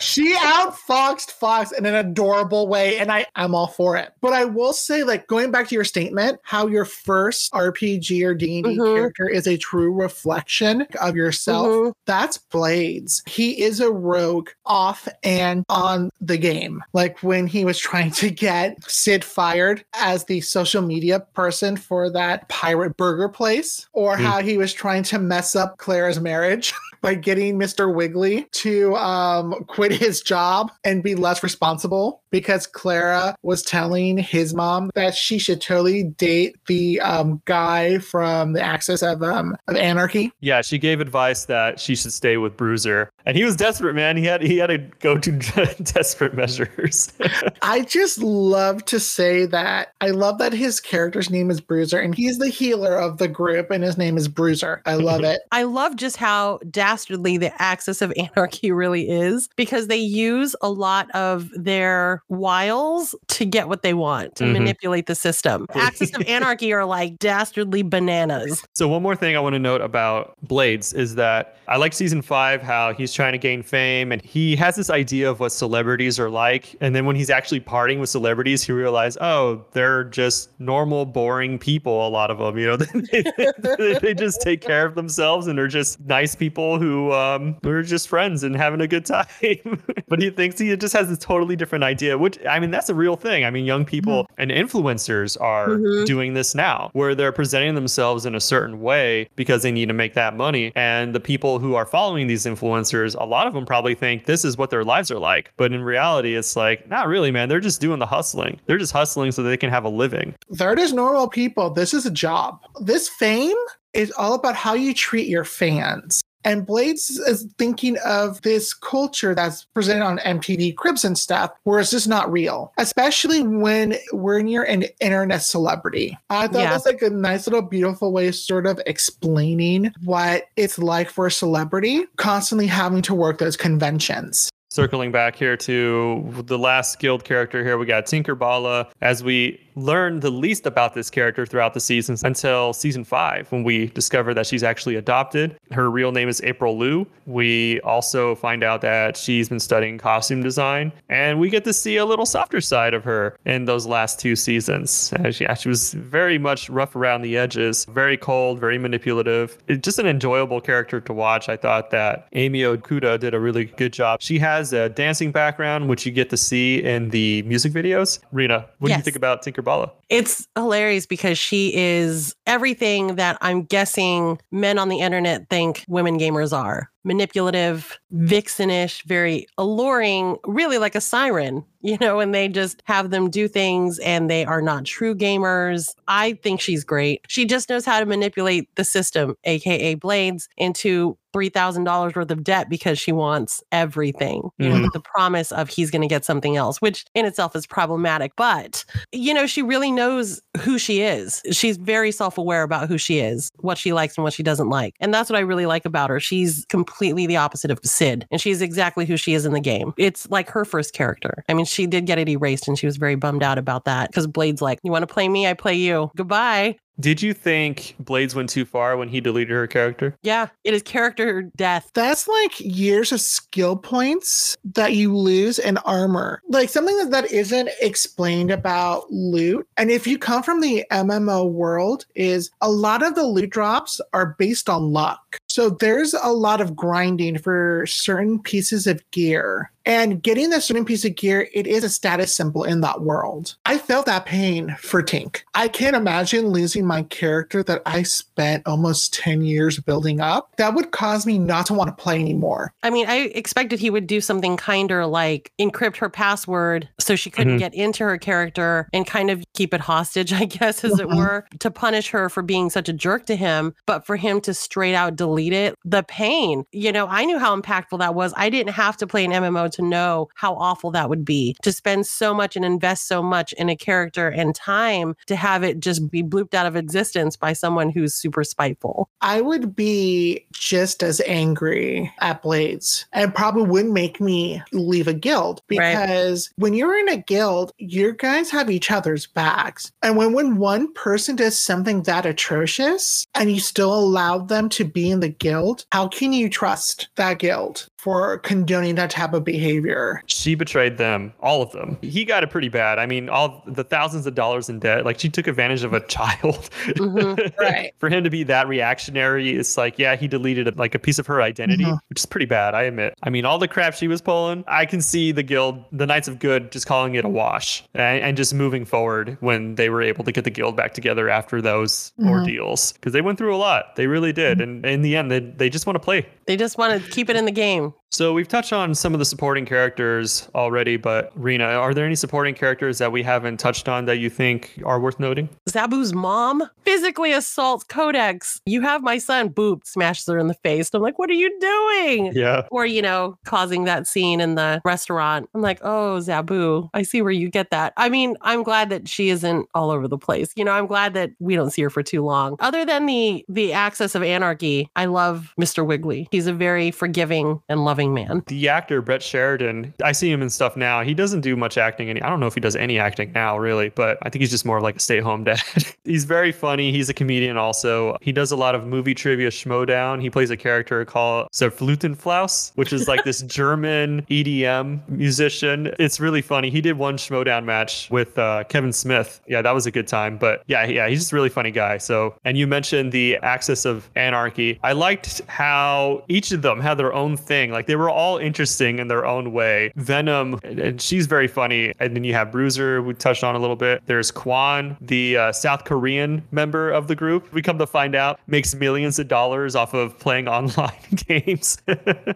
she 0.01 0.35
outfoxed 0.35 1.31
Fox 1.33 1.73
in 1.73 1.87
an 1.87 1.95
adorable 1.95 2.69
way, 2.69 2.99
and 2.99 3.11
I, 3.11 3.27
I'm 3.37 3.55
all 3.55 3.67
for 3.69 3.97
it. 3.97 4.13
But 4.21 4.33
I 4.33 4.45
will 4.45 4.73
say, 4.73 5.03
like, 5.05 5.27
going 5.27 5.51
back 5.51 5.69
to 5.69 5.75
your 5.75 5.85
statement, 5.85 6.39
how 6.43 6.67
your 6.67 6.85
first 6.85 7.53
RPG 7.53 8.25
or 8.25 8.35
D&D 8.35 8.63
Mhm. 8.77 8.95
character 8.95 9.29
is 9.29 9.47
a 9.47 9.57
true 9.57 9.93
reflection 9.93 10.87
of 11.01 11.17
yourself, 11.17 11.67
Mhm. 11.67 11.93
that's 12.07 12.39
Blades. 12.39 13.23
He 13.27 13.63
is 13.63 13.81
a 13.81 13.91
rogue 13.91 14.49
off 14.67 15.09
and 15.23 15.65
on 15.69 16.11
the 16.21 16.37
game. 16.39 16.83
Like 16.93 17.23
when 17.23 17.47
he 17.47 17.65
was 17.65 17.79
trying 17.79 18.11
to 18.13 18.31
get 18.31 18.77
Sid 18.91 19.25
fired 19.25 19.85
as 19.95 20.25
the 20.25 20.41
social 20.41 20.83
media 20.83 21.21
person 21.35 21.77
for 21.77 22.11
that 22.11 22.49
pirate 22.49 22.97
burger 22.97 23.29
place, 23.29 23.87
or 23.93 24.17
Hmm. 24.17 24.25
how 24.25 24.43
he 24.43 24.57
was 24.57 24.70
trying 24.73 25.03
to 25.05 25.19
mess 25.19 25.57
up 25.57 25.79
Clara's 25.79 26.21
marriage 26.21 26.73
by 27.01 27.15
getting 27.15 27.59
Mr. 27.59 27.93
Wiggly 27.95 28.47
to 28.53 28.95
um, 28.97 29.65
quit 29.69 29.93
his 29.93 30.21
job 30.21 30.71
and 30.85 31.03
be 31.03 31.15
less 31.15 31.43
responsible 31.43 32.23
because 32.31 32.67
Clara 32.67 33.35
was 33.43 33.63
telling 33.63 34.19
his 34.19 34.55
mom 34.55 34.91
that 34.95 35.15
she 35.15 35.39
should 35.39 35.61
totally 35.61 36.05
date 36.05 36.57
the 36.67 37.01
um, 37.01 37.41
guy 37.45 37.99
from 37.99 38.53
the 38.53 38.63
Axis 38.63 39.03
of, 39.03 39.23
um, 39.23 39.57
of 39.67 39.77
Anarchy. 39.77 40.31
Yeah, 40.41 40.63
she 40.63 40.79
gave 40.79 41.01
advice 41.01 41.47
that 41.47 41.81
she 41.81 41.97
should 41.97 42.13
stay 42.13 42.37
with 42.37 42.57
Bruiser, 42.57 43.11
and 43.27 43.37
he 43.37 43.45
was 43.45 43.57
desperate, 43.57 43.95
man. 43.95 44.17
He 44.17 44.25
had 44.25 44.43
he 44.43 44.59
had 44.59 44.69
to 44.69 44.79
go 45.01 45.19
to 45.19 45.33
desperate 45.83 46.35
measures. 46.35 47.13
I 47.63 47.83
just 47.83 48.19
love 48.19 48.85
to 48.87 49.01
say 49.01 49.47
that 49.47 49.93
I 50.01 50.11
love 50.11 50.39
that 50.39 50.53
his 50.53 50.81
character's 50.81 51.31
name 51.31 51.51
is 51.51 51.61
Bruiser 51.61 51.99
and 51.99 52.15
he's 52.15 52.39
the 52.39 52.49
healer 52.49 52.97
of 52.97 53.19
the 53.19 53.29
group 53.29 53.71
and 53.71 53.85
his 53.85 53.99
name 53.99 54.17
is 54.17 54.29
Bruiser. 54.29 54.60
I 54.87 54.95
love 54.95 55.23
it. 55.25 55.41
I 55.53 55.63
love 55.65 55.97
just 55.97 56.17
how 56.17 56.59
dastardly 56.71 57.37
the 57.37 57.53
axis 57.61 58.03
of 58.03 58.13
anarchy 58.17 58.73
really 58.73 59.09
is 59.09 59.49
because 59.57 59.87
they 59.89 59.97
use 59.97 60.55
a 60.63 60.71
lot 60.71 61.11
of 61.13 61.49
their 61.55 62.23
wiles 62.29 63.15
to 63.29 63.45
get 63.45 63.69
what 63.69 63.83
they 63.83 63.95
want, 63.95 64.37
to 64.37 64.45
Mhm. 64.45 64.53
manipulate 64.53 65.07
the 65.07 65.15
system. 65.15 65.67
Axis 65.75 66.15
of 66.15 66.23
anarchy 66.29 66.73
are 66.73 66.85
like 66.85 67.19
dastardly 67.19 67.83
bananas. 67.83 68.63
so 68.75 68.87
one 68.89 69.03
more 69.03 69.17
thing 69.17 69.37
I 69.37 69.41
want 69.41 69.55
to 69.55 69.59
note 69.59 69.81
about 69.81 70.37
Blades 70.43 70.93
is 70.93 71.15
that 71.15 71.57
I 71.69 71.77
like 71.77 71.93
season 71.93 72.21
five 72.23 72.63
how 72.63 72.93
he's 72.93 73.13
trying 73.13 73.33
to 73.33 73.39
gain 73.39 73.63
fame 73.63 74.11
and 74.13 74.21
he 74.23 74.57
has 74.57 74.75
this 74.77 74.91
idea 74.91 75.31
of 75.31 75.39
what 75.41 75.53
celebrities 75.53 76.19
are 76.19 76.29
like, 76.31 76.75
and 76.81 76.95
then 76.95 77.07
when 77.07 77.17
he's 77.17 77.31
actually 77.31 77.61
partying 77.61 78.01
with 78.01 78.11
celebrities, 78.11 78.63
he 78.63 78.73
realizes, 78.73 79.17
oh, 79.21 79.65
they're 79.73 80.05
just 80.05 80.51
normal, 80.59 81.07
boring 81.07 81.59
people. 81.59 82.07
A 82.07 82.11
lot 82.11 82.31
of 82.31 82.39
them, 82.39 82.59
you 82.59 82.67
know, 82.67 82.77
they, 83.79 83.99
they 84.01 84.15
just 84.15 84.40
take 84.45 84.61
care 84.61 84.87
of 84.87 84.95
themselves 84.95 85.47
and 85.47 85.59
they're 85.59 85.69
just 85.69 86.01
nice 86.01 86.35
people 86.35 86.79
who 86.79 87.13
um 87.13 87.57
who 87.63 87.71
are 87.71 87.83
just 87.83 88.09
friends 88.09 88.43
and 88.43 88.57
having 88.57 88.81
a 88.81 88.89
good 88.89 89.05
time. 89.07 89.27
but 90.09 90.21
he 90.21 90.31
thinks 90.31 90.59
he 90.59 90.75
just 90.77 90.95
has 90.95 91.09
this 91.09 91.19
totally 91.19 91.57
different 91.57 91.85
idea, 91.85 92.17
which 92.19 92.39
I 92.49 92.59
mean 92.61 92.71
that's 92.71 92.89
a 92.89 92.95
real 92.95 93.17
thing. 93.17 93.45
I 93.45 93.51
mean, 93.51 93.65
young 93.65 93.85
people 93.85 94.27
and 94.39 94.51
influencers 94.51 95.41
are 95.41 95.69
Mhm. 95.69 96.07
doing 96.07 96.35
this 96.35 96.55
now, 96.55 96.91
where 96.93 97.15
they're 97.15 97.33
presenting 97.33 97.75
themselves 97.75 98.27
in 98.27 98.35
a 98.35 98.41
certain 98.41 98.81
way 98.81 99.29
because 99.37 99.63
they 99.63 99.71
need 99.73 99.87
to 99.89 99.95
make 99.95 100.15
that 100.15 100.37
money. 100.37 100.73
And 100.75 101.15
the 101.15 101.21
people 101.21 101.59
who 101.59 101.75
are 101.75 101.87
following 101.87 102.27
these 102.27 102.45
influencers, 102.47 103.15
a 103.19 103.25
lot 103.25 103.47
of 103.47 103.55
them 103.55 103.65
probably 103.67 103.95
think 103.95 104.25
this 104.27 104.45
is 104.45 104.57
what 104.59 104.71
their 104.71 104.85
lives 104.85 105.11
are 105.11 105.19
like. 105.19 105.53
But 105.57 105.73
in 105.73 105.83
reality, 105.83 106.35
it's 106.35 106.57
like, 106.57 106.89
not 106.89 107.07
really, 107.09 107.31
man. 107.31 107.49
They're 107.49 107.61
just 107.61 107.81
doing 107.81 107.99
the 107.99 108.07
hustling. 108.07 108.61
They're 108.67 108.79
just 108.79 108.93
hustling 108.93 109.33
so 109.33 109.43
they 109.43 109.57
can 109.57 109.71
have 109.71 109.85
a 109.85 109.89
living. 109.89 110.35
They're 110.51 110.75
just 110.75 110.95
normal 110.95 111.29
people. 111.29 111.71
This 111.71 111.95
is 111.95 112.07
a 112.07 112.11
job. 112.11 112.61
This 112.81 113.09
fame 113.09 113.57
is 113.95 114.13
all 114.13 114.35
about 114.35 114.55
how 114.57 114.75
you 114.75 114.95
treat 114.95 115.29
your 115.29 115.45
fans. 115.45 116.21
And 116.43 116.65
Blades 116.65 117.11
is 117.11 117.47
thinking 117.59 117.99
of 118.05 118.41
this 118.41 118.73
culture 118.73 119.35
that's 119.35 119.67
presented 119.75 120.05
on 120.05 120.19
MTV 120.21 120.75
Cribs 120.75 121.05
and 121.05 121.19
stuff, 121.19 121.51
where 121.65 121.79
it's 121.81 121.91
just 121.91 122.09
not 122.09 122.33
real, 122.33 122.73
especially 122.79 123.43
when 123.43 123.97
when 124.13 124.49
you're 124.49 124.63
an 124.63 124.85
internet 125.01 125.43
celebrity. 125.43 126.17
I 126.31 126.47
thought 126.47 126.61
Yeah. 126.63 126.71
that's 126.71 126.87
like 126.87 127.03
a 127.03 127.11
nice 127.11 127.47
little 127.47 127.61
beautiful 127.61 128.11
way 128.13 128.29
of 128.29 128.35
sort 128.37 128.67
of 128.67 128.81
explaining 128.87 129.93
what 130.03 130.45
it's 130.57 130.79
like 130.79 131.11
for 131.11 131.27
a 131.27 131.31
celebrity 131.31 132.07
constantly 132.17 132.67
having 132.69 133.03
to 133.03 133.15
work 133.15 133.37
those 133.37 133.57
conventions. 133.59 134.49
Circling 134.71 135.11
back 135.11 135.35
here 135.35 135.57
to 135.57 136.25
the 136.47 136.57
last 136.57 137.01
guild 137.01 137.25
character 137.25 137.65
here, 137.65 137.77
we 137.77 137.85
got 137.85 138.07
Tinkerballa. 138.07 138.89
As 139.01 139.25
we 139.25 139.61
learn 139.75 140.21
the 140.21 140.31
least 140.31 140.67
about 140.67 140.95
this 140.95 141.11
character 141.11 141.47
throughout 141.47 141.75
the 141.75 141.81
seasons 141.81 142.23
until 142.23 142.73
season 142.73 143.05
five, 143.05 143.51
when 143.51 143.65
we 143.65 143.87
discover 143.89 144.35
that 144.35 144.47
she's 144.47 144.63
actually 144.63 144.97
adopted. 144.97 145.57
Her 145.73 145.91
real 145.91 146.13
name 146.13 146.29
is 146.29 146.41
April 146.43 146.79
Liu. 146.79 147.07
We 147.27 147.81
also 147.81 148.35
find 148.35 148.63
out 148.63 148.81
that 148.83 149.17
she's 149.17 149.49
been 149.49 149.61
studying 149.61 149.99
costume 149.99 150.43
design, 150.43 150.93
and 151.09 151.41
we 151.41 151.49
get 151.49 151.65
to 151.65 151.73
see 151.73 151.97
a 151.97 152.05
little 152.05 152.27
softer 152.27 152.61
side 152.61 152.95
of 152.95 153.05
her 153.05 153.37
in 153.45 153.65
those 153.65 153.87
last 153.87 154.21
two 154.21 154.37
seasons. 154.37 155.13
Uh, 155.15 155.31
she, 155.31 155.47
she 155.59 155.69
was 155.69 155.95
very 155.95 156.39
much 156.39 156.69
rough 156.69 156.95
around 156.95 157.23
the 157.23 157.37
edges, 157.37 157.85
very 157.87 158.17
cold, 158.17 158.61
very 158.61 158.79
manipulative. 158.79 159.59
It's 159.69 159.83
just 159.83 159.99
an 159.99 160.07
enjoyable 160.07 160.61
character 160.61 161.01
to 161.01 161.13
watch. 161.13 161.49
I 161.49 161.57
thought 161.57 161.91
that 161.91 162.29
Amy 162.33 162.61
Okuda 162.61 163.19
did 163.19 163.35
a 163.35 163.41
really 163.41 163.65
good 163.65 163.93
job. 163.93 164.21
She 164.21 164.39
has 164.39 164.60
a 164.73 164.89
dancing 164.89 165.33
background, 165.33 165.89
which 165.89 166.07
you 166.07 166.13
get 166.13 166.31
to 166.31 166.37
see 166.37 166.83
in 166.83 167.11
the 167.11 167.43
music 167.43 167.73
videos. 167.73 168.19
Rena, 168.33 168.67
what 168.79 168.89
do 168.89 168.95
you 168.95 169.03
think 169.03 169.17
about 169.17 169.43
Tinkerballa? 169.45 169.91
It's 170.09 170.47
hilarious 170.57 171.07
because 171.07 171.39
she 171.39 171.73
is 171.75 172.35
everything 172.47 173.17
that 173.17 173.39
I'm 173.41 173.63
guessing 173.63 174.39
men 174.53 174.79
on 174.79 174.89
the 174.89 175.01
internet 175.01 175.49
think 175.49 175.85
women 175.89 176.19
gamers 176.19 176.57
are 176.57 176.91
manipulative, 177.05 177.99
vixenish, 178.15 179.03
very 179.05 179.47
alluring, 179.59 180.37
really 180.47 180.79
like 180.79 180.95
a 180.95 181.01
siren, 181.01 181.65
you 181.81 181.97
know, 182.01 182.21
and 182.21 182.35
they 182.35 182.49
just 182.49 182.83
have 182.85 183.11
them 183.11 183.31
do 183.31 183.49
things 183.49 183.99
and 184.01 184.29
they 184.31 184.45
are 184.45 184.61
not 184.63 184.85
true 184.85 185.15
gamers. 185.15 185.95
I 186.09 186.35
think 186.43 186.61
she's 186.61 186.85
great. 186.85 187.23
She 187.29 187.45
just 187.47 187.69
knows 187.69 187.85
how 187.85 188.01
to 188.01 188.07
manipulate 188.07 188.75
the 188.77 188.85
system, 188.85 189.35
AKA 189.45 189.95
Blades, 189.95 190.49
into 190.57 191.17
$3,000 191.33 192.17
worth 192.17 192.31
of 192.33 192.43
debt 192.43 192.69
because 192.69 192.99
she 192.99 193.13
wants 193.13 193.63
everything, 193.71 194.51
you 194.59 194.69
know, 194.69 194.75
Mhm. 194.75 194.83
with 194.83 194.93
the 194.93 195.01
promise 195.01 195.53
of 195.53 195.69
he's 195.69 195.89
going 195.89 196.03
to 196.03 196.09
get 196.09 196.25
something 196.25 196.57
else, 196.57 196.83
which 196.83 197.05
in 197.15 197.25
itself 197.25 197.55
is 197.55 197.69
problematic. 197.69 198.33
But, 198.37 198.85
you 199.13 199.33
know, 199.33 199.47
she 199.47 199.63
really 199.63 199.93
knows 199.93 200.41
who 200.59 200.77
she 200.77 201.03
is. 201.03 201.41
She's 201.53 201.77
very 201.77 202.11
self 202.11 202.37
aware 202.37 202.65
about 202.65 202.89
who 202.89 202.99
she 202.99 203.21
is, 203.21 203.49
what 203.61 203.79
she 203.79 203.93
likes 203.93 204.17
and 204.19 204.25
what 204.25 204.33
she 204.33 204.43
doesn't 204.43 204.71
like. 204.71 204.97
And 204.99 205.15
that's 205.15 205.31
what 205.31 205.37
I 205.37 205.43
really 205.43 205.67
like 205.67 205.85
about 205.85 206.11
her. 206.11 206.19
She's 206.19 206.65
completely 206.69 206.90
the 206.99 207.37
opposite 207.37 207.71
of 207.71 207.81
Sid, 207.83 208.27
and 208.31 208.41
she's 208.41 208.61
exactly 208.61 209.07
who 209.07 209.17
she 209.17 209.35
is 209.35 209.47
in 209.47 209.53
the 209.53 209.61
game. 209.61 209.95
It's 209.97 210.29
like 210.31 210.49
her 210.51 210.65
first 210.65 210.93
character. 210.95 211.45
I 211.49 211.55
mean, 211.55 211.65
she 211.65 211.87
did 211.87 212.07
get 212.07 212.19
it 212.19 212.29
erased, 212.29 212.69
and 212.69 212.79
she 212.79 212.87
was 212.87 212.97
very 212.97 213.15
bummed 213.15 213.43
out 213.43 213.59
about 213.59 213.85
that 213.85 214.11
because 214.11 214.27
Blade's 214.27 214.63
like, 214.63 214.79
You 214.83 214.91
want 214.91 215.03
to 215.03 215.13
play 215.13 215.29
me? 215.29 215.47
I 215.47 215.55
play 215.55 215.75
you. 215.75 216.11
Goodbye. 216.17 216.77
Did 217.01 217.23
you 217.23 217.33
think 217.33 217.95
Bladezz 218.03 218.35
went 218.35 218.51
too 218.51 218.67
far 218.67 218.97
when 218.99 219.09
he 219.09 219.23
deleted 219.23 219.53
her 219.53 219.67
character? 219.67 220.15
Yeah, 220.23 220.49
it 220.65 220.75
is 220.75 220.83
character 220.83 221.43
death. 221.57 221.91
That's 221.95 222.29
like 222.29 222.61
years 222.61 223.11
of 223.11 223.23
skill 223.23 223.77
points 223.77 224.59
that 224.75 224.93
you 224.93 225.17
lose 225.17 225.59
in 225.59 225.79
armor. 225.79 226.43
Like 226.49 226.69
something 226.69 226.97
that, 226.99 227.11
that 227.11 227.33
isn't 227.33 227.71
explained 227.81 228.51
about 228.51 229.11
loot. 229.11 229.67
And 229.79 229.91
if 229.91 230.07
you 230.07 230.19
come 230.19 230.43
from 230.43 230.61
the 230.61 230.85
MMO 230.93 231.51
world, 231.51 232.05
is 232.15 232.51
a 232.61 232.71
lot 232.71 233.03
of 233.03 233.15
the 233.15 233.25
loot 233.25 233.49
drops 233.49 233.99
are 234.13 234.37
based 234.39 234.69
on 234.69 234.93
luck. 234.93 235.40
So 235.51 235.69
there's 235.69 236.15
a 236.15 236.29
lot 236.29 236.61
of 236.61 236.77
grinding 236.77 237.37
for 237.37 237.85
certain 237.85 238.39
pieces 238.39 238.87
of 238.87 239.03
gear. 239.11 239.73
And 239.91 240.23
getting 240.23 240.51
that 240.51 240.63
certain 240.63 240.85
piece 240.85 241.05
of 241.05 241.17
gear, 241.17 241.49
it 241.53 241.67
is 241.67 241.83
a 241.83 241.89
status 241.89 242.33
symbol 242.33 242.63
in 242.63 242.81
that 242.83 243.01
world. 243.01 243.57
I 243.67 243.77
felt 243.77 244.07
that 244.07 244.25
pain 244.25 244.77
for 244.79 245.03
Tink. 245.03 245.41
I 245.57 245.67
can't 245.67 245.97
imagine 245.97 246.47
losing 246.51 246.87
my 246.87 247.03
character 247.03 247.65
that 247.65 247.83
I 247.85 248.05
spent 248.05 248.63
almost 248.69 249.13
10 249.15 249.43
years 249.43 249.81
building 249.81 250.21
up. 250.21 250.55
That 250.59 250.75
would 250.75 250.93
cause 250.93 251.27
me 251.27 251.41
not 251.41 251.67
to 251.67 251.75
want 251.75 251.89
to 251.89 252.01
play 252.01 252.21
anymore. 252.21 252.73
I 252.85 252.91
mean, 252.91 253.09
I 253.09 253.33
expected 253.35 253.81
he 253.81 253.91
would 253.91 254.07
do 254.07 254.21
something 254.21 254.57
kinder 254.57 255.07
like 255.07 255.51
encrypt 255.61 255.97
her 255.97 256.09
password 256.09 256.89
so 257.01 257.17
she 257.17 257.29
couldn't 257.29 257.57
Mhm. 257.57 257.59
get 257.59 257.75
into 257.75 258.05
her 258.05 258.17
character 258.17 258.89
and 258.93 259.05
kind 259.05 259.29
of 259.29 259.43
keep 259.55 259.75
it 259.75 259.81
hostage, 259.81 260.33
I 260.33 260.45
guess, 260.45 260.85
as 260.85 261.01
it 261.01 261.09
Mhm. 261.09 261.17
were, 261.17 261.45
to 261.59 261.69
punish 261.69 262.11
her 262.11 262.29
for 262.29 262.43
being 262.45 262.71
such 262.71 262.89
a 262.89 262.93
jerk 262.93 263.27
to 263.27 263.35
him. 263.35 263.75
But 263.87 264.07
for 264.07 264.15
him 264.15 264.41
to 264.43 264.55
straight 264.55 264.95
out 264.95 265.17
delete 265.17 265.53
it, 265.53 265.75
the 265.85 266.05
pain, 266.05 266.65
you 266.71 266.93
know, 266.93 267.09
I 267.11 267.25
knew 267.25 267.41
how 267.41 267.61
impactful 267.61 267.99
that 267.99 268.15
was. 268.15 268.33
I 268.37 268.51
didn't 268.51 268.75
have 268.75 268.97
to 268.99 269.07
play 269.09 269.25
an 269.25 269.33
MMO 269.33 269.67
to 269.67 269.80
know 269.81 270.29
how 270.35 270.55
awful 270.55 270.91
that 270.93 271.09
would 271.09 271.25
be 271.25 271.57
to 271.63 271.73
spend 271.73 272.07
so 272.07 272.33
much 272.35 272.57
and 272.57 272.65
invest 272.65 273.09
so 273.09 273.23
much 273.23 273.53
in 273.55 273.69
a 273.69 273.77
character 273.77 274.29
and 274.29 274.55
time 274.55 275.15
to 275.27 275.37
have 275.37 275.63
it 275.63 275.81
just 275.81 276.11
be 276.11 276.23
blooped 276.23 276.55
out 276.55 276.67
of 276.67 276.77
existence 276.77 277.37
by 277.37 277.53
someone 277.53 277.91
who's 277.91 278.15
super 278.15 278.45
spiteful. 278.45 279.09
I 279.21 279.41
would 279.41 279.75
be 279.77 280.47
just 280.53 281.03
as 281.03 281.21
angry 281.27 282.13
at 282.21 282.43
Bladezz 282.43 283.05
and 283.13 283.35
probably 283.35 283.63
wouldn't 283.65 283.95
make 283.95 284.21
me 284.21 284.63
leave 284.73 285.09
a 285.09 285.15
guild 285.15 285.63
Right. 285.71 285.93
because 285.93 286.51
when 286.57 286.75
you're 286.75 286.99
in 286.99 287.09
a 287.09 287.17
guild, 287.17 287.73
you 287.79 288.13
guys 288.15 288.51
have 288.51 288.71
each 288.71 288.91
other's 288.91 289.27
backs. 289.27 289.93
And 290.03 290.17
when, 290.17 290.33
when 290.33 290.57
one 290.57 290.93
person 290.95 291.37
does 291.37 291.59
something 291.59 292.03
that 292.03 292.27
atrocious 292.27 293.27
and 293.35 293.51
you 293.51 293.61
still 293.61 293.95
allow 293.95 294.39
them 294.39 294.69
to 294.71 294.85
be 294.85 295.11
in 295.11 295.21
the 295.21 295.29
guild, 295.29 295.85
how 295.93 296.09
can 296.09 296.33
you 296.33 296.49
trust 296.49 297.09
that 297.17 297.39
guild 297.39 297.89
for 298.03 298.39
condoning 298.39 298.95
that 298.97 299.11
type 299.11 299.33
of 299.35 299.45
behavior? 299.45 300.23
She 300.27 300.55
betrayed 300.55 300.97
them, 300.99 301.33
all 301.41 301.61
of 301.63 301.71
them. 301.73 301.99
He 302.03 302.25
got 302.25 302.43
it 302.43 302.51
pretty 302.51 302.69
bad. 302.69 302.99
I 302.99 303.07
mean, 303.07 303.29
all 303.29 303.63
the 303.67 303.85
thousands 303.85 304.27
of 304.27 304.35
dollars 304.35 304.69
in 304.69 304.79
debt. 304.79 305.05
Like 305.05 305.19
she 305.21 305.29
took 305.29 305.47
advantage 305.47 305.85
of 305.85 305.93
a 305.93 306.01
child. 306.07 306.71
Mhm. 306.87 307.53
Right. 307.61 307.93
For 307.99 308.09
him 308.09 308.25
to 308.25 308.31
be 308.31 308.43
that 308.45 308.69
reactionary, 308.69 309.51
it's 309.51 309.77
like, 309.77 309.99
yeah, 309.99 310.17
he 310.17 310.27
deleted 310.27 310.79
like 310.79 310.95
a 310.95 310.99
piece 310.99 311.19
of 311.19 311.27
her 311.27 311.43
identity, 311.43 311.85
Mhm. 311.85 311.99
which 312.09 312.21
is 312.21 312.27
pretty 312.27 312.47
bad. 312.47 312.75
I 312.75 312.83
admit. 312.85 313.15
I 313.23 313.29
mean, 313.31 313.45
all 313.45 313.59
the 313.59 313.69
crap 313.69 313.93
she 313.95 314.09
was 314.09 314.23
pulling. 314.23 314.65
I 314.67 314.87
can 314.87 315.01
see 315.03 315.31
the 315.33 315.43
guild, 315.43 315.85
the 315.93 316.07
Knights 316.07 316.27
of 316.29 316.39
Good, 316.39 316.73
just 316.73 316.87
calling 316.87 317.15
it 317.17 317.25
a 317.25 317.29
wash 317.29 317.85
and, 317.95 318.23
and 318.23 318.37
just 318.37 318.55
moving 318.55 318.85
forward 318.87 319.37
when 319.41 319.75
they 319.75 319.91
were 319.91 320.01
able 320.03 320.25
to 320.25 320.33
get 320.33 320.45
the 320.45 320.51
guild 320.51 320.75
back 320.77 320.95
together 320.95 321.29
after 321.29 321.61
those 321.61 322.13
Mhm. 322.19 322.31
ordeals 322.31 322.93
because 322.95 323.13
they 323.13 323.21
went 323.21 323.37
through 323.37 323.55
a 323.55 323.59
lot. 323.59 323.97
They 323.97 324.07
really 324.07 324.33
did, 324.33 324.61
and 324.61 324.85
in 324.87 325.03
the 325.03 325.17
end, 325.17 325.31
they 325.31 325.41
they 325.41 325.69
just 325.69 325.87
want 325.87 325.97
to 325.97 326.01
play. 326.01 326.27
They 326.47 326.57
just 326.57 326.79
want 326.79 327.03
to 327.03 327.11
keep 327.11 327.29
it 327.29 327.37
in 327.37 327.45
the 327.45 327.53
game. 327.53 327.90
So 328.13 328.33
we've 328.33 328.49
touched 328.49 328.73
on 328.73 328.95
some 328.97 329.15
of 329.15 329.21
the 329.21 329.25
supporting 329.25 329.65
characters 329.65 330.49
already, 330.55 330.97
but 330.97 331.31
Rena, 331.37 331.65
are 331.65 331.95
there 331.95 332.05
any 332.05 332.17
supporting 332.17 332.55
characters 332.55 332.99
that 332.99 333.13
we 333.13 333.23
haven't 333.23 333.59
touched 333.59 333.89
on 333.89 334.07
that 334.07 334.19
you 334.19 334.29
think 334.29 334.81
are 334.85 334.99
worth 334.99 335.21
noting? 335.21 335.49
Zaboo's 335.69 336.13
mom 336.13 336.69
physically 336.85 337.31
assaults 337.31 337.85
Codex. 337.85 338.61
You 338.67 338.81
have 338.81 339.03
my 339.03 339.19
son, 339.19 339.51
boop, 339.51 339.87
smashes 339.87 340.27
her 340.27 340.39
in 340.39 340.49
the 340.49 340.55
face. 340.55 340.91
I'm 340.93 341.03
like, 341.03 341.21
what 341.21 341.31
are 341.31 341.35
you 341.35 341.57
doing? 341.61 342.33
Yeah. 342.35 342.67
Or, 342.73 342.85
you 342.85 343.01
know, 343.01 343.39
causing 343.45 343.85
that 343.85 344.09
scene 344.09 344.41
in 344.41 344.57
the 344.57 344.83
restaurant. 344.85 345.49
I'm 345.55 345.63
like, 345.63 345.79
oh, 345.83 346.19
Zaboo, 346.21 346.91
I 346.93 347.03
see 347.03 347.23
where 347.23 347.31
you 347.31 347.49
get 347.49 347.71
that. 347.71 347.93
I 347.97 348.09
mean, 348.09 348.37
I'm 348.41 348.65
glad 348.65 348.91
that 348.91 349.09
she 349.09 349.31
isn't 349.31 349.69
all 349.73 349.91
over 349.93 350.09
the 350.09 350.19
place. 350.19 350.51
You 350.57 350.65
know, 350.65 350.73
I'm 350.73 350.89
glad 350.89 351.15
that 351.15 351.31
we 351.39 351.55
don't 351.55 351.71
see 351.71 351.83
her 351.83 351.91
for 351.91 352.03
too 352.03 352.25
long. 352.25 352.57
Other 352.59 352.85
than 352.85 353.07
the 353.07 353.45
the 353.49 353.73
Axis 353.73 354.17
of 354.17 354.23
Anarchy, 354.23 354.91
I 354.97 355.05
love 355.05 355.55
Mr. 355.61 355.87
Wiggly. 355.87 356.27
He's 356.33 356.49
a 356.49 356.53
very 356.53 356.91
forgiving 356.91 357.61
and 357.69 357.80
loving 357.81 358.15
man. 358.15 358.43
The 358.47 358.69
actor 358.69 359.03
Brett 359.03 359.23
Sheridan, 359.23 359.95
I 360.05 360.13
see 360.13 360.31
him 360.31 360.43
in 360.43 360.51
stuff 360.51 360.77
now. 360.77 361.03
He 361.03 361.15
doesn't 361.15 361.41
do 361.41 361.57
much 361.57 361.79
acting 361.79 362.11
any 362.11 362.21
I 362.23 362.29
don't 362.29 362.41
know 362.41 362.47
if 362.47 362.55
he 362.55 362.61
does 362.61 362.77
any 362.77 362.99
acting 362.99 363.33
now 363.33 363.59
really, 363.59 363.89
but 363.91 364.19
I 364.23 364.31
think 364.31 364.41
he's 364.41 364.51
just 364.51 364.65
more 364.65 364.77
of 364.77 364.83
like 364.83 364.97
a 364.97 365.01
stay-at-home 365.01 365.45
dad. 365.51 365.61
he's 366.05 366.25
very 366.25 366.53
funny. 366.53 366.93
He's 366.93 367.09
a 367.09 367.15
comedian 367.15 367.57
also. 367.57 368.17
He 368.21 368.33
does 368.33 368.53
a 368.53 368.57
lot 368.57 368.75
of 368.75 368.87
movie 368.87 369.15
trivia 369.15 369.51
Schmoedown. 369.51 370.21
He 370.21 370.31
plays 370.31 370.51
a 370.51 370.57
character 370.57 371.05
called 371.05 371.49
Sir 371.53 371.71
Zerflutenflaus, 371.71 372.73
which 372.77 372.93
is 372.93 373.09
like 373.09 373.25
this 373.25 373.43
German 373.43 374.23
EDM 374.31 375.09
musician. 375.09 375.93
It's 375.99 376.21
really 376.21 376.43
funny. 376.43 376.71
He 376.71 376.81
did 376.81 376.99
one 376.99 377.17
Schmoedown 377.17 377.65
match 377.65 378.09
with 378.11 378.39
uh, 378.39 378.65
Kevin 378.65 378.93
Smith. 378.93 379.41
Yeah, 379.47 379.63
that 379.63 379.73
was 379.73 379.87
a 379.87 379.91
good 379.91 380.07
time. 380.07 380.39
But 380.39 380.63
yeah, 380.67 380.85
yeah, 380.87 381.09
he's 381.09 381.21
just 381.21 381.33
a 381.33 381.35
really 381.35 381.49
funny 381.49 381.71
guy. 381.71 381.99
So, 381.99 382.35
and 382.45 382.57
you 382.57 382.67
mentioned 382.67 383.13
the 383.13 383.37
axis 383.43 383.85
of 383.85 384.09
anarchy. 384.17 384.79
I 384.83 384.93
liked 384.93 385.43
how 385.49 386.25
each 386.29 386.53
of 386.53 386.63
them 386.63 386.81
had 386.81 386.99
their 386.99 387.13
own 387.13 387.37
thing. 387.37 387.70
Like 387.71 387.87
they 387.87 387.97
were 387.97 388.11
all 388.11 388.39
interesting 388.39 388.99
in 388.99 389.09
their 389.09 389.25
own 389.27 389.53
way. 389.53 389.93
Venom, 389.97 390.59
and- 390.65 390.81
and 390.81 391.01
she's 391.01 391.27
very 391.27 391.47
funny. 391.49 391.93
And 392.01 392.17
then 392.17 392.25
you 392.25 392.33
have 392.35 392.51
Bruiser, 392.51 393.03
we 393.03 393.15
touched 393.15 393.45
on 393.45 393.55
a 393.55 393.59
little 393.59 393.77
bit. 393.77 394.03
There's 394.07 394.31
Kwan, 394.31 394.97
the 395.01 395.37
uh, 395.37 395.53
South 395.53 395.85
Korean 395.85 396.43
member 396.51 396.91
of 396.91 397.07
the 397.09 397.15
group. 397.15 397.53
We 397.53 397.63
come 397.63 397.79
to 397.79 397.87
find 397.87 398.15
out 398.15 398.41
makes 398.47 398.75
millions 398.75 399.19
of 399.19 399.29
dollars 399.29 399.77
off 399.77 399.95
of 399.95 400.19
playing 400.19 400.49
online 400.59 400.91
games. 401.27 401.79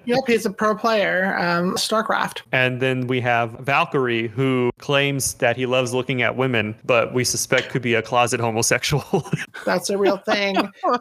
Yep, 0.07 0.21
he's 0.27 0.45
a 0.45 0.51
pro 0.51 0.75
player, 0.75 1.35
um, 1.39 1.75
StarCraft. 1.77 2.43
And 2.53 2.81
then 2.83 3.07
we 3.07 3.21
have 3.23 3.53
Valkyrie, 3.61 4.29
who 4.29 4.71
claims 4.79 5.35
that 5.35 5.57
he 5.57 5.65
loves 5.67 5.95
looking 5.95 6.21
at 6.23 6.37
women, 6.37 6.75
but 6.85 7.15
we 7.15 7.25
suspect 7.25 7.71
could 7.71 7.81
be 7.83 7.95
a 7.95 8.03
closet 8.03 8.39
homosexual. 8.41 9.27
That's 9.65 9.89
a 9.91 9.97
real 9.97 10.19
thing. 10.19 10.57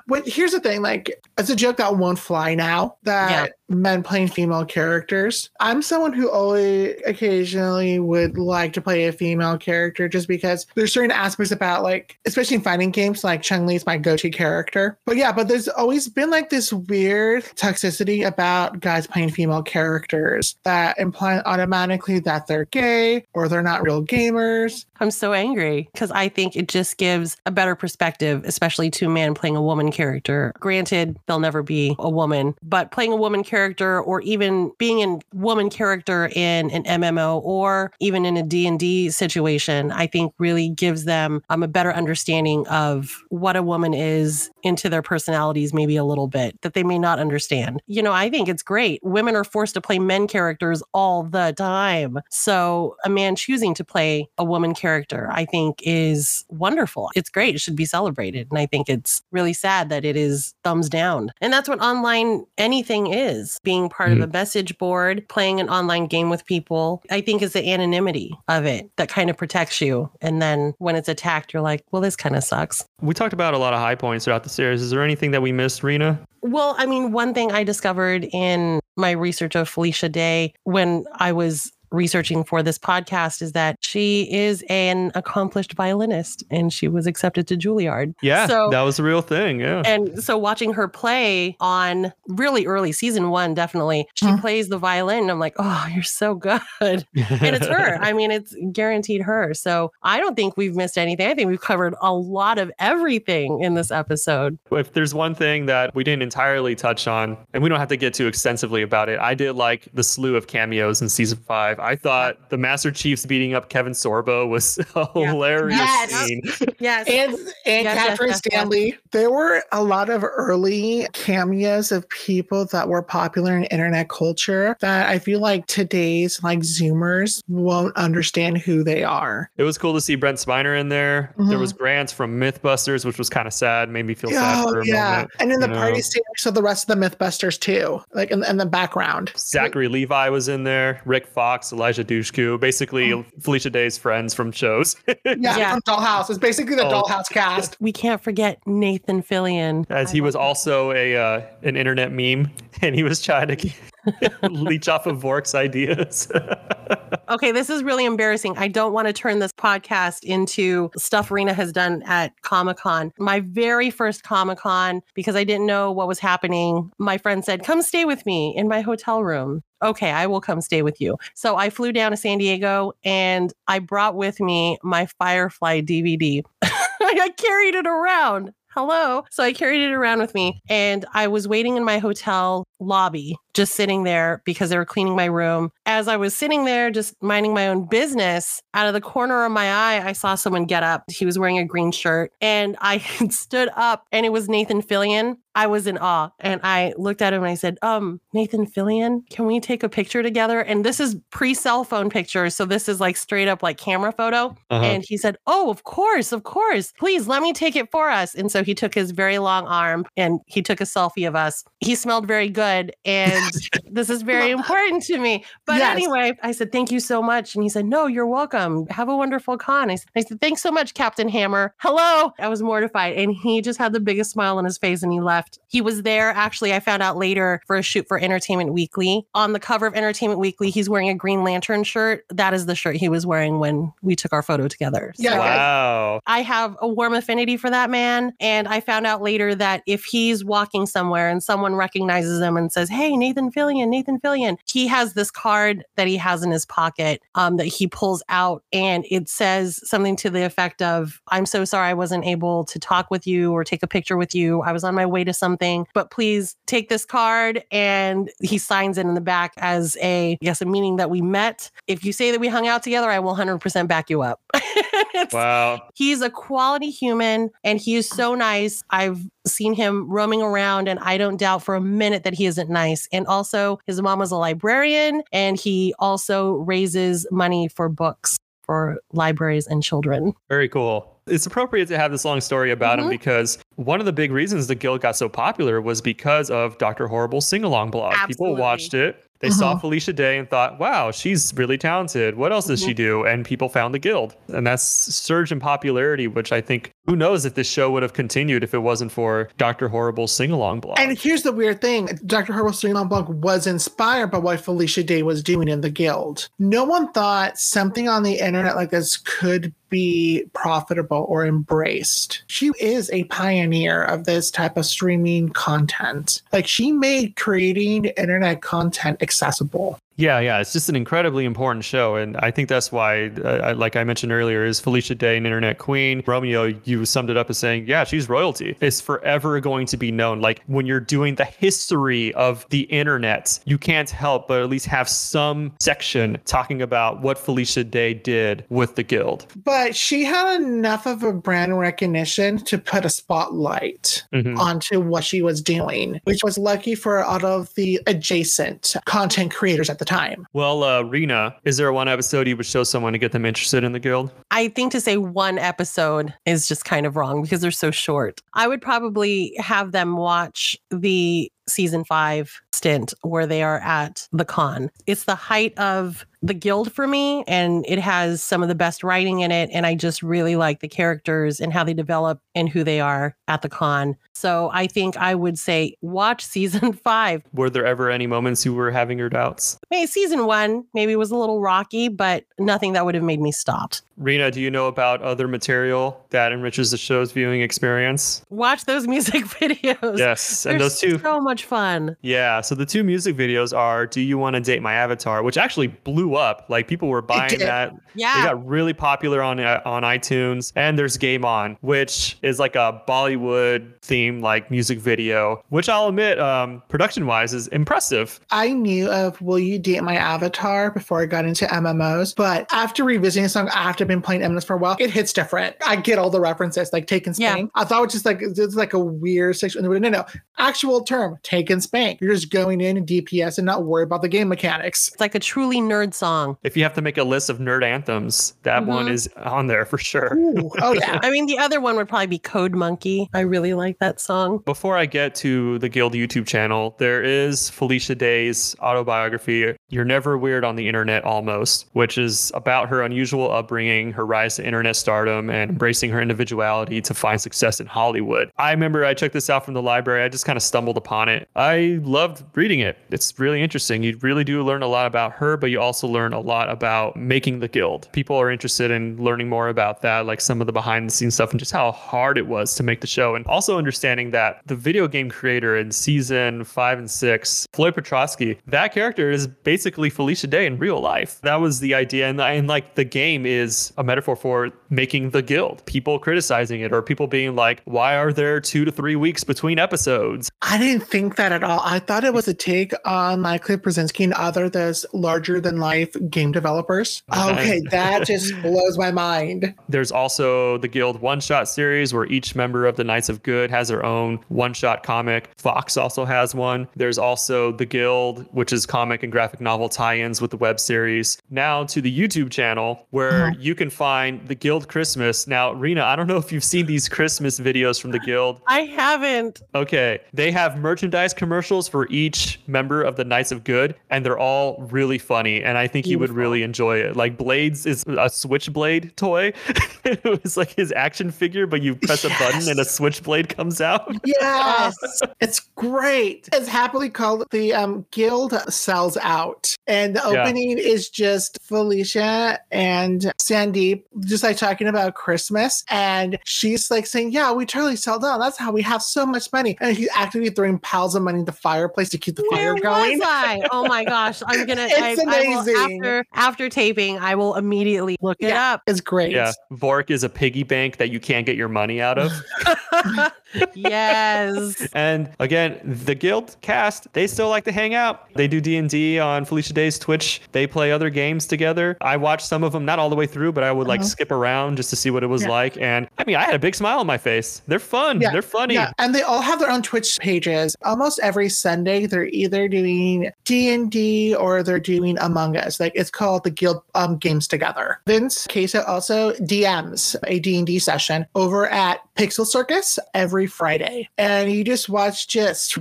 but 0.07 0.27
here's 0.27 0.51
the 0.53 0.59
thing 0.61 0.81
like, 0.81 1.11
it's 1.37 1.49
a 1.49 1.55
joke 1.55 1.77
that 1.77 1.97
won't 1.97 2.17
fly 2.19 2.55
now 2.55 2.95
that 3.03 3.53
men 3.69 4.03
playing 4.03 4.22
female 4.27 4.65
characters. 4.65 5.49
I'm 5.59 5.81
someone 5.81 6.13
who 6.13 6.29
only 6.31 6.91
occasionally 7.03 7.99
would 7.99 8.37
like 8.37 8.73
to 8.73 8.81
play 8.81 9.05
a 9.05 9.11
female 9.11 9.57
character 9.57 10.07
just 10.07 10.27
because 10.27 10.65
there's 10.75 10.93
certain 10.93 11.11
aspects 11.11 11.51
about 11.51 11.83
like, 11.83 12.17
especially 12.25 12.55
in 12.55 12.61
fighting 12.61 12.91
games, 12.91 13.23
like 13.23 13.41
Chun 13.41 13.65
Li 13.65 13.75
is 13.75 13.85
my 13.85 13.97
go-to 13.97 14.29
character. 14.29 14.97
But 15.05 15.17
yeah, 15.17 15.31
but 15.31 15.47
there's 15.47 15.67
always 15.67 16.09
been 16.09 16.29
like 16.29 16.49
this 16.49 16.71
weird 16.71 17.43
toxicity 17.55 18.25
about 18.25 18.79
guys 18.79 19.07
playing 19.07 19.31
female 19.31 19.63
characters 19.63 20.55
that 20.63 20.97
imply 20.99 21.39
automatically 21.45 22.19
that 22.19 22.47
they're 22.47 22.65
gay 22.65 23.25
or 23.33 23.47
they're 23.47 23.61
not 23.61 23.83
real 23.83 24.03
gamers. 24.03 24.85
I'm 24.99 25.11
so 25.11 25.33
angry 25.33 25.89
because 25.93 26.11
I 26.11 26.29
think 26.29 26.55
it 26.55 26.67
just 26.67 26.97
gives 26.97 27.37
a 27.45 27.51
better 27.51 27.75
perspective, 27.75 28.43
especially 28.45 28.89
to 28.91 29.07
a 29.07 29.09
man 29.09 29.33
playing 29.33 29.55
a 29.55 29.61
woman 29.61 29.91
character. 29.91 30.53
Granted, 30.59 31.17
they'll 31.27 31.39
never 31.39 31.63
be 31.63 31.95
a 31.99 32.09
woman, 32.09 32.55
but 32.63 32.91
playing 32.91 33.11
a 33.11 33.17
woman 33.17 33.43
character 33.43 33.99
or 33.99 34.12
even 34.21 34.71
being 34.77 35.03
a 35.03 35.19
woman 35.33 35.69
character 35.69 36.29
in 36.35 36.69
an 36.71 36.83
MMO 36.83 37.41
or 37.43 37.91
even 37.99 38.25
in 38.25 38.37
a 38.37 38.43
D&D 38.43 39.09
situation, 39.09 39.91
I 39.91 40.07
think 40.07 40.33
really 40.37 40.69
gives 40.69 41.05
them 41.05 41.41
um, 41.49 41.63
a 41.63 41.67
better 41.67 41.93
understanding 41.93 42.67
of 42.67 43.23
what 43.29 43.55
a 43.55 43.63
woman 43.63 43.93
is 43.93 44.49
into 44.63 44.89
their 44.89 45.01
personalities 45.01 45.73
maybe 45.73 45.95
a 45.95 46.03
little 46.03 46.27
bit 46.27 46.59
that 46.61 46.73
they 46.73 46.83
may 46.83 46.99
not 46.99 47.19
understand. 47.19 47.81
You 47.87 48.01
know, 48.01 48.11
I 48.11 48.29
think 48.29 48.47
it's 48.47 48.63
great. 48.63 48.99
Women 49.03 49.35
are 49.35 49.43
forced 49.43 49.73
to 49.75 49.81
play 49.81 49.99
men 49.99 50.27
characters 50.27 50.83
all 50.93 51.23
the 51.23 51.53
time. 51.57 52.19
So 52.29 52.95
a 53.03 53.09
man 53.09 53.35
choosing 53.35 53.73
to 53.75 53.83
play 53.83 54.27
a 54.37 54.43
woman 54.43 54.73
character, 54.73 55.29
I 55.31 55.45
think 55.45 55.81
is 55.83 56.45
wonderful. 56.49 57.09
It's 57.15 57.29
great. 57.29 57.55
It 57.55 57.61
should 57.61 57.75
be 57.75 57.85
celebrated. 57.85 58.47
And 58.49 58.59
I 58.59 58.65
think 58.65 58.89
it's 58.89 59.21
really 59.31 59.53
sad 59.53 59.89
that 59.89 60.05
it 60.05 60.15
is 60.15 60.53
thumbs 60.63 60.89
down. 60.89 61.31
And 61.41 61.51
that's 61.51 61.69
what 61.69 61.81
online 61.81 62.45
anything 62.57 63.13
is 63.13 63.59
being 63.63 63.89
part 63.89 64.02
mm-hmm. 64.09 64.21
of 64.23 64.29
a 64.29 64.31
message 64.31 64.77
board, 64.77 65.25
playing 65.29 65.59
an 65.59 65.69
online 65.69 66.07
game 66.07 66.29
with 66.29 66.45
people. 66.45 67.03
I 67.09 67.21
think 67.21 67.41
is 67.41 67.53
the 67.53 67.69
anonymity 67.71 68.35
of 68.47 68.65
it 68.65 68.89
that 68.97 69.09
kind 69.09 69.29
of 69.29 69.37
protects 69.37 69.81
you. 69.81 70.09
And 70.21 70.41
then 70.41 70.73
when 70.77 70.95
it's 70.95 71.09
attacked, 71.09 71.53
you're 71.53 71.61
like, 71.61 71.83
well, 71.91 72.01
this 72.01 72.15
kind 72.15 72.35
of 72.35 72.43
sucks. 72.43 72.85
We 73.01 73.13
talked 73.13 73.33
about 73.33 73.53
a 73.53 73.57
lot 73.57 73.73
of 73.73 73.79
high 73.79 73.95
points 73.95 74.25
throughout 74.25 74.43
the 74.43 74.49
series. 74.49 74.81
Is 74.81 74.91
there 74.91 75.03
anything 75.03 75.31
that 75.31 75.41
we 75.41 75.51
missed, 75.51 75.83
Rena? 75.83 76.19
Well, 76.41 76.75
I 76.77 76.85
mean, 76.85 77.11
one 77.11 77.33
thing 77.33 77.51
I 77.51 77.63
discovered 77.63 78.27
in 78.33 78.79
my 78.95 79.11
research 79.11 79.55
of 79.55 79.67
Felicia 79.69 80.09
Day 80.09 80.53
when 80.63 81.05
I 81.13 81.31
was 81.31 81.71
researching 81.93 82.43
for 82.43 82.61
this 82.63 82.77
podcast 82.77 83.41
is 83.41 83.53
that 83.53 83.77
she 83.81 84.31
is 84.33 84.63
an 84.69 85.11
accomplished 85.15 85.73
violinist 85.73 86.43
and 86.49 86.73
she 86.73 86.87
was 86.87 87.07
accepted 87.07 87.47
to 87.47 87.55
Juilliard. 87.55 88.15
Yeah, 88.21 88.47
so, 88.47 88.69
that 88.69 88.81
was 88.81 88.97
the 88.97 89.03
real 89.03 89.21
thing. 89.21 89.59
Yeah. 89.59 89.83
And 89.85 90.21
so 90.21 90.37
watching 90.37 90.73
her 90.73 90.87
play 90.87 91.55
on 91.59 92.11
really 92.27 92.65
early 92.65 92.91
season 92.91 93.29
one, 93.29 93.53
definitely, 93.53 94.07
she 94.15 94.25
huh. 94.25 94.41
plays 94.41 94.69
the 94.69 94.77
violin. 94.77 95.19
And 95.19 95.31
I'm 95.31 95.39
like, 95.39 95.55
oh, 95.57 95.87
you're 95.93 96.03
so 96.03 96.35
good. 96.35 96.61
and 96.81 97.05
it's 97.15 97.67
her. 97.67 97.97
I 98.01 98.13
mean, 98.13 98.31
it's 98.31 98.55
guaranteed 98.71 99.21
her. 99.21 99.53
So 99.53 99.91
I 100.01 100.19
don't 100.19 100.35
think 100.35 100.57
we've 100.57 100.75
missed 100.75 100.97
anything. 100.97 101.27
I 101.27 101.35
think 101.35 101.49
we've 101.49 101.61
covered 101.61 101.95
a 102.01 102.13
lot 102.13 102.57
of 102.57 102.71
everything 102.79 103.61
in 103.61 103.75
this 103.75 103.91
episode. 103.91 104.57
If 104.71 104.93
there's 104.93 105.13
one 105.13 105.35
thing 105.35 105.67
that 105.67 105.93
we 105.93 106.03
didn't 106.03 106.23
entirely 106.23 106.75
touch 106.75 107.07
on, 107.07 107.37
and 107.53 107.61
we 107.61 107.69
don't 107.69 107.79
have 107.79 107.89
to 107.89 107.97
get 107.97 108.13
too 108.13 108.27
extensively 108.27 108.81
about 108.81 109.09
it, 109.09 109.19
I 109.19 109.35
did 109.35 109.53
like 109.53 109.87
the 109.93 110.03
slew 110.03 110.35
of 110.35 110.47
cameos 110.47 111.01
in 111.01 111.09
season 111.09 111.37
five. 111.37 111.79
I 111.83 111.95
thought 111.95 112.49
the 112.49 112.57
Master 112.57 112.91
Chiefs 112.91 113.25
beating 113.25 113.53
up 113.53 113.69
Kevin 113.69 113.93
Sorbo 113.93 114.47
was 114.47 114.77
a 114.95 115.07
yeah. 115.15 115.31
hilarious 115.31 115.79
yes. 115.79 116.11
scene. 116.11 116.41
Yes. 116.79 117.07
And 117.09 117.33
and 117.65 117.83
yes, 117.85 117.97
Catherine 117.97 118.29
yes, 118.29 118.37
Stan 118.39 118.69
Lee. 118.69 118.95
There 119.11 119.29
were 119.29 119.63
a 119.71 119.83
lot 119.83 120.09
of 120.09 120.23
early 120.23 121.07
cameos 121.13 121.91
of 121.91 122.07
people 122.09 122.65
that 122.67 122.87
were 122.87 123.01
popular 123.01 123.55
in 123.55 123.65
internet 123.65 124.09
culture 124.09 124.75
that 124.79 125.09
I 125.09 125.19
feel 125.19 125.39
like 125.39 125.67
today's 125.67 126.41
like 126.41 126.59
Zoomers 126.59 127.41
won't 127.47 127.95
understand 127.95 128.57
who 128.57 128.83
they 128.83 129.03
are. 129.03 129.49
It 129.57 129.63
was 129.63 129.77
cool 129.77 129.93
to 129.93 130.01
see 130.01 130.15
Brent 130.15 130.37
Spiner 130.37 130.79
in 130.79 130.89
there. 130.89 131.33
Mm-hmm. 131.37 131.49
There 131.49 131.59
was 131.59 131.73
Grant 131.73 132.11
from 132.11 132.39
Mythbusters, 132.39 133.05
which 133.05 133.17
was 133.17 133.29
kind 133.29 133.47
of 133.47 133.53
sad, 133.53 133.89
made 133.89 134.05
me 134.05 134.13
feel 134.13 134.29
oh, 134.29 134.33
sad 134.33 134.63
for 134.69 134.79
a 134.79 134.85
yeah. 134.85 135.11
moment. 135.11 135.31
And 135.39 135.51
in 135.51 135.59
the 135.59 135.67
know. 135.67 135.75
party 135.75 136.01
scene, 136.01 136.23
so 136.37 136.51
the 136.51 136.63
rest 136.63 136.89
of 136.89 136.99
the 136.99 137.05
Mythbusters 137.05 137.59
too, 137.59 138.01
like 138.13 138.31
in, 138.31 138.43
in 138.45 138.57
the 138.57 138.65
background. 138.65 139.33
Zachary 139.37 139.87
Levi 139.87 140.29
was 140.29 140.47
in 140.47 140.63
there. 140.63 141.01
Rick 141.05 141.27
Fox, 141.27 141.72
Eliza 141.73 142.03
Dushku, 142.03 142.59
basically 142.59 143.11
oh. 143.11 143.25
Felicia 143.39 143.69
Day's 143.69 143.97
friends 143.97 144.33
from 144.33 144.51
shows. 144.51 144.95
yeah, 145.07 145.15
yeah, 145.37 145.71
from 145.73 145.81
Dollhouse. 145.81 146.29
It's 146.29 146.39
basically 146.39 146.75
the 146.75 146.87
oh. 146.87 147.03
Dollhouse 147.03 147.29
cast. 147.29 147.75
We 147.79 147.91
can't 147.91 148.23
forget 148.23 148.59
Nathan 148.65 149.21
Fillion. 149.21 149.85
As 149.89 150.11
he 150.11 150.21
was 150.21 150.35
also 150.35 150.91
a 150.91 151.17
uh, 151.17 151.41
an 151.63 151.75
internet 151.75 152.11
meme, 152.11 152.51
and 152.81 152.95
he 152.95 153.03
was 153.03 153.21
trying 153.21 153.49
to 153.49 153.69
leech 154.49 154.87
off 154.87 155.05
of 155.05 155.21
Vork's 155.21 155.55
ideas. 155.55 156.31
okay, 157.29 157.51
this 157.51 157.69
is 157.69 157.83
really 157.83 158.05
embarrassing. 158.05 158.57
I 158.57 158.67
don't 158.67 158.93
want 158.93 159.07
to 159.07 159.13
turn 159.13 159.39
this 159.39 159.53
podcast 159.53 160.23
into 160.23 160.91
stuff 160.97 161.31
Rena 161.31 161.53
has 161.53 161.71
done 161.71 162.03
at 162.05 162.33
Comic 162.41 162.77
Con. 162.77 163.11
My 163.17 163.41
very 163.41 163.89
first 163.89 164.23
Comic 164.23 164.59
Con, 164.59 165.01
because 165.13 165.35
I 165.35 165.43
didn't 165.43 165.65
know 165.65 165.91
what 165.91 166.07
was 166.07 166.19
happening, 166.19 166.91
my 166.97 167.17
friend 167.17 167.43
said, 167.43 167.63
Come 167.63 167.81
stay 167.81 168.05
with 168.05 168.25
me 168.25 168.53
in 168.55 168.67
my 168.67 168.81
hotel 168.81 169.23
room. 169.23 169.61
Okay, 169.81 170.11
I 170.11 170.27
will 170.27 170.41
come 170.41 170.61
stay 170.61 170.81
with 170.81 171.01
you. 171.01 171.17
So 171.33 171.57
I 171.57 171.69
flew 171.69 171.91
down 171.91 172.11
to 172.11 172.17
San 172.17 172.37
Diego 172.37 172.93
and 173.03 173.51
I 173.67 173.79
brought 173.79 174.15
with 174.15 174.39
me 174.39 174.77
my 174.81 175.07
Firefly 175.19 175.81
DVD. 175.81 176.41
I 176.63 177.33
carried 177.37 177.75
it 177.75 177.85
around 177.85 178.53
hello. 178.73 179.23
So 179.29 179.43
I 179.43 179.53
carried 179.53 179.81
it 179.81 179.93
around 179.93 180.19
with 180.19 180.33
me 180.33 180.61
and 180.67 181.05
I 181.13 181.27
was 181.27 181.47
waiting 181.47 181.77
in 181.77 181.83
my 181.83 181.99
hotel 181.99 182.65
lobby, 182.79 183.37
just 183.53 183.75
sitting 183.75 184.03
there 184.03 184.41
because 184.45 184.69
they 184.69 184.77
were 184.77 184.85
cleaning 184.85 185.15
my 185.15 185.25
room. 185.25 185.71
As 185.85 186.07
I 186.07 186.17
was 186.17 186.35
sitting 186.35 186.65
there, 186.65 186.91
just 186.91 187.21
minding 187.21 187.53
my 187.53 187.67
own 187.67 187.85
business, 187.85 188.61
out 188.73 188.87
of 188.87 188.93
the 188.93 189.01
corner 189.01 189.45
of 189.45 189.51
my 189.51 189.71
eye, 189.71 190.07
I 190.07 190.13
saw 190.13 190.35
someone 190.35 190.65
get 190.65 190.83
up. 190.83 191.03
He 191.09 191.25
was 191.25 191.37
wearing 191.37 191.57
a 191.57 191.65
green 191.65 191.91
shirt 191.91 192.31
and 192.41 192.75
I 192.81 192.97
stood 193.29 193.69
up 193.75 194.07
and 194.11 194.25
it 194.25 194.31
was 194.31 194.49
Nathan 194.49 194.81
Fillion. 194.81 195.37
I 195.55 195.67
was 195.67 195.85
in 195.85 195.99
awe 195.99 196.31
and 196.39 196.59
I 196.63 196.95
looked 196.97 197.21
at 197.21 197.31
him 197.31 197.43
and 197.43 197.51
I 197.51 197.53
said, 197.53 197.77
Um, 197.83 198.19
Nathan 198.33 198.65
Fillion, 198.65 199.21
can 199.29 199.45
we 199.45 199.59
take 199.59 199.83
a 199.83 199.89
picture 199.89 200.23
together? 200.23 200.61
And 200.61 200.83
this 200.83 200.99
is 200.99 201.15
pre 201.29 201.53
cell 201.53 201.83
phone 201.83 202.09
picture. 202.09 202.49
So 202.49 202.65
this 202.65 202.89
is 202.89 202.99
like 202.99 203.15
straight 203.15 203.47
up 203.47 203.61
like 203.61 203.77
camera 203.77 204.11
photo. 204.11 204.55
Uh-huh. 204.71 204.83
And 204.83 205.03
he 205.07 205.15
said, 205.15 205.37
Oh, 205.45 205.69
of 205.69 205.83
course, 205.83 206.31
of 206.31 206.41
course. 206.41 206.91
Please 206.97 207.27
let 207.27 207.43
me 207.43 207.53
take 207.53 207.75
it 207.75 207.91
for 207.91 208.09
us. 208.09 208.33
And 208.33 208.51
so 208.51 208.63
he 208.63 208.73
took 208.73 208.95
his 208.95 209.11
very 209.11 209.37
long 209.37 209.67
arm 209.67 210.07
and 210.17 210.39
he 210.47 210.63
took 210.63 210.81
a 210.81 210.85
selfie 210.85 211.27
of 211.27 211.35
us. 211.35 211.63
He 211.81 211.93
smelled 211.93 212.25
very 212.25 212.49
good 212.49 212.63
good. 212.63 212.95
And 213.05 213.42
this 213.89 214.09
is 214.09 214.21
very 214.21 214.51
important 214.57 215.03
to 215.03 215.17
me. 215.19 215.45
But 215.65 215.77
yes. 215.77 215.95
anyway, 215.95 216.37
I 216.43 216.51
said, 216.51 216.71
thank 216.71 216.91
you 216.91 216.99
so 216.99 217.21
much. 217.21 217.55
And 217.55 217.63
he 217.63 217.69
said, 217.69 217.85
no, 217.85 218.07
you're 218.07 218.27
welcome. 218.27 218.87
Have 218.87 219.09
a 219.09 219.15
wonderful 219.15 219.57
con. 219.57 219.89
I 219.89 219.95
said, 219.95 220.09
I 220.15 220.21
said, 220.21 220.41
thanks 220.41 220.61
so 220.61 220.71
much, 220.71 220.93
Captain 220.93 221.29
Hammer. 221.29 221.73
Hello. 221.77 222.31
I 222.39 222.47
was 222.47 222.61
mortified. 222.61 223.17
And 223.17 223.33
he 223.33 223.61
just 223.61 223.79
had 223.79 223.93
the 223.93 223.99
biggest 223.99 224.31
smile 224.31 224.57
on 224.57 224.65
his 224.65 224.77
face 224.77 225.03
and 225.03 225.11
he 225.11 225.19
left. 225.19 225.59
He 225.67 225.81
was 225.81 226.03
there. 226.03 226.29
Actually, 226.31 226.73
I 226.73 226.79
found 226.79 227.03
out 227.03 227.17
later 227.17 227.61
for 227.67 227.75
a 227.75 227.81
shoot 227.81 228.07
for 228.07 228.19
Entertainment 228.19 228.73
Weekly. 228.73 229.25
On 229.33 229.53
the 229.53 229.59
cover 229.59 229.85
of 229.85 229.95
Entertainment 229.95 230.39
Weekly, 230.39 230.69
he's 230.69 230.89
wearing 230.89 231.09
a 231.09 231.15
Green 231.15 231.43
Lantern 231.43 231.83
shirt. 231.83 232.25
That 232.29 232.53
is 232.53 232.65
the 232.65 232.75
shirt 232.75 232.95
he 232.95 233.09
was 233.09 233.25
wearing 233.25 233.59
when 233.59 233.91
we 234.01 234.15
took 234.15 234.33
our 234.33 234.43
photo 234.43 234.67
together. 234.67 235.13
So 235.15 235.23
yeah. 235.23 235.39
Wow. 235.39 236.21
I 236.25 236.41
have 236.41 236.77
a 236.81 236.87
warm 236.87 237.13
affinity 237.13 237.57
for 237.57 237.69
that 237.69 237.89
man. 237.89 238.33
And 238.39 238.67
I 238.67 238.79
found 238.79 239.05
out 239.05 239.21
later 239.21 239.55
that 239.55 239.83
if 239.87 240.03
he's 240.03 240.43
walking 240.45 240.85
somewhere 240.85 241.29
and 241.29 241.41
someone 241.41 241.75
recognizes 241.75 242.41
him 242.41 242.57
and 242.57 242.71
says, 242.71 242.89
Hey, 242.89 243.15
Nathan 243.15 243.32
Fillion, 243.33 243.89
Nathan 243.89 244.19
Fillion. 244.19 244.57
He 244.65 244.87
has 244.87 245.13
this 245.13 245.31
card 245.31 245.85
that 245.95 246.07
he 246.07 246.17
has 246.17 246.43
in 246.43 246.51
his 246.51 246.65
pocket 246.65 247.21
um, 247.35 247.57
that 247.57 247.65
he 247.65 247.87
pulls 247.87 248.23
out, 248.29 248.63
and 248.71 249.05
it 249.09 249.29
says 249.29 249.79
something 249.87 250.15
to 250.17 250.29
the 250.29 250.43
effect 250.43 250.81
of, 250.81 251.21
I'm 251.29 251.45
so 251.45 251.65
sorry 251.65 251.89
I 251.89 251.93
wasn't 251.93 252.25
able 252.25 252.63
to 252.65 252.79
talk 252.79 253.09
with 253.09 253.27
you 253.27 253.51
or 253.51 253.63
take 253.63 253.83
a 253.83 253.87
picture 253.87 254.17
with 254.17 254.33
you. 254.35 254.61
I 254.61 254.71
was 254.71 254.83
on 254.83 254.95
my 254.95 255.05
way 255.05 255.23
to 255.23 255.33
something, 255.33 255.87
but 255.93 256.11
please 256.11 256.55
take 256.65 256.89
this 256.89 257.05
card. 257.05 257.63
And 257.71 258.29
he 258.41 258.57
signs 258.57 258.97
it 258.97 259.05
in 259.05 259.13
the 259.13 259.21
back 259.21 259.53
as 259.57 259.97
a, 260.01 260.37
yes, 260.41 260.61
a 260.61 260.65
meaning 260.65 260.97
that 260.97 261.09
we 261.09 261.21
met. 261.21 261.71
If 261.87 262.03
you 262.03 262.13
say 262.13 262.31
that 262.31 262.39
we 262.39 262.47
hung 262.47 262.67
out 262.67 262.83
together, 262.83 263.09
I 263.09 263.19
will 263.19 263.35
100% 263.35 263.87
back 263.87 264.09
you 264.09 264.21
up. 264.21 264.41
wow. 265.31 265.81
He's 265.93 266.21
a 266.21 266.29
quality 266.29 266.89
human 266.89 267.49
and 267.63 267.79
he 267.79 267.95
is 267.95 268.09
so 268.09 268.35
nice. 268.35 268.83
I've 268.89 269.19
seen 269.45 269.73
him 269.73 270.09
roaming 270.09 270.41
around 270.41 270.87
and 270.87 270.99
I 270.99 271.17
don't 271.17 271.37
doubt 271.37 271.63
for 271.63 271.75
a 271.75 271.81
minute 271.81 272.23
that 272.23 272.33
he 272.33 272.45
isn't 272.45 272.69
nice. 272.69 273.07
And 273.11 273.27
also 273.27 273.79
his 273.85 274.01
mom 274.01 274.19
was 274.19 274.31
a 274.31 274.37
librarian 274.37 275.23
and 275.31 275.59
he 275.59 275.93
also 275.99 276.53
raises 276.53 277.27
money 277.31 277.67
for 277.67 277.89
books 277.89 278.37
for 278.63 278.97
libraries 279.11 279.67
and 279.67 279.83
children. 279.83 280.33
Very 280.49 280.69
cool. 280.69 281.09
It's 281.27 281.45
appropriate 281.45 281.87
to 281.87 281.97
have 281.97 282.11
this 282.11 282.25
long 282.25 282.41
story 282.41 282.71
about 282.71 282.97
mm-hmm. 282.97 283.05
him 283.05 283.11
because 283.11 283.57
one 283.75 283.99
of 283.99 284.05
the 284.05 284.13
big 284.13 284.31
reasons 284.31 284.67
the 284.67 284.75
guild 284.75 285.01
got 285.01 285.15
so 285.15 285.29
popular 285.29 285.81
was 285.81 286.01
because 286.01 286.49
of 286.49 286.77
Dr. 286.77 287.07
Horrible's 287.07 287.47
sing 287.47 287.63
along 287.63 287.91
blog. 287.91 288.13
Absolutely. 288.13 288.33
People 288.33 288.55
watched 288.55 288.93
it 288.93 289.25
They 289.43 289.49
uh-huh. 289.49 289.57
saw 289.57 289.77
Felicia 289.77 290.13
Day 290.13 290.37
and 290.37 290.49
thought, 290.49 290.79
wow, 290.79 291.11
she's 291.11 291.53
really 291.53 291.77
talented. 291.77 292.35
What 292.35 292.53
else 292.53 292.67
does 292.67 292.79
she 292.79 292.91
mm-hmm. 292.91 292.95
do? 292.95 293.25
And 293.25 293.43
people 293.43 293.67
found 293.67 293.93
the 293.93 293.99
guild. 293.99 294.37
And 294.47 294.65
that's 294.65 294.83
surge 294.83 295.51
in 295.51 295.59
popularity, 295.59 296.27
which 296.27 296.53
I 296.53 296.61
think 296.61 296.93
who 297.07 297.17
knows 297.17 297.43
if 297.43 297.55
this 297.55 297.69
show 297.69 297.91
would 297.91 298.03
have 298.03 298.13
continued 298.13 298.63
if 298.63 298.73
it 298.73 298.77
wasn't 298.79 299.11
for 299.11 299.49
Dr. 299.57 299.89
Horrible's 299.89 300.31
sing 300.31 300.51
along 300.51 300.79
blog. 300.79 300.97
And 300.97 301.17
here's 301.17 301.43
the 301.43 301.51
weird 301.51 301.81
thing 301.81 302.05
Dr. 302.25 302.53
Horrible's 302.53 302.79
Sing 302.79 302.91
Along 302.91 303.09
blog 303.09 303.27
was 303.43 303.67
inspired 303.67 304.27
by 304.27 304.37
what 304.37 304.61
Felicia 304.61 305.03
Day 305.03 305.23
was 305.23 305.43
doing 305.43 305.67
in 305.67 305.81
the 305.81 305.89
guild. 305.89 306.47
No 306.57 306.85
one 306.85 307.11
thought 307.11 307.57
something 307.57 308.07
on 308.07 308.23
the 308.23 308.39
internet 308.39 308.77
like 308.77 308.91
this 308.91 309.17
could 309.17 309.73
be 309.93 310.43
profitable 310.53 311.27
or 311.29 311.45
embraced. 311.45 312.43
She 312.47 312.71
is 312.79 313.11
a 313.11 313.25
pioneer 313.25 314.03
of 314.03 314.25
this 314.25 314.49
type 314.49 314.75
of 314.75 314.87
streaming 314.87 315.49
content. 315.49 316.41
Like 316.51 316.65
she 316.65 316.91
made 316.91 317.35
creating 317.35 318.05
internet 318.05 318.63
content 318.63 319.17
accessible. 319.33 319.97
Yeah, 320.15 320.39
yeah, 320.39 320.59
it's 320.59 320.71
just 320.73 320.89
an 320.89 320.95
incredibly 320.95 321.43
important 321.43 321.83
show, 321.83 322.15
and 322.15 322.37
I 322.37 322.51
think 322.51 322.69
that's 322.69 322.91
why, 322.91 323.29
uh, 323.43 323.73
like 323.75 323.95
I 323.95 324.03
mentioned 324.03 324.31
earlier, 324.31 324.63
is 324.63 324.79
Felicia 324.79 325.15
Day 325.15 325.37
an 325.37 325.45
internet 325.45 325.79
queen? 325.79 326.23
Romeo, 326.27 326.73
you 326.83 327.03
summed 327.05 327.31
it 327.31 327.37
up 327.37 327.49
as 327.49 327.57
saying, 327.57 327.87
yeah, 327.87 328.03
she's 328.03 328.29
royalty. 328.29 328.77
It's 328.79 329.01
forever 329.01 329.59
going 329.59 329.87
to 329.87 329.97
be 329.97 330.11
known. 330.11 330.39
Like 330.39 330.61
when 330.67 330.85
you're 330.85 330.99
doing 330.99 331.35
the 331.35 331.45
history 331.45 332.31
of 332.35 332.65
the 332.69 332.81
internet, 332.81 333.59
you 333.65 333.77
can't 333.79 334.09
help 334.09 334.47
but 334.47 334.61
at 334.61 334.69
least 334.69 334.85
have 334.85 335.09
some 335.09 335.73
section 335.79 336.37
talking 336.45 336.81
about 336.81 337.21
what 337.21 337.37
Felicia 337.39 337.83
Day 337.83 338.13
did 338.13 338.65
with 338.69 338.95
the 338.95 339.03
guild. 339.03 339.47
But 339.63 339.95
she 339.95 340.23
had 340.23 340.61
enough 340.61 341.07
of 341.07 341.23
a 341.23 341.33
brand 341.33 341.79
recognition 341.79 342.59
to 342.65 342.77
put 342.77 343.03
a 343.03 343.09
spotlight 343.09 344.23
Mhm. 344.33 344.57
onto 344.59 344.99
what 344.99 345.23
she 345.23 345.41
was 345.41 345.61
doing, 345.61 346.19
which 346.25 346.43
was 346.43 346.57
lucky 346.57 346.93
for 346.93 347.23
all 347.23 347.43
of 347.43 347.73
the 347.73 347.99
adjacent 348.05 348.95
content 349.05 349.51
creators 349.51 349.89
at 349.89 349.97
the 349.99 350.02
time. 350.05 350.45
Well, 350.53 350.83
uh, 350.83 351.01
Rena, 351.01 351.55
is 351.63 351.77
there 351.77 351.91
one 351.91 352.07
episode 352.07 352.47
you 352.47 352.57
would 352.57 352.65
show 352.65 352.83
someone 352.83 353.13
to 353.13 353.19
get 353.19 353.31
them 353.31 353.45
interested 353.45 353.83
in 353.83 353.91
the 353.91 353.99
guild? 353.99 354.31
I 354.51 354.69
think 354.69 354.91
to 354.93 355.01
say 355.01 355.17
one 355.17 355.57
episode 355.57 356.33
is 356.45 356.67
just 356.67 356.85
kind 356.85 357.05
of 357.05 357.15
wrong 357.15 357.41
because 357.41 357.61
they're 357.61 357.71
so 357.71 357.91
short. 357.91 358.41
I 358.53 358.67
would 358.67 358.81
probably 358.81 359.55
have 359.59 359.91
them 359.91 360.17
watch 360.17 360.77
the 360.89 361.51
season 361.67 362.03
five 362.03 362.59
stint 362.73 363.13
where 363.21 363.47
they 363.47 363.63
are 363.63 363.79
at 363.79 364.27
the 364.31 364.45
con. 364.45 364.89
It's 365.07 365.23
the 365.23 365.35
height 365.35 365.77
of 365.77 366.25
the 366.43 366.53
guild 366.53 366.91
for 366.91 367.07
me, 367.07 367.43
and 367.47 367.85
it 367.87 367.97
has 367.99 368.43
some 368.43 368.61
of 368.61 368.67
the 368.69 368.75
best 368.75 369.03
writing 369.03 369.39
in 369.39 369.51
it. 369.51 369.69
And 369.73 369.85
I 369.85 369.95
just 369.95 370.21
really 370.21 370.55
like 370.57 370.81
the 370.81 370.87
characters 370.89 371.59
and 371.61 371.71
how 371.73 371.83
they 371.83 371.93
develop 371.93 372.39
and 372.53 372.67
who 372.69 372.83
they 372.83 372.99
are 372.99 373.35
at 373.47 373.61
the 373.61 373.69
con. 373.69 374.17
So 374.35 374.69
I 374.73 374.87
think 374.87 375.15
I 375.17 375.35
would 375.35 375.57
say 375.57 375.95
watch 376.01 376.43
season 376.45 376.93
five. 376.93 377.43
Were 377.53 377.69
there 377.69 377.85
ever 377.85 378.09
any 378.11 378.27
moments 378.27 378.65
you 378.65 378.73
were 378.73 378.91
having 378.91 379.17
your 379.17 379.29
doubts? 379.29 379.79
Maybe 379.89 380.05
season 380.05 380.45
one 380.45 380.83
maybe 380.93 381.15
was 381.15 381.31
a 381.31 381.35
little 381.37 381.61
rocky, 381.61 382.09
but 382.09 382.43
nothing 382.59 382.93
that 382.93 383.05
would 383.05 383.15
have 383.15 383.23
made 383.23 383.39
me 383.39 383.51
stop. 383.51 383.93
Rena, 384.17 384.51
do 384.51 384.61
you 384.61 384.69
know 384.69 384.87
about 384.87 385.21
other 385.23 385.47
material 385.47 386.23
that 386.29 386.51
enriches 386.51 386.91
the 386.91 386.97
show's 386.97 387.31
viewing 387.31 387.61
experience? 387.61 388.43
Watch 388.49 388.85
those 388.85 389.07
music 389.13 389.45
videos. 389.45 390.17
Yes, 390.19 390.63
They're 390.63 390.73
and 390.73 390.81
those 390.81 390.99
two. 390.99 391.17
so 391.19 391.39
much 391.39 391.65
fun. 391.65 392.15
Yeah, 392.21 392.61
so 392.61 392.75
the 392.75 392.85
two 392.85 393.03
music 393.03 393.35
videos 393.35 393.75
are 393.75 394.05
"Do 394.05 394.21
You 394.21 394.37
Want 394.37 394.55
to 394.55 394.59
Date 394.59 394.81
My 394.81 394.93
Avatar," 394.93 395.41
which 395.41 395.57
actually 395.57 395.87
blew 395.87 396.32
up. 396.35 396.65
Like 396.69 396.87
people 396.87 397.07
were 397.09 397.21
buying 397.21 397.49
did. 397.49 397.61
that. 397.61 397.91
They 397.91 398.21
Yeah. 398.21 398.45
got 398.45 398.65
really 398.67 398.93
popular 398.93 399.41
on 399.41 399.59
uh, 399.59 399.81
on 399.85 400.03
iTunes. 400.03 400.71
And 400.75 400.97
there's 400.99 401.17
"Game 401.17 401.43
On," 401.45 401.77
which 401.81 402.37
is 402.41 402.59
like 402.59 402.75
a 402.75 403.01
Bollywood 403.07 403.93
theme 404.01 404.41
like 404.41 404.69
music 404.69 404.99
video, 404.99 405.63
which 405.69 405.89
I'll 405.89 406.07
admit, 406.09 406.39
um, 406.39 406.83
production 406.89 407.25
wise, 407.25 407.53
is 407.53 407.67
impressive. 407.69 408.39
I 408.51 408.69
knew 408.73 409.09
of 409.09 409.41
Will 409.41 409.59
You 409.59 409.79
Date 409.79 410.03
My 410.03 410.15
Avatar 410.15 410.91
before 410.91 411.21
I 411.21 411.25
got 411.25 411.45
into 411.45 411.65
MMOs, 411.65 412.35
but 412.35 412.67
after 412.71 413.03
revisiting 413.03 413.43
the 413.43 413.49
song 413.49 413.69
after 413.73 414.03
I've 414.03 414.07
been 414.07 414.21
playing 414.21 414.41
MMOs 414.41 414.65
for 414.65 414.75
a 414.75 414.77
while, 414.77 414.95
it 414.99 415.09
hits 415.09 415.33
different. 415.33 415.75
I 415.85 415.95
get 415.95 416.19
all 416.19 416.29
the 416.29 416.39
references, 416.41 416.91
like 416.93 417.07
tank 417.07 417.27
and 417.27 417.37
Yeah. 417.37 417.51
spank. 417.53 417.71
I 417.75 417.83
thought 417.85 417.99
it 417.99 418.05
was 418.05 418.13
just 418.13 418.25
like 418.25 418.39
it's 418.41 418.75
like 418.75 418.93
a 418.93 418.99
weird 418.99 419.55
section. 419.55 419.83
No, 419.83 420.09
no, 420.09 420.25
actual 420.57 421.03
term, 421.03 421.37
tank 421.43 421.69
and 421.69 421.81
spank. 421.81 422.19
You're 422.21 422.33
just 422.33 422.51
going 422.51 422.81
in 422.81 422.97
and 422.97 423.07
DPS 423.07 423.57
and 423.57 423.65
not 423.65 423.85
worry 423.85 424.03
about 424.03 424.21
the 424.21 424.27
game 424.27 424.49
mechanics. 424.49 425.09
It's 425.09 425.19
like 425.21 425.35
a 425.35 425.39
truly 425.39 425.77
nerd 425.81 426.13
song. 426.23 426.57
If 426.63 426.77
you 426.77 426.83
have 426.83 426.93
to 426.93 427.01
make 427.01 427.17
a 427.17 427.23
list 427.23 427.49
of 427.49 427.57
nerd 427.59 427.83
anthems, 427.83 428.53
that 428.63 428.85
one 428.85 429.07
Mhm. 429.07 429.11
is 429.11 429.29
on 429.37 429.67
there 429.67 429.85
for 429.85 429.97
sure. 429.97 430.33
Ooh, 430.37 430.71
oh 430.81 430.93
yeah. 430.93 431.19
I 431.21 431.29
mean, 431.29 431.45
the 431.47 431.57
other 431.57 431.81
one 431.81 431.95
would 431.97 432.07
probably 432.07 432.27
be 432.27 432.39
Code 432.39 432.73
Monkey. 432.73 433.29
I 433.33 433.41
really 433.41 433.73
like 433.73 433.99
that 433.99 434.21
song. 434.21 434.61
Before 434.65 434.95
I 434.97 435.05
get 435.05 435.35
to 435.35 435.79
the 435.79 435.89
Guild 435.89 436.13
YouTube 436.13 436.47
channel, 436.47 436.95
there 436.99 437.21
is 437.23 437.69
Felicia 437.69 438.15
Day's 438.15 438.75
autobiography, 438.81 439.75
You're 439.89 440.05
Never 440.05 440.37
Weird 440.37 440.63
on 440.63 440.75
the 440.75 440.87
Internet 440.87 441.23
Almost, 441.25 441.87
which 441.93 442.17
is 442.17 442.51
about 442.55 442.87
her 442.89 443.01
unusual 443.01 443.51
upbringing, 443.51 444.11
her 444.13 444.25
rise 444.25 444.55
to 444.55 444.65
internet 444.65 444.95
stardom, 444.95 445.49
and 445.49 445.71
embracing 445.71 446.09
her 446.11 446.21
individuality 446.21 447.01
to 447.01 447.13
find 447.13 447.39
success 447.41 447.79
in 447.79 447.87
Hollywood. 447.87 448.49
I 448.57 448.71
remember 448.71 449.03
I 449.05 449.13
checked 449.13 449.33
this 449.33 449.49
out 449.49 449.65
from 449.65 449.73
the 449.73 449.81
library. 449.81 450.23
I 450.23 450.29
just 450.29 450.45
kind 450.45 450.57
of 450.57 450.63
stumbled 450.63 450.97
upon 450.97 451.27
it. 451.29 451.49
I 451.55 451.99
loved 452.03 452.43
reading 452.55 452.79
it. 452.79 452.97
It's 453.11 453.37
really 453.39 453.61
interesting. 453.61 454.03
You 454.03 454.17
really 454.21 454.43
do 454.43 454.63
learn 454.63 454.83
a 454.83 454.87
lot 454.87 455.05
about 455.07 455.33
her, 455.33 455.57
but 455.57 455.69
you 455.69 455.81
also 455.81 456.07
learn 456.13 456.31
a 456.31 456.39
lot 456.39 456.69
about 456.69 457.17
making 457.17 457.59
the 457.59 457.67
Guild. 457.67 458.07
People 458.13 458.35
are 458.37 458.51
interested 458.51 458.91
in 458.91 459.21
learning 459.21 459.49
more 459.49 459.67
about 459.67 460.01
that, 460.03 460.25
like 460.25 460.39
some 460.39 460.61
of 460.61 460.67
the 460.67 460.73
behind 460.73 461.09
the 461.09 461.13
scenes 461.13 461.33
stuff 461.33 461.51
and 461.51 461.59
just 461.59 461.71
how 461.71 461.91
hard 461.91 462.37
it 462.37 462.47
was 462.47 462.75
to 462.75 462.83
make 462.83 463.01
the 463.01 463.07
show. 463.07 463.35
And 463.35 463.45
also 463.47 463.77
understanding 463.77 464.31
that 464.31 464.61
the 464.65 464.75
video 464.75 465.07
game 465.07 465.29
creator 465.29 465.75
in 465.75 465.91
season 465.91 466.63
five 466.63 466.99
and 466.99 467.09
six, 467.09 467.67
Floyd 467.73 467.95
Petrowski, 467.95 468.57
that 468.67 468.93
character 468.93 469.31
is 469.31 469.47
basically 469.47 470.09
Felicia 470.09 470.47
Day 470.47 470.65
in 470.65 470.77
real 470.77 471.01
life. 471.01 471.41
That 471.41 471.55
was 471.55 471.79
the 471.79 471.93
idea. 471.93 472.29
And, 472.29 472.39
and 472.39 472.67
like 472.67 472.95
the 472.95 473.03
game 473.03 473.45
is 473.45 473.91
a 473.97 474.03
metaphor 474.03 474.35
for 474.35 474.71
making 474.89 475.31
the 475.31 475.41
guild, 475.41 475.83
people 475.85 476.19
criticizing 476.19 476.81
it 476.81 476.93
or 476.93 477.01
people 477.01 477.27
being 477.27 477.55
like, 477.55 477.81
why 477.85 478.15
are 478.15 478.31
there 478.31 478.59
two 478.59 478.85
to 478.85 478.91
three 478.91 479.15
weeks 479.15 479.43
between 479.43 479.79
episodes? 479.79 480.51
I 480.61 480.77
didn't 480.77 481.03
think 481.07 481.35
that 481.37 481.51
at 481.51 481.63
all. 481.63 481.81
I 481.83 481.99
thought 481.99 482.23
it 482.23 482.33
was 482.33 482.47
a 482.47 482.53
take 482.53 482.93
on 483.05 483.41
Michael 483.41 483.77
Brzezinski 483.77 484.23
and 484.23 484.33
other 484.33 484.69
those 484.69 485.05
larger 485.13 485.59
than 485.59 485.77
life 485.77 486.02
game 486.29 486.51
developers. 486.51 487.23
Okay, 487.35 487.81
that 487.91 488.25
just 488.27 488.53
blows 488.61 488.97
my 488.97 489.11
mind. 489.11 489.73
There's 489.89 490.11
also 490.11 490.77
the 490.77 490.87
Guild 490.87 491.21
one 491.21 491.39
shot 491.39 491.67
series 491.67 492.13
where 492.13 492.25
each 492.25 492.55
member 492.55 492.85
of 492.85 492.95
the 492.95 493.03
Knights 493.03 493.29
of 493.29 493.43
Good 493.43 493.69
has 493.71 493.87
their 493.87 494.05
own 494.05 494.39
one 494.49 494.73
shot 494.73 495.03
comic. 495.03 495.49
Fawkes 495.57 495.97
also 495.97 496.25
has 496.25 496.53
one. 496.55 496.87
There's 496.95 497.17
also 497.17 497.71
the 497.71 497.85
Guild, 497.85 498.45
which 498.53 498.73
is 498.73 498.85
comic 498.85 499.23
and 499.23 499.31
graphic 499.31 499.61
novel 499.61 499.89
tie 499.89 500.19
ins 500.19 500.41
with 500.41 500.51
the 500.51 500.57
web 500.57 500.79
series. 500.79 501.37
Now 501.49 501.83
to 501.85 502.01
the 502.01 502.15
YouTube 502.19 502.51
channel 502.51 503.07
where 503.11 503.47
Uh-huh. 503.47 503.55
you 503.59 503.75
can 503.75 503.89
find 503.89 504.45
the 504.47 504.55
Guild 504.55 504.87
Christmas. 504.87 505.47
Now, 505.47 505.73
Rena, 505.73 506.03
I 506.03 506.15
don't 506.15 506.27
know 506.27 506.37
if 506.37 506.51
you've 506.51 506.63
seen 506.63 506.85
these 506.85 507.09
Christmas 507.09 507.59
videos 507.59 508.01
from 508.01 508.11
the 508.11 508.19
Guild. 508.19 508.61
I 508.67 508.81
haven't. 508.81 509.61
Okay, 509.75 510.19
they 510.33 510.51
have 510.51 510.77
merchandise 510.77 511.33
commercials 511.33 511.87
for 511.87 512.07
each 512.09 512.59
member 512.67 513.01
of 513.03 513.15
the 513.15 513.23
Knights 513.23 513.51
of 513.51 513.63
Good, 513.63 513.95
and 514.09 514.25
they're 514.25 514.37
all 514.39 514.81
really 514.91 515.17
funny. 515.17 515.63
And 515.63 515.77
I 515.77 515.82
think 515.87 516.05
he 516.05 516.15
would 516.15 516.29
really 516.31 516.63
enjoy 516.63 516.97
it. 516.97 517.15
Like 517.15 517.37
Bladezz 517.37 517.85
is 517.85 518.03
a 518.07 518.29
Switchblade 518.29 519.15
toy. 519.17 519.53
it 520.05 520.23
was 520.43 520.57
like 520.57 520.71
his 520.75 520.91
action 520.93 521.31
figure, 521.31 521.65
but 521.67 521.81
you 521.81 521.95
press 521.95 522.23
a 522.23 522.29
button 522.29 522.67
and 522.69 522.79
a 522.79 522.85
Switchblade 522.85 523.49
comes 523.49 523.81
out. 523.81 524.13
Yes, 524.25 524.95
it's 525.41 525.59
great. 525.75 526.47
It's 526.53 526.67
happily 526.67 527.09
called 527.09 527.45
the 527.51 527.73
um, 527.73 528.05
Guild 528.11 528.53
Sells 528.71 529.17
Out. 529.17 529.75
And 529.87 530.15
the 530.15 530.21
Yeah. 530.31 530.43
opening 530.43 530.77
is 530.77 531.09
just 531.09 531.57
Felicia 531.61 532.59
and 532.71 533.21
Sandeep 533.41 534.03
just 534.25 534.43
like 534.43 534.57
talking 534.57 534.87
about 534.87 535.15
Christmas. 535.15 535.83
And 535.89 536.39
she's 536.45 536.89
like 536.89 537.05
saying, 537.05 537.31
Yeah, 537.31 537.51
we 537.51 537.65
totally 537.65 537.95
sold 537.97 538.23
out. 538.25 538.39
That's 538.39 538.57
how 538.57 538.71
we 538.71 538.81
have 538.83 539.01
so 539.03 539.25
much 539.25 539.51
money. 539.51 539.77
And 539.81 539.95
he's 539.95 540.09
actively 540.15 540.49
throwing 540.49 540.79
piles 540.79 541.15
of 541.15 541.23
money 541.23 541.39
in 541.39 541.45
the 541.45 541.51
fireplace 541.51 542.09
to 542.09 542.17
keep 542.17 542.35
the 542.35 542.45
fire 542.51 542.75
going. 542.75 543.19
was 543.19 543.27
I? 543.27 543.67
Oh 543.71 543.85
my 543.87 544.03
gosh. 544.05 544.41
I'm 544.47 544.65
gonna 544.65 544.87
It's 544.89 544.93
I, 545.01 545.11
I 545.11 545.15
will- 545.15 545.59
amazing. 545.59 545.72
After 545.77 546.25
after 546.33 546.69
taping, 546.69 547.17
I 547.19 547.35
will 547.35 547.55
immediately 547.55 548.17
look 548.21 548.37
it 548.39 548.51
up. 548.53 548.81
It's 548.87 549.01
great. 549.01 549.31
Yeah, 549.31 549.51
Vork 549.71 550.11
is 550.11 550.23
a 550.23 550.29
piggy 550.29 550.63
bank 550.63 550.97
that 550.97 551.09
you 551.09 551.19
can't 551.19 551.45
get 551.45 551.55
your 551.55 551.69
money 551.69 552.01
out 552.01 552.17
of. 552.17 552.31
yes. 553.75 554.87
And 554.93 555.29
again, 555.39 555.79
the 555.83 556.15
guild 556.15 556.55
cast, 556.61 557.11
they 557.13 557.27
still 557.27 557.49
like 557.49 557.63
to 557.65 557.71
hang 557.71 557.93
out. 557.93 558.33
They 558.33 558.47
do 558.47 558.59
D&D 558.59 559.19
on 559.19 559.45
Felicia 559.45 559.73
Day's 559.73 559.99
Twitch. 559.99 560.41
They 560.51 560.65
play 560.65 560.91
other 560.91 561.09
games 561.09 561.45
together. 561.45 561.97
I 562.01 562.17
watched 562.17 562.47
some 562.47 562.63
of 562.63 562.71
them, 562.71 562.83
not 562.85 562.97
all 562.99 563.09
the 563.09 563.15
way 563.15 563.27
through, 563.27 563.51
but 563.51 563.63
I 563.63 563.71
would 563.71 563.87
like 563.87 563.99
Uh-huh. 563.99 564.09
skip 564.09 564.31
around 564.31 564.77
just 564.77 564.89
to 564.89 564.95
see 564.95 565.09
what 565.11 565.23
it 565.23 565.27
was 565.27 565.43
Yeah. 565.43 565.49
like. 565.49 565.77
And 565.79 566.07
I 566.17 566.23
mean, 566.25 566.35
I 566.35 566.43
had 566.43 566.55
a 566.55 566.59
big 566.59 566.73
smile 566.75 566.99
on 566.99 567.05
my 567.07 567.17
face. 567.17 567.61
They're 567.67 567.79
fun. 567.79 568.21
Yeah, 568.21 568.31
They're 568.31 568.41
funny. 568.41 568.73
Yeah, 568.75 568.91
and 568.97 569.13
they 569.13 569.21
all 569.21 569.41
have 569.41 569.59
their 569.59 569.69
own 569.69 569.81
Twitch 569.83 570.17
pages. 570.19 570.75
Almost 570.83 571.19
every 571.21 571.49
Sunday, 571.49 572.05
they're 572.07 572.27
either 572.27 572.67
doing 572.67 573.31
D 573.45 573.69
and 573.73 573.91
D 573.91 574.33
or 574.35 574.63
they're 574.63 574.79
doing 574.79 575.17
Among 575.21 575.55
Like 575.79 575.93
it's 575.95 576.09
called 576.09 576.43
the 576.43 576.51
Guild 576.51 576.83
um, 576.95 577.17
Games 577.17 577.47
Together. 577.47 577.99
Vince 578.05 578.47
Caso 578.47 578.83
also 578.87 579.33
DMs 579.33 580.15
a 580.25 580.39
D 580.39 580.57
and 580.57 580.67
D 580.67 580.79
session 580.79 581.25
over 581.35 581.67
at 581.67 581.99
Pixel 582.15 582.45
Circus 582.45 582.99
every 583.13 583.47
Friday, 583.47 584.09
and 584.17 584.51
you 584.51 584.63
just 584.63 584.89
watch 584.89 585.27
just 585.27 585.77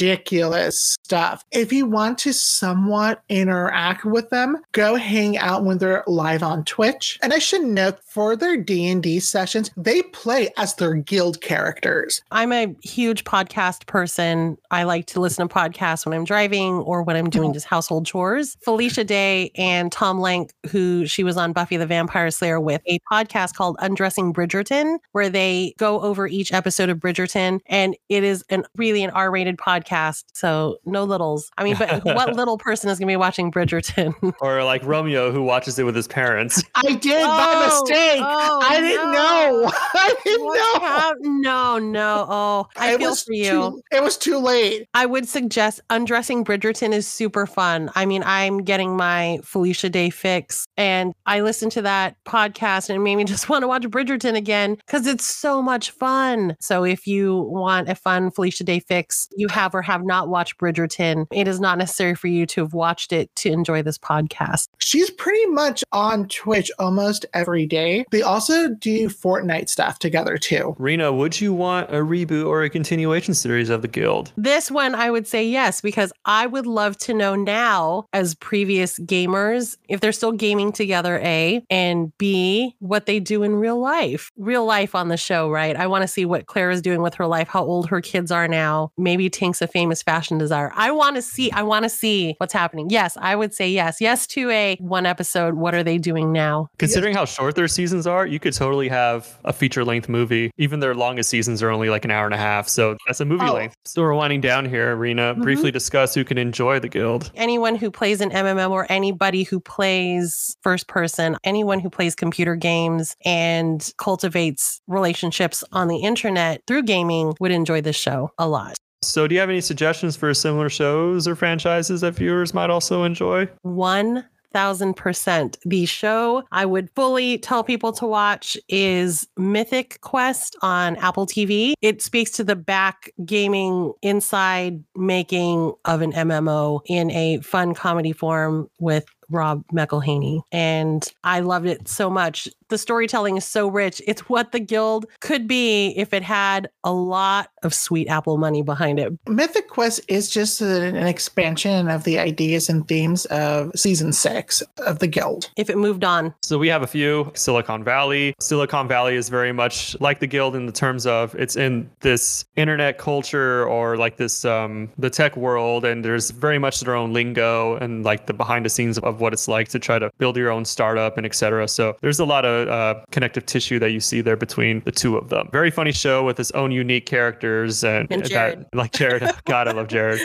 ridiculous 0.00 0.96
stuff. 1.02 1.44
If 1.50 1.72
you 1.72 1.86
want 1.86 2.18
to 2.18 2.32
somewhat 2.32 3.22
interact 3.28 4.04
with 4.04 4.30
them, 4.30 4.58
go 4.72 4.94
hang 4.94 5.36
out 5.38 5.64
when 5.64 5.78
they're 5.78 6.04
live 6.06 6.42
on 6.42 6.64
Twitch. 6.64 7.18
And 7.22 7.32
I 7.32 7.38
should 7.38 7.62
note 7.62 7.98
for 8.04 8.36
their 8.36 8.56
D&D 8.56 9.20
sessions, 9.20 9.70
they 9.76 10.02
play 10.02 10.50
as 10.56 10.74
their 10.76 10.94
guild 10.94 11.40
characters. 11.40 12.22
I'm 12.30 12.52
a 12.52 12.74
huge 12.82 13.24
podcast 13.24 13.86
person. 13.86 14.56
I 14.70 14.84
like 14.84 15.06
to 15.06 15.20
listen 15.20 15.48
to 15.48 15.52
podcasts 15.52 16.06
when 16.06 16.14
I'm 16.14 16.24
driving 16.24 16.74
or 16.74 17.02
when 17.02 17.16
I'm 17.16 17.30
doing 17.30 17.50
mm. 17.50 17.54
just 17.54 17.66
household 17.66 18.06
chores. 18.06 18.56
Felicia 18.62 19.04
Day 19.04 19.50
and 19.56 19.90
Tom 19.90 20.20
Lenk, 20.20 20.50
who 20.70 21.06
she 21.06 21.24
was 21.24 21.36
on 21.36 21.52
Buffy 21.52 21.76
the 21.76 21.86
Vampire 21.86 22.30
Slayer 22.30 22.60
with, 22.60 22.82
a 22.86 22.98
podcast 23.10 23.54
called 23.54 23.76
Undressing 23.80 24.32
Bridgerton, 24.32 24.98
where 25.12 25.28
they 25.28 25.74
go 25.78 26.00
over 26.00 26.26
each 26.28 26.52
episode 26.52 26.88
of 26.88 26.98
Bridgerton. 26.98 27.60
And 27.66 27.96
it 28.08 28.22
is 28.22 28.44
an 28.50 28.64
really 28.76 29.02
an 29.02 29.10
R-rated 29.10 29.56
podcast. 29.56 29.87
So 30.32 30.78
no 30.84 31.04
littles. 31.04 31.50
I 31.58 31.64
mean, 31.64 31.76
but 31.78 32.04
what 32.04 32.34
little 32.36 32.58
person 32.58 32.90
is 32.90 32.98
gonna 32.98 33.06
be 33.10 33.16
watching 33.16 33.50
Bridgerton? 33.50 34.14
Or 34.40 34.62
like 34.62 34.84
Romeo, 34.84 35.32
who 35.32 35.42
watches 35.42 35.78
it 35.78 35.84
with 35.84 35.96
his 35.96 36.06
parents. 36.06 36.62
I 36.74 36.94
did 36.94 37.24
by 37.24 37.54
Oh, 37.70 37.80
mistake. 37.82 38.20
oh, 38.22 38.60
I 38.62 38.80
didn't 38.80 39.12
no. 39.12 39.12
know. 39.12 39.72
I 39.94 40.14
didn't 40.24 40.44
What 40.44 40.56
know. 40.82 40.86
hap- 40.86 41.16
No, 41.20 41.78
no. 41.78 42.26
Oh, 42.28 42.66
I 42.76 42.92
it 42.94 42.98
feel 42.98 43.14
for 43.16 43.32
you. 43.32 43.50
Too, 43.50 43.82
it 43.92 44.02
was 44.02 44.16
too 44.16 44.38
late. 44.38 44.86
I 44.94 45.06
would 45.06 45.26
suggest 45.28 45.80
Undressing 45.90 46.44
Bridgerton 46.44 46.92
is 46.92 47.06
super 47.08 47.46
fun. 47.46 47.90
I 47.94 48.06
mean, 48.06 48.22
I'm 48.24 48.58
getting 48.58 48.96
my 48.96 49.38
Felicia 49.42 49.88
Day 49.90 50.10
fix, 50.10 50.66
and 50.76 51.12
I 51.26 51.40
listened 51.40 51.72
to 51.72 51.82
that 51.82 52.16
podcast 52.26 52.88
and 52.88 52.96
it 52.96 53.00
made 53.00 53.16
me 53.16 53.24
just 53.24 53.48
want 53.48 53.62
to 53.62 53.68
watch 53.68 53.82
Bridgerton 53.82 54.34
again 54.36 54.76
because 54.86 55.06
it's 55.06 55.26
so 55.26 55.60
much 55.62 55.90
fun. 55.90 56.56
So, 56.60 56.84
if 56.84 57.06
you 57.06 57.36
want 57.50 57.88
a 57.88 57.94
fun 57.94 58.30
Felicia 58.30 58.64
Day 58.64 58.80
fix, 58.80 59.28
you 59.36 59.48
have 59.48 59.74
or 59.78 59.82
have 59.82 60.04
not 60.04 60.28
watched 60.28 60.58
Bridgerton, 60.58 61.26
it 61.32 61.46
is 61.46 61.60
not 61.60 61.78
necessary 61.78 62.14
for 62.14 62.26
you 62.26 62.46
to 62.46 62.62
have 62.62 62.74
watched 62.74 63.12
it 63.12 63.34
to 63.36 63.50
enjoy 63.50 63.80
this 63.80 63.96
podcast. 63.96 64.68
She's 64.78 65.08
pretty 65.10 65.46
much 65.46 65.84
on 65.92 66.26
Twitch 66.28 66.70
almost 66.78 67.24
every 67.32 67.64
day. 67.64 68.04
They 68.10 68.22
also 68.22 68.70
do 68.70 69.08
Fortnite 69.08 69.68
stuff 69.68 70.00
together 70.00 70.36
too. 70.36 70.74
Rena, 70.78 71.12
would 71.12 71.40
you 71.40 71.54
want 71.54 71.90
a 71.90 71.98
reboot 71.98 72.46
or 72.46 72.64
a 72.64 72.70
continuation 72.70 73.34
series 73.34 73.70
of 73.70 73.82
the 73.82 73.88
Guild? 73.88 74.32
This 74.36 74.70
one, 74.70 74.96
I 74.96 75.10
would 75.10 75.28
say 75.28 75.46
yes, 75.46 75.80
because 75.80 76.12
I 76.24 76.46
would 76.46 76.66
love 76.66 76.98
to 76.98 77.14
know 77.14 77.36
now, 77.36 78.06
as 78.12 78.34
previous 78.34 78.98
gamers, 78.98 79.76
if 79.88 80.00
they're 80.00 80.10
still 80.10 80.32
gaming 80.32 80.72
together, 80.72 81.20
A, 81.22 81.62
and 81.70 82.12
B, 82.18 82.74
what 82.80 83.06
they 83.06 83.20
do 83.20 83.44
in 83.44 83.54
real 83.54 83.78
life. 83.78 84.32
Real 84.36 84.64
life 84.64 84.96
on 84.96 85.06
the 85.08 85.16
show, 85.16 85.48
right? 85.48 85.76
I 85.76 85.86
want 85.86 86.02
to 86.02 86.08
see 86.08 86.24
what 86.24 86.46
Claire 86.46 86.70
is 86.70 86.82
doing 86.82 87.00
with 87.00 87.14
her 87.14 87.26
life, 87.26 87.46
how 87.46 87.62
old 87.62 87.88
her 87.90 88.00
kids 88.00 88.32
are 88.32 88.48
now. 88.48 88.90
Maybe 88.98 89.30
Tink's 89.30 89.62
a 89.62 89.67
famous 89.68 90.02
fashion 90.02 90.38
designer. 90.38 90.72
I 90.74 90.90
want 90.90 91.16
to 91.16 91.22
see, 91.22 91.50
I 91.52 91.62
want 91.62 91.84
to 91.84 91.88
see 91.88 92.34
what's 92.38 92.52
happening. 92.52 92.88
Yes, 92.90 93.16
I 93.20 93.36
would 93.36 93.54
say 93.54 93.68
yes. 93.70 94.00
Yes 94.00 94.26
to 94.28 94.50
a 94.50 94.76
one 94.80 95.06
episode. 95.06 95.54
What 95.54 95.74
are 95.74 95.82
they 95.84 95.98
doing 95.98 96.32
now? 96.32 96.68
Considering 96.78 97.14
how 97.14 97.24
short 97.24 97.54
their 97.54 97.68
seasons 97.68 98.06
are, 98.06 98.26
you 98.26 98.40
could 98.40 98.52
totally 98.54 98.88
have 98.88 99.38
a 99.44 99.52
feature 99.52 99.84
length 99.84 100.08
movie. 100.08 100.50
Even 100.58 100.80
their 100.80 100.94
longest 100.94 101.30
seasons 101.30 101.62
are 101.62 101.70
only 101.70 101.88
like 101.90 102.04
an 102.04 102.10
hour 102.10 102.24
and 102.24 102.34
a 102.34 102.38
half. 102.38 102.68
So 102.68 102.96
that's 103.06 103.20
a 103.20 103.24
movie 103.24 103.46
Oh. 103.46 103.54
length. 103.54 103.76
So 103.84 104.02
we're 104.02 104.14
winding 104.14 104.40
down 104.40 104.64
here, 104.68 104.96
Rena. 104.96 105.32
Mm-hmm. 105.34 105.42
Briefly 105.42 105.70
discuss 105.70 106.14
who 106.14 106.24
can 106.24 106.38
enjoy 106.38 106.78
the 106.80 106.88
Guild. 106.88 107.30
anyone 107.34 107.76
who 107.76 107.90
plays 107.90 108.20
an 108.20 108.30
MMM 108.30 108.70
or 108.70 108.86
anybody 108.90 109.42
who 109.44 109.60
plays 109.60 110.56
first 110.62 110.88
person, 110.88 111.36
anyone 111.44 111.78
who 111.80 111.90
plays 111.90 112.14
computer 112.14 112.54
games 112.56 113.14
and 113.24 113.92
cultivates 113.98 114.80
relationships 114.86 115.62
on 115.72 115.88
the 115.88 115.98
internet 115.98 116.62
through 116.66 116.82
gaming 116.82 117.34
would 117.40 117.50
enjoy 117.50 117.80
this 117.80 117.96
show 117.96 118.30
a 118.38 118.48
lot. 118.48 118.76
So, 119.02 119.28
do 119.28 119.34
you 119.34 119.40
have 119.40 119.50
any 119.50 119.60
suggestions 119.60 120.16
for 120.16 120.32
similar 120.34 120.68
shows 120.68 121.28
or 121.28 121.36
franchises 121.36 122.00
that 122.00 122.14
viewers 122.14 122.52
might 122.52 122.70
also 122.70 123.04
enjoy? 123.04 123.48
One 123.62 124.24
thousand 124.52 124.94
percent. 124.94 125.58
The 125.64 125.86
show 125.86 126.42
I 126.52 126.64
would 126.64 126.90
fully 126.94 127.38
tell 127.38 127.62
people 127.62 127.92
to 127.92 128.06
watch 128.06 128.56
is 128.68 129.28
Mythic 129.36 130.00
Quest 130.00 130.56
on 130.62 130.96
Apple 130.96 131.26
TV. 131.26 131.74
It 131.82 132.02
speaks 132.02 132.30
to 132.32 132.44
the 132.44 132.56
back 132.56 133.12
gaming 133.24 133.92
inside 134.02 134.82
making 134.96 135.74
of 135.84 136.00
an 136.02 136.12
MMO 136.12 136.80
in 136.86 137.10
a 137.10 137.38
fun 137.40 137.74
comedy 137.74 138.12
form 138.12 138.68
with 138.80 139.04
Rob 139.30 139.64
McElhenney. 139.72 140.42
And 140.52 141.06
I 141.24 141.40
loved 141.40 141.66
it 141.66 141.88
so 141.88 142.10
much. 142.10 142.48
The 142.68 142.78
storytelling 142.78 143.36
is 143.36 143.46
so 143.46 143.68
rich. 143.68 144.02
It's 144.06 144.28
what 144.28 144.52
the 144.52 144.60
guild 144.60 145.06
could 145.20 145.48
be 145.48 145.94
if 145.96 146.12
it 146.12 146.22
had 146.22 146.68
a 146.84 146.92
lot 146.92 147.50
of 147.62 147.72
sweet 147.72 148.08
Apple 148.08 148.36
money 148.36 148.62
behind 148.62 148.98
it. 148.98 149.12
Mythic 149.26 149.68
Quest 149.68 150.00
is 150.08 150.28
just 150.28 150.60
an, 150.60 150.96
an 150.96 151.06
expansion 151.06 151.88
of 151.88 152.04
the 152.04 152.18
ideas 152.18 152.68
and 152.68 152.86
themes 152.86 153.24
of 153.26 153.72
season 153.74 154.12
six 154.12 154.62
of 154.78 154.98
the 154.98 155.06
Guild. 155.06 155.50
If 155.56 155.70
it 155.70 155.78
moved 155.78 156.04
on. 156.04 156.34
So 156.42 156.58
we 156.58 156.68
have 156.68 156.82
a 156.82 156.86
few 156.86 157.32
Silicon 157.34 157.84
Valley. 157.84 158.34
Silicon 158.38 158.86
Valley 158.86 159.16
is 159.16 159.28
very 159.28 159.52
much 159.52 159.98
like 160.00 160.20
the 160.20 160.26
guild 160.26 160.54
in 160.54 160.66
the 160.66 160.72
terms 160.72 161.06
of 161.06 161.34
it's 161.34 161.56
in 161.56 161.90
this 162.00 162.44
internet 162.56 162.98
culture 162.98 163.66
or 163.66 163.96
like 163.96 164.16
this 164.16 164.44
um 164.44 164.90
the 164.98 165.10
tech 165.10 165.36
world 165.36 165.84
and 165.84 166.04
there's 166.04 166.30
very 166.30 166.58
much 166.58 166.80
their 166.80 166.94
own 166.94 167.12
lingo 167.12 167.76
and 167.76 168.04
like 168.04 168.26
the 168.26 168.32
behind 168.34 168.64
the 168.64 168.70
scenes 168.70 168.98
of 168.98 169.17
what 169.20 169.32
it's 169.32 169.48
like 169.48 169.68
to 169.68 169.78
try 169.78 169.98
to 169.98 170.10
build 170.18 170.36
your 170.36 170.50
own 170.50 170.64
startup 170.64 171.16
and 171.16 171.26
etc. 171.26 171.68
So 171.68 171.96
there's 172.00 172.18
a 172.20 172.24
lot 172.24 172.44
of 172.44 172.68
uh, 172.68 173.00
connective 173.10 173.46
tissue 173.46 173.78
that 173.78 173.90
you 173.90 174.00
see 174.00 174.20
there 174.20 174.36
between 174.36 174.80
the 174.84 174.92
two 174.92 175.16
of 175.16 175.28
them. 175.28 175.48
Very 175.52 175.70
funny 175.70 175.92
show 175.92 176.24
with 176.24 176.38
its 176.40 176.50
own 176.52 176.70
unique 176.72 177.06
characters 177.06 177.84
and, 177.84 178.10
And 178.10 178.24
that- 178.26 178.66
like 178.74 178.92
Jared. 178.92 179.22
God, 179.44 179.68
I 179.68 179.72
love 179.72 179.88
Jared. 179.88 180.20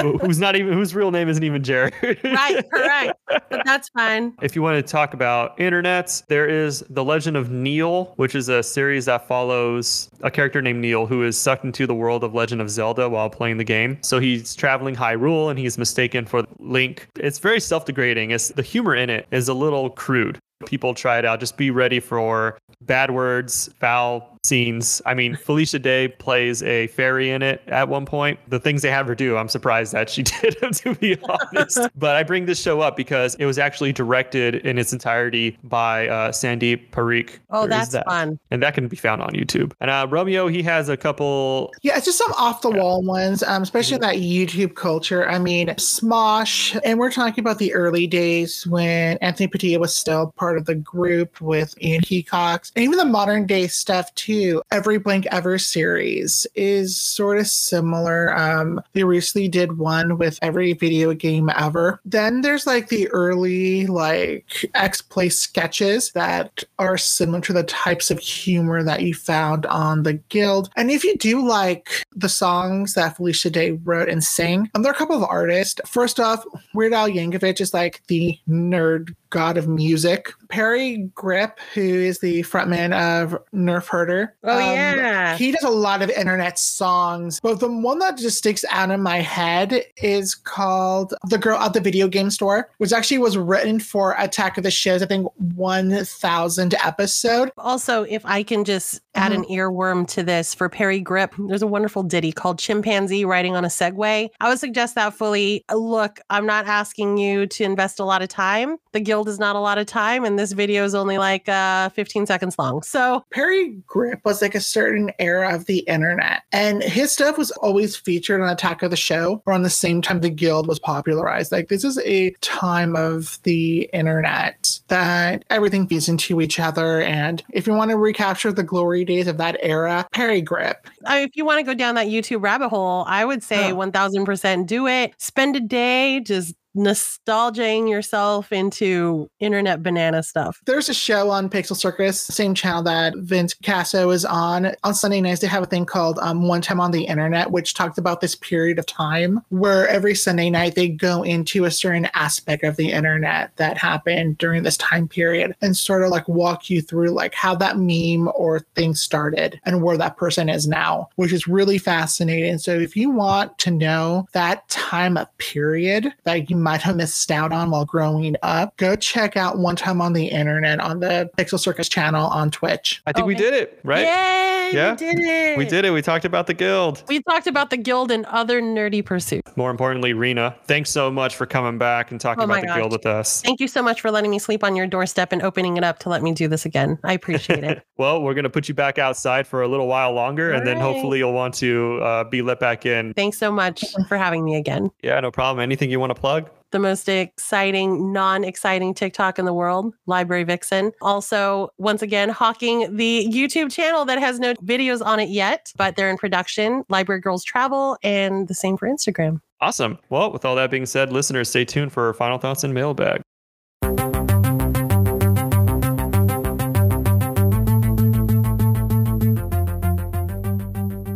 Who's 0.00 0.38
not 0.38 0.56
even 0.56 0.72
whose 0.72 0.94
real 0.94 1.10
name 1.10 1.28
isn't 1.28 1.42
even 1.42 1.62
Jared. 1.62 1.94
Right, 2.24 2.64
correct. 2.72 3.18
But 3.28 3.62
that's 3.64 3.88
fine. 3.90 4.34
If 4.42 4.54
you 4.54 4.62
want 4.62 4.84
to 4.84 4.92
talk 4.92 5.14
about 5.14 5.56
internets, 5.58 6.24
there 6.28 6.46
is 6.48 6.84
The 6.90 7.02
Legend 7.04 7.36
of 7.36 7.50
Neil, 7.50 8.12
which 8.16 8.34
is 8.34 8.48
a 8.48 8.62
series 8.62 9.06
that 9.06 9.26
follows 9.26 10.10
a 10.22 10.30
character 10.30 10.60
named 10.62 10.80
Neil 10.80 11.06
who 11.06 11.22
is 11.24 11.38
sucked 11.38 11.64
into 11.64 11.86
the 11.86 11.94
world 11.94 12.24
of 12.24 12.34
Legend 12.34 12.60
of 12.60 12.70
Zelda 12.70 13.08
while 13.08 13.30
playing 13.30 13.56
the 13.56 13.64
game. 13.64 13.98
So 14.02 14.18
he's 14.18 14.54
traveling 14.54 14.94
Hyrule 14.94 15.50
and 15.50 15.58
he's 15.58 15.78
mistaken 15.78 16.24
for 16.26 16.44
Link. 16.58 17.08
It's 17.16 17.38
very 17.38 17.60
self-degrading. 17.60 18.30
It's 18.36 18.48
the 18.48 18.60
humor 18.60 18.94
in 18.94 19.08
it 19.08 19.26
is 19.30 19.48
a 19.48 19.54
little 19.54 19.88
crude. 19.88 20.38
People 20.66 20.92
try 20.92 21.18
it 21.18 21.24
out. 21.24 21.40
Just 21.40 21.56
be 21.56 21.70
ready 21.70 22.00
for 22.00 22.58
bad 22.82 23.10
words, 23.10 23.70
foul 23.80 24.35
scenes. 24.46 25.02
I 25.06 25.14
mean, 25.14 25.36
Felicia 25.36 25.78
Day 25.78 26.08
plays 26.08 26.62
a 26.62 26.86
fairy 26.88 27.30
in 27.30 27.42
it 27.42 27.62
at 27.66 27.88
one 27.88 28.06
point. 28.06 28.38
The 28.48 28.60
things 28.60 28.82
they 28.82 28.90
have 28.90 29.06
her 29.06 29.14
do, 29.14 29.36
I'm 29.36 29.48
surprised 29.48 29.92
that 29.92 30.08
she 30.08 30.22
did, 30.40 30.56
them, 30.60 30.72
to 30.72 30.94
be 30.94 31.18
honest. 31.22 31.78
but 31.96 32.16
I 32.16 32.22
bring 32.22 32.46
this 32.46 32.60
show 32.60 32.80
up 32.80 32.96
because 32.96 33.34
it 33.36 33.46
was 33.46 33.58
actually 33.58 33.92
directed 33.92 34.56
in 34.56 34.78
its 34.78 34.92
entirety 34.92 35.58
by 35.64 36.08
uh, 36.08 36.30
Sandeep 36.32 36.90
Parikh. 36.90 37.38
Oh, 37.50 37.66
There 37.66 37.78
is 37.80 37.90
that's 37.90 37.92
that. 37.92 38.06
fun. 38.06 38.38
And 38.50 38.62
that 38.62 38.74
can 38.74 38.88
be 38.88 38.96
found 38.96 39.22
on 39.22 39.30
YouTube. 39.30 39.72
And 39.80 39.90
uh, 39.90 40.06
Romeo, 40.08 40.48
he 40.48 40.62
has 40.62 40.88
a 40.88 40.96
couple. 40.96 41.72
Yeah, 41.82 41.96
it's 41.96 42.06
just 42.06 42.18
some 42.18 42.32
off 42.38 42.60
the 42.62 42.70
wall 42.70 43.02
ones, 43.02 43.42
um, 43.42 43.62
especially 43.62 43.98
that 43.98 44.16
YouTube 44.16 44.74
culture. 44.76 45.28
I 45.28 45.38
mean, 45.38 45.68
Smosh, 45.68 46.78
and 46.84 46.98
we're 46.98 47.10
talking 47.10 47.40
about 47.42 47.58
the 47.58 47.72
early 47.74 48.06
days 48.06 48.66
when 48.66 49.16
Anthony 49.18 49.48
Padilla 49.48 49.78
was 49.80 49.94
still 49.94 50.32
part 50.36 50.56
of 50.56 50.66
the 50.66 50.74
group 50.74 51.40
with 51.40 51.74
Ian 51.82 52.02
Hecox, 52.02 52.72
and 52.76 52.84
even 52.84 52.98
the 52.98 53.04
modern 53.04 53.46
day 53.46 53.66
stuff 53.66 54.14
too. 54.14 54.35
Every 54.70 54.98
Blank 54.98 55.26
Ever 55.30 55.58
series 55.58 56.46
is 56.54 56.96
sort 56.96 57.38
of 57.38 57.46
similar. 57.46 58.36
Um, 58.36 58.80
they 58.92 59.04
recently 59.04 59.48
did 59.48 59.78
one 59.78 60.18
with 60.18 60.38
every 60.42 60.72
video 60.72 61.14
game 61.14 61.50
ever. 61.56 62.00
Then 62.04 62.40
there's 62.40 62.66
like 62.66 62.88
the 62.88 63.08
early 63.08 63.86
like 63.86 64.70
X 64.74 65.00
Play 65.00 65.28
sketches 65.28 66.12
that 66.12 66.64
are 66.78 66.98
similar 66.98 67.40
to 67.42 67.52
the 67.52 67.64
types 67.64 68.10
of 68.10 68.18
humor 68.18 68.82
that 68.82 69.02
you 69.02 69.14
found 69.14 69.66
on 69.66 70.02
the 70.02 70.14
Guild. 70.28 70.70
And 70.76 70.90
if 70.90 71.04
you 71.04 71.16
do 71.16 71.46
like 71.46 72.04
the 72.14 72.28
songs 72.28 72.94
that 72.94 73.16
Felicia 73.16 73.50
Day 73.50 73.72
wrote 73.84 74.08
and 74.08 74.22
sang, 74.22 74.70
um, 74.74 74.82
there 74.82 74.92
are 74.92 74.94
a 74.94 74.98
couple 74.98 75.16
of 75.16 75.28
artists. 75.28 75.80
First 75.86 76.20
off, 76.20 76.44
Weird 76.74 76.92
Al 76.92 77.08
Yankovic 77.08 77.60
is 77.60 77.72
like 77.72 78.02
the 78.08 78.38
nerd 78.48 79.14
god 79.36 79.58
of 79.58 79.68
music. 79.68 80.32
Parry 80.48 81.10
Gripp, 81.14 81.58
who 81.74 81.82
is 81.82 82.20
the 82.20 82.40
frontman 82.44 82.94
of 82.94 83.36
Nerf 83.52 83.86
Herder. 83.86 84.34
Oh, 84.44 84.58
um, 84.58 84.72
yeah. 84.72 85.36
He 85.36 85.52
does 85.52 85.62
a 85.62 85.68
lot 85.68 86.00
of 86.00 86.08
internet 86.08 86.58
songs, 86.58 87.38
but 87.42 87.60
the 87.60 87.70
one 87.70 87.98
that 87.98 88.16
just 88.16 88.38
sticks 88.38 88.64
out 88.70 88.90
in 88.90 89.02
my 89.02 89.18
head 89.18 89.82
is 89.98 90.34
called 90.34 91.12
The 91.28 91.36
Girl 91.36 91.58
at 91.58 91.74
the 91.74 91.82
Video 91.82 92.08
Game 92.08 92.30
Store, 92.30 92.70
which 92.78 92.94
actually 92.94 93.18
was 93.18 93.36
written 93.36 93.78
for 93.78 94.14
Attack 94.18 94.56
of 94.56 94.64
the 94.64 94.70
Shows, 94.70 95.02
I 95.02 95.06
think 95.06 95.28
1000 95.54 96.74
episode. 96.82 97.50
Also, 97.58 98.04
if 98.04 98.24
I 98.24 98.42
can 98.42 98.64
just 98.64 99.02
add 99.16 99.32
an 99.32 99.44
earworm 99.44 100.08
to 100.08 100.22
this 100.22 100.54
for 100.54 100.70
Parry 100.70 101.02
Gripp, 101.02 101.32
there's 101.48 101.60
a 101.60 101.66
wonderful 101.66 102.02
ditty 102.02 102.32
called 102.32 102.58
Chimpanzee 102.58 103.26
Riding 103.26 103.54
on 103.54 103.66
a 103.66 103.68
Segway. 103.68 104.30
I 104.40 104.48
would 104.48 104.60
suggest 104.60 104.94
that 104.94 105.12
fully. 105.12 105.62
Look, 105.70 106.20
I'm 106.30 106.46
not 106.46 106.66
asking 106.66 107.18
you 107.18 107.46
to 107.48 107.64
invest 107.64 108.00
a 108.00 108.04
lot 108.04 108.22
of 108.22 108.28
time. 108.28 108.78
The 108.92 109.00
Guild 109.00 109.25
Guild 109.26 109.34
is 109.34 109.40
not 109.40 109.56
a 109.56 109.60
lot 109.60 109.76
of 109.78 109.86
time, 109.86 110.24
and 110.24 110.38
this 110.38 110.52
video 110.52 110.84
is 110.84 110.94
only 110.94 111.18
like 111.18 111.48
uh, 111.48 111.88
15 111.90 112.26
seconds 112.26 112.56
long. 112.58 112.82
So 112.82 113.24
Parry 113.32 113.76
Gripp 113.88 114.24
was 114.24 114.40
like 114.40 114.54
a 114.54 114.60
certain 114.60 115.10
era 115.18 115.52
of 115.54 115.66
the 115.66 115.78
internet, 115.80 116.42
and 116.52 116.80
his 116.82 117.10
stuff 117.10 117.36
was 117.36 117.50
always 117.52 117.96
featured 117.96 118.40
on 118.40 118.48
Attack 118.48 118.82
of 118.82 118.90
the 118.90 118.96
Show 118.96 119.42
around 119.46 119.62
the 119.62 119.70
same 119.70 120.00
time 120.00 120.20
the 120.20 120.30
Guild 120.30 120.68
was 120.68 120.78
popularized. 120.78 121.50
Like 121.50 121.68
this 121.68 121.82
is 121.82 121.98
a 122.04 122.30
time 122.40 122.94
of 122.94 123.38
the 123.42 123.90
internet 123.92 124.78
that 124.88 125.44
everything 125.50 125.88
feeds 125.88 126.08
into 126.08 126.40
each 126.40 126.60
other, 126.60 127.02
and 127.02 127.42
if 127.52 127.66
you 127.66 127.72
want 127.74 127.90
to 127.90 127.96
recapture 127.96 128.52
the 128.52 128.62
glory 128.62 129.04
days 129.04 129.26
of 129.26 129.38
that 129.38 129.56
era, 129.60 130.06
Parry 130.12 130.42
Gripp. 130.42 130.76
I 131.04 131.20
if 131.20 131.36
you 131.36 131.44
want 131.44 131.58
to 131.58 131.64
go 131.64 131.74
down 131.74 131.96
that 131.96 132.06
YouTube 132.06 132.42
rabbit 132.42 132.68
hole, 132.68 133.04
I 133.08 133.24
would 133.24 133.42
say 133.42 133.72
Oh. 133.72 133.76
1000% 133.76 134.66
do 134.66 134.86
it. 134.86 135.14
Spend 135.18 135.56
a 135.56 135.60
day 135.60 136.20
just 136.20 136.54
nostalging 136.76 137.88
yourself 137.88 138.52
into 138.52 139.28
internet 139.40 139.82
banana 139.82 140.22
stuff. 140.22 140.60
There's 140.66 140.88
a 140.88 140.94
show 140.94 141.30
on 141.30 141.48
Pixel 141.48 141.76
Circus, 141.76 142.20
same 142.20 142.54
channel 142.54 142.82
that 142.82 143.16
Vince 143.16 143.54
Caso 143.54 144.12
is 144.12 144.24
on. 144.24 144.72
On 144.84 144.94
Sunday 144.94 145.20
nights, 145.20 145.40
they 145.40 145.46
have 145.46 145.62
a 145.62 145.66
thing 145.66 145.86
called 145.86 146.18
um, 146.20 146.46
One 146.46 146.60
Time 146.60 146.80
on 146.80 146.90
the 146.90 147.04
Internet, 147.04 147.50
which 147.50 147.74
talked 147.74 147.98
about 147.98 148.20
this 148.20 148.34
period 148.34 148.78
of 148.78 148.86
time 148.86 149.40
where 149.48 149.88
every 149.88 150.14
Sunday 150.14 150.50
night 150.50 150.74
they 150.74 150.88
go 150.88 151.22
into 151.22 151.64
a 151.64 151.70
certain 151.70 152.08
aspect 152.14 152.62
of 152.64 152.76
the 152.76 152.92
internet 152.92 153.56
that 153.56 153.78
happened 153.78 154.38
during 154.38 154.62
this 154.62 154.76
time 154.76 155.08
period 155.08 155.54
and 155.62 155.76
sort 155.76 156.02
of 156.02 156.10
like 156.10 156.28
walk 156.28 156.68
you 156.68 156.82
through 156.82 157.10
like 157.10 157.34
how 157.34 157.54
that 157.54 157.78
meme 157.78 158.30
or 158.34 158.60
thing 158.74 158.94
started 158.94 159.60
and 159.64 159.82
where 159.82 159.96
that 159.96 160.16
person 160.16 160.48
is 160.48 160.66
now, 160.66 161.08
which 161.16 161.32
is 161.32 161.48
really 161.48 161.78
fascinating. 161.78 162.58
So 162.58 162.72
if 162.72 162.96
you 162.96 163.10
want 163.10 163.56
to 163.58 163.70
know 163.70 164.28
that 164.32 164.68
time 164.68 165.16
of 165.16 165.36
period 165.38 166.12
that 166.24 166.50
you 166.50 166.56
might 166.66 166.82
have 166.82 166.96
missed 166.96 167.30
out 167.30 167.52
on 167.52 167.70
while 167.70 167.84
growing 167.84 168.34
up, 168.42 168.76
go 168.76 168.96
check 168.96 169.36
out 169.36 169.56
One 169.56 169.76
Time 169.76 170.00
on 170.00 170.14
the 170.14 170.26
Internet 170.26 170.80
on 170.80 170.98
the 170.98 171.30
Pixel 171.38 171.60
Circus 171.60 171.88
channel 171.88 172.26
on 172.26 172.50
Twitch. 172.50 173.00
I 173.06 173.12
think 173.12 173.24
we 173.24 173.36
did 173.36 173.54
it, 173.54 173.78
right? 173.84 174.00
Yay! 174.02 174.72
Yeah. 174.74 174.90
We 174.90 174.96
did 174.96 175.18
it. 175.20 175.58
We 175.58 175.64
did 175.64 175.84
it. 175.84 175.92
We 175.92 176.02
talked 176.02 176.24
about 176.24 176.48
the 176.48 176.54
guild. 176.54 177.04
We 177.06 177.22
talked 177.22 177.46
about 177.46 177.70
the 177.70 177.76
guild 177.76 178.10
and 178.10 178.26
other 178.26 178.60
nerdy 178.60 179.04
pursuits. 179.04 179.56
More 179.56 179.70
importantly, 179.70 180.12
Rena, 180.12 180.56
thanks 180.64 180.90
so 180.90 181.08
much 181.08 181.36
for 181.36 181.46
coming 181.46 181.78
back 181.78 182.10
and 182.10 182.20
talking 182.20 182.42
Oh 182.42 182.46
about 182.46 182.62
the 182.62 182.66
gosh. 182.66 182.76
guild 182.78 182.90
with 182.90 183.06
us. 183.06 183.42
Thank 183.42 183.60
you 183.60 183.68
so 183.68 183.80
much 183.80 184.00
for 184.00 184.10
letting 184.10 184.32
me 184.32 184.40
sleep 184.40 184.64
on 184.64 184.74
your 184.74 184.88
doorstep 184.88 185.30
and 185.30 185.42
opening 185.42 185.76
it 185.76 185.84
up 185.84 186.00
to 186.00 186.08
let 186.08 186.20
me 186.20 186.32
do 186.32 186.48
this 186.48 186.66
again. 186.66 186.98
I 187.04 187.12
appreciate 187.12 187.62
it. 187.62 187.84
Well, 187.98 188.20
we're 188.20 188.34
going 188.34 188.44
to 188.44 188.50
put 188.50 188.68
you 188.68 188.74
back 188.74 188.98
outside 188.98 189.46
for 189.46 189.62
a 189.62 189.68
little 189.68 189.86
while 189.86 190.12
longer, 190.12 190.52
and 190.52 190.66
then 190.66 190.76
All 190.76 190.82
right. 190.82 190.92
hopefully 190.92 191.16
you'll 191.16 191.32
want 191.32 191.54
to 191.54 191.98
uh, 192.02 192.24
be 192.24 192.42
let 192.42 192.60
back 192.60 192.84
in. 192.84 193.14
Thanks 193.14 193.38
so 193.38 193.50
much 193.50 193.82
for 194.06 194.18
having 194.18 194.44
me 194.44 194.54
again. 194.56 194.90
Yeah, 195.02 195.18
no 195.20 195.30
problem. 195.30 195.62
Anything 195.62 195.90
you 195.90 195.98
want 195.98 196.10
to 196.14 196.20
plug? 196.20 196.50
The 196.72 196.78
most 196.78 197.08
exciting, 197.08 198.12
non 198.12 198.44
exciting 198.44 198.94
TikTok 198.94 199.38
in 199.38 199.44
the 199.44 199.54
world, 199.54 199.94
Library 200.06 200.44
Vixen. 200.44 200.92
Also, 201.00 201.68
once 201.78 202.02
again, 202.02 202.28
hawking 202.28 202.94
the 202.96 203.28
YouTube 203.30 203.72
channel 203.72 204.04
that 204.04 204.18
has 204.18 204.40
no 204.40 204.54
videos 204.54 205.04
on 205.04 205.20
it 205.20 205.28
yet, 205.28 205.72
but 205.76 205.96
they're 205.96 206.10
in 206.10 206.16
production, 206.16 206.84
Library 206.88 207.20
Girls 207.20 207.44
Travel, 207.44 207.96
and 208.02 208.48
the 208.48 208.54
same 208.54 208.76
for 208.76 208.88
Instagram. 208.88 209.40
Awesome. 209.60 209.98
Well, 210.10 210.32
with 210.32 210.44
all 210.44 210.54
that 210.56 210.70
being 210.70 210.86
said, 210.86 211.12
listeners, 211.12 211.48
stay 211.48 211.64
tuned 211.64 211.92
for 211.92 212.06
our 212.06 212.14
final 212.14 212.38
thoughts 212.38 212.64
and 212.64 212.74
mailbag. 212.74 213.22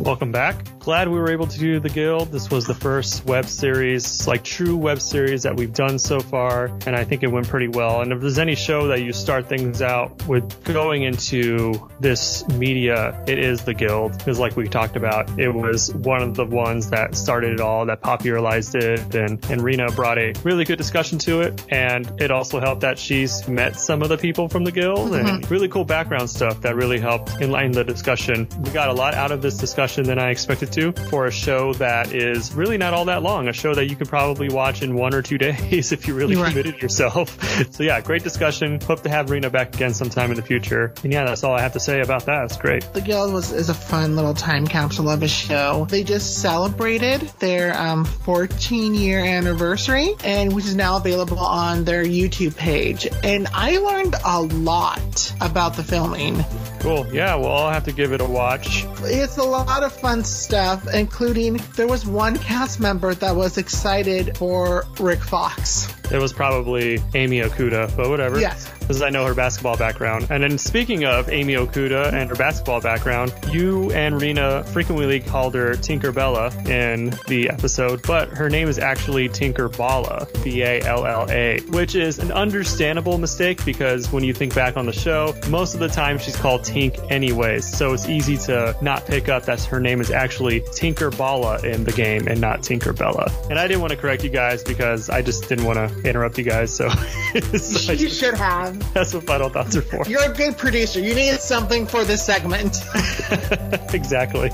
Welcome 0.03 0.33
back. 0.33 0.67
Glad 0.81 1.09
we 1.09 1.19
were 1.19 1.31
able 1.31 1.47
to 1.47 1.59
do 1.59 1.79
the 1.79 1.91
guild. 1.91 2.33
This 2.33 2.51
was 2.51 2.67
the 2.67 2.75
first 2.75 3.27
web 3.27 3.45
series, 3.45 4.27
like 4.27 4.43
true 4.43 4.79
web 4.79 5.03
series 5.03 5.43
that 5.43 5.55
we've 5.55 5.75
done 5.75 5.99
so 5.99 6.21
far, 6.21 6.67
and 6.87 6.97
I 6.97 7.05
think 7.05 7.23
it 7.23 7.31
went 7.31 7.49
pretty 7.49 7.69
well. 7.69 8.01
And 8.01 8.13
if 8.13 8.21
there's 8.23 8.39
any 8.39 8.55
show 8.55 8.89
that 8.89 9.03
you 9.03 9.13
start 9.13 9.47
things 9.47 9.83
out 9.83 10.27
with 10.27 10.65
going 10.65 11.03
into 11.03 11.75
this 12.01 12.49
media, 12.49 13.23
it 13.29 13.39
is 13.39 13.63
the 13.63 13.75
guild. 13.75 14.17
Because 14.17 14.39
like 14.39 14.57
we 14.57 14.69
talked 14.69 14.97
about, 14.97 15.39
it 15.39 15.51
was 15.51 15.93
one 15.93 16.23
of 16.23 16.35
the 16.35 16.47
ones 16.47 16.89
that 16.89 17.15
started 17.15 17.53
it 17.53 17.61
all, 17.61 17.85
that 17.85 18.01
popularized 18.01 18.75
it, 18.75 19.15
and, 19.15 19.45
and 19.51 19.61
Rena 19.61 19.93
brought 19.93 20.17
a 20.17 20.33
really 20.45 20.65
good 20.65 20.79
discussion 20.79 21.19
to 21.19 21.43
it. 21.43 21.63
And 21.69 22.11
it 22.23 22.31
also 22.31 22.59
helped 22.59 22.81
that 22.81 22.99
she's 22.99 23.47
met 23.47 23.77
some 23.77 24.01
of 24.01 24.09
the 24.09 24.17
people 24.17 24.49
from 24.49 24.65
the 24.65 24.73
guild 24.73 25.13
and 25.13 25.29
mm-hmm. 25.29 25.53
really 25.53 25.69
cool 25.69 25.85
background 25.85 26.31
stuff 26.31 26.63
that 26.63 26.75
really 26.75 26.99
helped 26.99 27.33
enlighten 27.43 27.73
the 27.73 27.85
discussion. 27.85 28.49
We 28.63 28.71
got 28.71 28.89
a 28.89 28.95
lot 28.95 29.13
out 29.13 29.31
of 29.31 29.43
this 29.43 29.59
discussion 29.59 30.05
than 30.05 30.19
I 30.19 30.31
expected 30.31 30.70
to 30.73 30.93
for 31.11 31.27
a 31.27 31.31
show 31.31 31.73
that 31.75 32.13
is 32.13 32.55
really 32.55 32.79
not 32.79 32.95
all 32.95 33.05
that 33.07 33.23
long, 33.23 33.49
a 33.49 33.53
show 33.53 33.75
that 33.75 33.87
you 33.87 33.97
could 33.97 34.09
probably 34.09 34.49
watch 34.49 34.83
in 34.83 34.95
one 34.95 35.15
or 35.15 35.23
two 35.23 35.39
days 35.49 35.93
if 35.93 36.07
you 36.07 36.15
really 36.15 36.37
Right. 36.37 36.51
committed 36.51 36.81
yourself. 36.83 37.37
So 37.71 37.83
yeah, 37.85 38.01
great 38.01 38.23
discussion. 38.25 38.81
Hope 38.81 39.03
to 39.03 39.09
have 39.11 39.31
Rena 39.31 39.51
back 39.51 39.75
again 39.75 39.93
sometime 39.95 40.31
in 40.31 40.37
the 40.37 40.43
future. 40.43 40.93
And 41.05 41.13
yeah, 41.13 41.25
that's 41.25 41.45
all 41.45 41.55
I 41.55 41.61
have 41.61 41.73
to 41.75 41.81
say 41.81 42.01
about 42.01 42.27
that. 42.27 42.45
It's 42.45 42.57
great. 42.57 42.83
The 42.95 43.01
Guild 43.01 43.33
was 43.33 43.53
is 43.53 43.69
a 43.69 43.75
fun 43.75 44.17
little 44.17 44.35
time 44.35 44.67
capsule 44.67 45.09
of 45.11 45.23
a 45.23 45.29
show. 45.29 45.87
They 45.91 46.03
just 46.03 46.39
celebrated 46.41 47.21
their 47.39 47.77
um, 47.79 48.05
14 48.05 48.95
year 48.95 49.21
anniversary, 49.21 50.15
and 50.25 50.55
which 50.55 50.65
is 50.67 50.75
now 50.75 50.97
available 50.97 51.39
on 51.39 51.85
their 51.85 52.05
YouTube 52.05 52.57
page. 52.57 53.07
And 53.23 53.47
I 53.55 53.79
learned 53.79 54.15
a 54.25 54.41
lot 54.43 55.33
about 55.41 55.75
the 55.77 55.83
filming. 55.85 56.43
Cool. 56.81 57.07
Yeah, 57.13 57.35
well, 57.37 57.53
I'll 57.53 57.71
have 57.73 57.85
to 57.85 57.93
give 57.93 58.13
it 58.13 58.21
a 58.21 58.25
watch. 58.25 58.85
It's 59.03 59.37
a 59.37 59.43
lot 59.43 59.83
of 59.83 59.93
fun 59.93 60.25
stuff, 60.25 60.60
including 60.95 61.61
there 61.77 61.87
was 61.87 62.07
one 62.07 62.37
cast 62.39 62.81
member 62.81 63.15
that 63.15 63.35
was 63.35 63.59
excited 63.59 64.37
for 64.37 64.87
Rick 64.99 65.21
Fox. 65.21 66.00
It 66.13 66.21
was 66.21 66.33
probably 66.33 66.99
Amy 67.15 67.41
Okuda, 67.41 67.97
but 67.97 68.09
whatever. 68.09 68.41
Yes. 68.41 68.71
Because 68.81 69.03
I 69.03 69.11
know 69.11 69.25
her 69.25 69.35
basketball 69.35 69.77
background. 69.77 70.27
And 70.31 70.43
then 70.43 70.59
speaking 70.59 71.05
of 71.05 71.29
Amy 71.29 71.55
Okuda 71.55 72.13
and 72.13 72.29
her 72.29 72.35
basketball 72.35 72.81
background, 72.81 73.33
you 73.51 73.91
and 73.93 74.21
Rena 74.21 74.65
frequently 74.65 75.21
called 75.21 75.55
her 75.55 75.75
Tinker 75.75 76.11
Bella 76.11 76.53
in 76.67 77.11
the 77.29 77.49
episode, 77.51 78.03
but 78.03 78.29
her 78.31 78.51
name 78.51 78.69
is 78.69 78.79
actually 78.79 79.29
Tinker 79.29 79.69
Balla, 79.69 80.27
B 80.43 80.63
A 80.63 80.81
L 80.83 81.07
L 81.07 81.27
A, 81.31 81.61
which 81.69 81.95
is 81.95 82.19
an 82.19 82.33
understandable 82.33 83.19
mistake 83.19 83.65
because 83.65 84.11
when 84.11 84.25
you 84.25 84.35
think 84.35 84.55
back 84.55 84.77
on 84.77 84.87
the 84.87 84.93
show, 84.93 85.35
most 85.49 85.75
of 85.75 85.81
the 85.81 85.89
time 85.89 86.19
she's 86.19 86.37
called 86.37 86.63
Tink 86.63 87.11
anyways. 87.11 87.65
So 87.65 87.93
it's 87.93 88.09
easy 88.09 88.37
to 88.39 88.77
not 88.83 89.07
pick 89.07 89.29
up 89.29 89.45
that 89.45 89.61
her 89.65 89.79
name 89.79 90.01
is 90.01 90.11
actually 90.11 90.63
Tinker 90.73 91.11
Balla 91.11 91.63
in 91.65 91.85
the 91.85 91.93
game 91.93 92.27
and 92.27 92.41
not 92.41 92.63
Tinker 92.63 92.93
Bella. 92.93 93.31
And 93.49 93.59
I 93.59 93.69
didn't 93.69 93.81
want 93.81 93.93
to 93.93 93.97
correct 93.97 94.25
you 94.25 94.31
guys 94.31 94.65
because 94.65 95.09
I 95.11 95.23
just 95.23 95.49
didn't 95.49 95.65
want 95.65 95.77
to 95.77 96.00
interrupt 96.05 96.39
you 96.39 96.45
guys. 96.45 96.75
So, 96.75 96.89
so 97.57 97.93
You 97.93 98.09
should 98.09 98.35
have. 98.35 98.93
that's 98.95 99.15
what 99.15 99.25
final 99.25 99.49
thoughts 99.49 99.77
are 99.77 99.83
for. 99.83 100.05
You're 100.09 100.31
a 100.31 100.35
good 100.35 100.57
producer. 100.59 101.01
You 101.01 101.15
needed 101.15 101.41
something 101.41 101.87
for 101.87 102.05
this 102.05 102.25
segment. 102.25 102.77
exactly. 103.95 104.51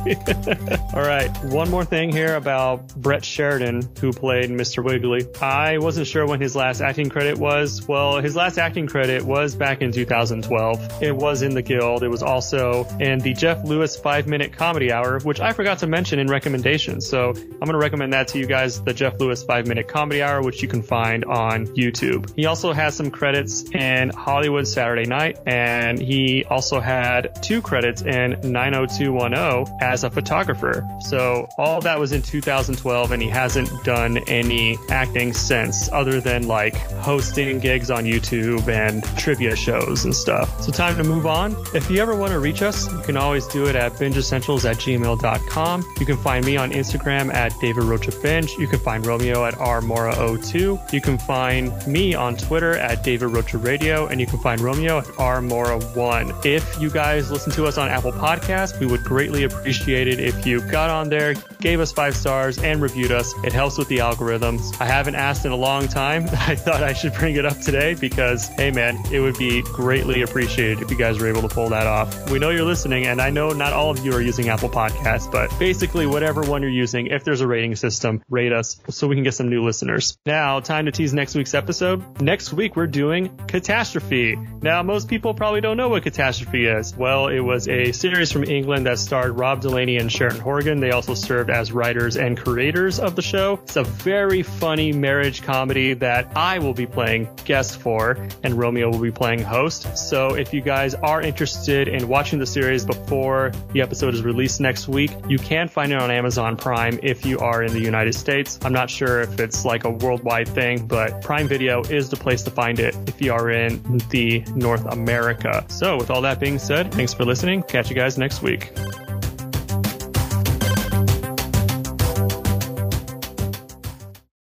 All 0.95 1.03
right. 1.03 1.31
One 1.45 1.71
more 1.71 1.85
thing 1.85 2.11
here 2.13 2.35
about 2.37 2.95
Brett 2.97 3.25
Sheridan, 3.25 3.83
who 4.01 4.13
played 4.13 4.51
Mr. 4.51 4.85
Wiggly. 4.85 5.27
I 5.41 5.79
wasn't 5.79 6.07
sure 6.07 6.27
when 6.27 6.41
his 6.41 6.55
last 6.57 6.81
acting 6.81 7.09
credit 7.09 7.39
was. 7.39 7.87
Well, 7.87 8.21
his 8.21 8.37
last 8.37 8.59
acting 8.59 8.87
credit 8.87 9.23
was 9.23 9.55
back 9.55 9.83
in 9.83 9.93
2012. 9.93 11.03
It 11.03 11.15
was 11.17 11.43
in 11.43 11.55
The 11.55 11.63
Guild. 11.63 12.03
It 12.03 12.09
was 12.09 12.23
also 12.23 12.85
in 13.01 13.19
the 13.21 13.33
Jeff 13.35 13.65
Lewis 13.65 13.97
five 13.97 14.27
minute 14.27 14.53
comedy 14.53 14.93
hour, 14.93 15.21
which 15.21 15.41
I 15.41 15.53
forgot 15.53 15.79
to 15.81 15.87
mention 15.87 16.19
in 16.19 16.27
recommendations. 16.29 17.09
So 17.09 17.31
I'm 17.31 17.59
going 17.61 17.73
to 17.73 17.79
recommend 17.79 18.13
that 18.13 18.29
to 18.29 18.39
you 18.39 18.47
guys, 18.47 18.83
the 18.83 18.93
Jeff 18.93 19.19
Lewis 19.21 19.43
five 19.43 19.67
minute 19.67 19.89
comedy 19.89 20.23
hour, 20.23 20.43
which 20.43 20.63
you 20.63 20.69
can 20.69 20.83
find 20.83 21.25
on 21.25 21.36
YouTube. 21.37 22.35
He 22.37 22.47
also 22.47 22.73
has 22.73 22.95
some 22.95 23.11
credits 23.11 23.63
in 23.73 24.11
Hollywood 24.11 24.67
Saturday 24.67 25.07
Night, 25.07 25.39
and 25.47 26.01
he 26.01 26.45
also 26.45 26.81
had 26.81 27.43
two 27.43 27.61
credits 27.63 28.03
in 28.03 28.39
90210 28.43 29.77
as 29.81 30.05
a 30.05 30.11
photographer. 30.11 30.87
So 31.01 31.49
all 31.59 31.81
that 31.81 31.99
was 31.99 32.13
in 32.13 32.23
2012, 32.23 33.13
and 33.13 33.23
he 33.23 33.29
hasn't 33.29 33.69
done 33.85 34.19
any 34.29 34.77
acting 34.91 35.33
since, 35.33 35.91
other 35.93 36.21
than 36.21 36.47
like 36.47 36.77
hosting 37.01 37.59
gigs 37.59 37.91
on 37.91 38.05
YouTube 38.05 38.69
and 38.69 39.05
trivia 39.19 39.57
shows 39.57 40.05
and 40.05 40.15
stuff. 40.15 40.63
So 40.63 40.73
time 40.73 40.97
to 40.97 41.05
move 41.05 41.27
on. 41.27 41.57
If 41.75 41.91
you 41.91 42.01
ever 42.01 42.15
want 42.15 42.33
to 42.33 42.39
reach 42.39 42.63
us, 42.63 42.91
you 42.91 43.01
can 43.01 43.17
always 43.17 43.47
do 43.49 43.67
it 43.67 43.77
at 43.77 43.93
bingeessentials 43.93 44.69
at 44.69 44.77
gmail.com. 44.77 45.85
You 46.01 46.07
can 46.07 46.17
find 46.17 46.45
me 46.45 46.57
on 46.57 46.71
Instagram 46.73 47.33
at 47.33 47.53
David 47.61 47.85
Rocha 47.85 48.13
Binge. 48.23 48.51
You 48.59 48.67
can 48.67 48.79
find 48.79 49.05
Romeo 49.07 49.45
at 49.45 49.55
rmora02. 49.55 50.93
You 50.93 51.01
can 51.01 51.19
find 51.27 51.87
me 51.87 52.15
on 52.15 52.37
Twitter 52.37 52.75
at 52.77 53.03
David 53.03 53.27
Rocha 53.27 53.59
Radio, 53.59 54.07
and 54.07 54.21
you 54.21 54.27
can 54.27 54.39
find 54.39 54.61
Romeo 54.61 54.99
at 54.99 55.05
rmora1. 55.05 56.47
If 56.47 56.81
you 56.81 56.89
guys 56.89 57.31
listen 57.31 57.53
to 57.53 57.65
us 57.65 57.79
on 57.79 57.89
Apple 57.89 58.13
Podcasts, 58.13 58.79
we 58.79 58.87
would 58.87 59.03
greatly 59.03 59.45
appreciate 59.45 60.07
it 60.07 60.21
if 60.21 60.47
you 60.47 60.61
got 60.61 60.89
on 60.89 61.09
there, 61.09 61.35
gave 61.61 61.81
us 61.81 61.91
five 61.91 62.17
stars, 62.17 62.59
and 62.59 62.81
reviewed 62.81 63.11
us. 63.11 63.35
It 63.45 63.53
helps 63.53 63.77
with 63.77 63.89
the 63.89 63.99
algorithms. 63.99 64.81
I 64.81 64.87
haven't 64.87 65.17
asked 65.17 65.45
in 65.45 65.53
a 65.53 65.57
long 65.57 65.89
time. 65.89 66.25
I 66.33 66.55
thought 66.55 66.83
I 66.83 66.93
should 66.93 67.15
bring 67.15 67.35
it 67.35 67.45
up 67.45 67.59
today 67.61 67.95
because, 67.95 68.47
hey 68.49 68.71
man, 68.71 68.97
it 69.13 69.21
would 69.21 69.37
be 69.37 69.63
greatly 69.63 70.23
appreciated 70.23 70.81
if 70.81 70.91
you 70.91 70.97
guys 70.97 71.19
were 71.19 71.27
able 71.27 71.43
to 71.43 71.49
pull 71.49 71.71
that 71.71 71.87
off. 71.87 72.31
We 72.31 72.39
know 72.39 72.51
you're 72.51 72.65
listening, 72.65 73.07
and 73.07 73.21
I 73.21 73.31
know 73.31 73.51
not 73.51 73.73
all 73.73 73.91
of 73.91 74.05
you 74.05 74.13
are 74.13 74.23
using 74.23 74.49
Apple 74.49 74.69
Podcasts, 74.69 75.31
but 75.31 75.57
basically, 75.59 76.07
whatever 76.07 76.43
one 76.43 76.63
you're 76.63 76.71
using, 76.71 77.09
if 77.09 77.25
there's 77.25 77.41
a 77.41 77.47
rating 77.49 77.75
system, 77.75 78.23
rate 78.31 78.53
us 78.53 78.81
so 78.91 79.09
we 79.09 79.17
can 79.17 79.25
get 79.25 79.35
some 79.35 79.49
new 79.49 79.65
listeners. 79.65 80.17
Now, 80.25 80.61
time 80.61 80.87
to 80.87 80.93
tease 80.93 81.16
next 81.17 81.35
week's 81.35 81.55
episode. 81.55 82.21
Next 82.21 82.53
week, 82.53 82.77
we're 82.77 82.87
doing 82.87 83.37
Catastrophe. 83.49 84.37
Now, 84.63 84.83
most 84.83 85.09
people 85.09 85.35
probably 85.35 85.61
don't 85.61 85.77
know 85.77 85.89
what 85.89 86.03
Catastrophe 86.03 86.67
is. 86.67 86.95
Well, 86.97 87.29
it 87.29 87.41
was 87.41 87.67
a 87.69 87.91
series 87.93 88.31
from 88.31 88.45
England 88.45 88.87
that 88.87 88.99
starred 88.99 89.39
Rob 89.39 89.61
Delaney 89.63 89.97
and 89.97 90.13
Sharon 90.13 90.39
Horgan. 90.39 90.81
They 90.81 90.91
also 90.91 91.15
served 91.15 91.51
as 91.51 91.73
writers 91.73 92.17
and 92.17 92.39
creators 92.39 93.01
of 93.01 93.17
the 93.17 93.23
show. 93.23 93.59
It's 93.65 93.77
a 93.77 93.85
very 93.85 94.43
funny 94.43 94.93
marriage 94.93 95.43
comedy 95.43 95.95
that 95.95 96.37
I 96.37 96.59
will 96.59 96.75
be 96.75 96.87
playing 96.87 97.29
guest 97.45 97.81
for, 97.81 98.29
and 98.45 98.55
Romeo 98.55 98.91
will 98.91 99.01
be 99.01 99.11
playing 99.11 99.41
host. 99.41 99.97
So 99.97 100.35
if 100.35 100.53
you 100.53 100.61
guys 100.61 100.95
are 100.95 101.23
interested 101.23 101.89
in 101.89 102.09
watching 102.09 102.39
the 102.39 102.47
series 102.47 102.85
before 102.85 103.53
the 103.73 103.81
episode 103.81 104.15
is 104.15 104.23
released 104.23 104.61
next 104.61 104.87
week, 104.87 105.11
you 105.29 105.39
can 105.39 105.69
find 105.69 105.93
it 105.93 106.01
on 106.01 106.11
Amazon 106.11 106.57
Prime 106.57 107.01
if 107.03 107.25
you 107.25 107.39
are 107.39 107.63
in 107.63 107.73
the 107.73 107.81
United 107.81 108.15
States. 108.15 108.59
I'm 108.63 108.73
not 108.73 108.91
sure 108.91 109.23
if 109.23 109.41
it's 109.41 109.65
like 109.65 109.85
a 109.85 109.91
worldwide 109.91 110.49
thing, 110.49 110.87
but 110.97 111.21
Prime 111.21 111.47
Video 111.47 111.83
is 111.83 112.09
the 112.09 112.17
place 112.17 112.43
to 112.43 112.51
find 112.51 112.81
it 112.81 112.97
if 113.07 113.21
you 113.21 113.31
are 113.31 113.51
in 113.51 113.83
the 114.09 114.43
North 114.55 114.83
America. 114.87 115.63
So 115.69 115.99
with 115.99 116.09
all 116.09 116.23
that 116.23 116.41
being 116.41 116.59
said, 116.59 116.91
thanks 116.91 117.13
for 117.13 117.27
listening. 117.27 117.65
Catch 117.65 117.91
you 117.91 117.95
guys 117.95 118.17
next 118.17 118.41
week. 118.41 118.73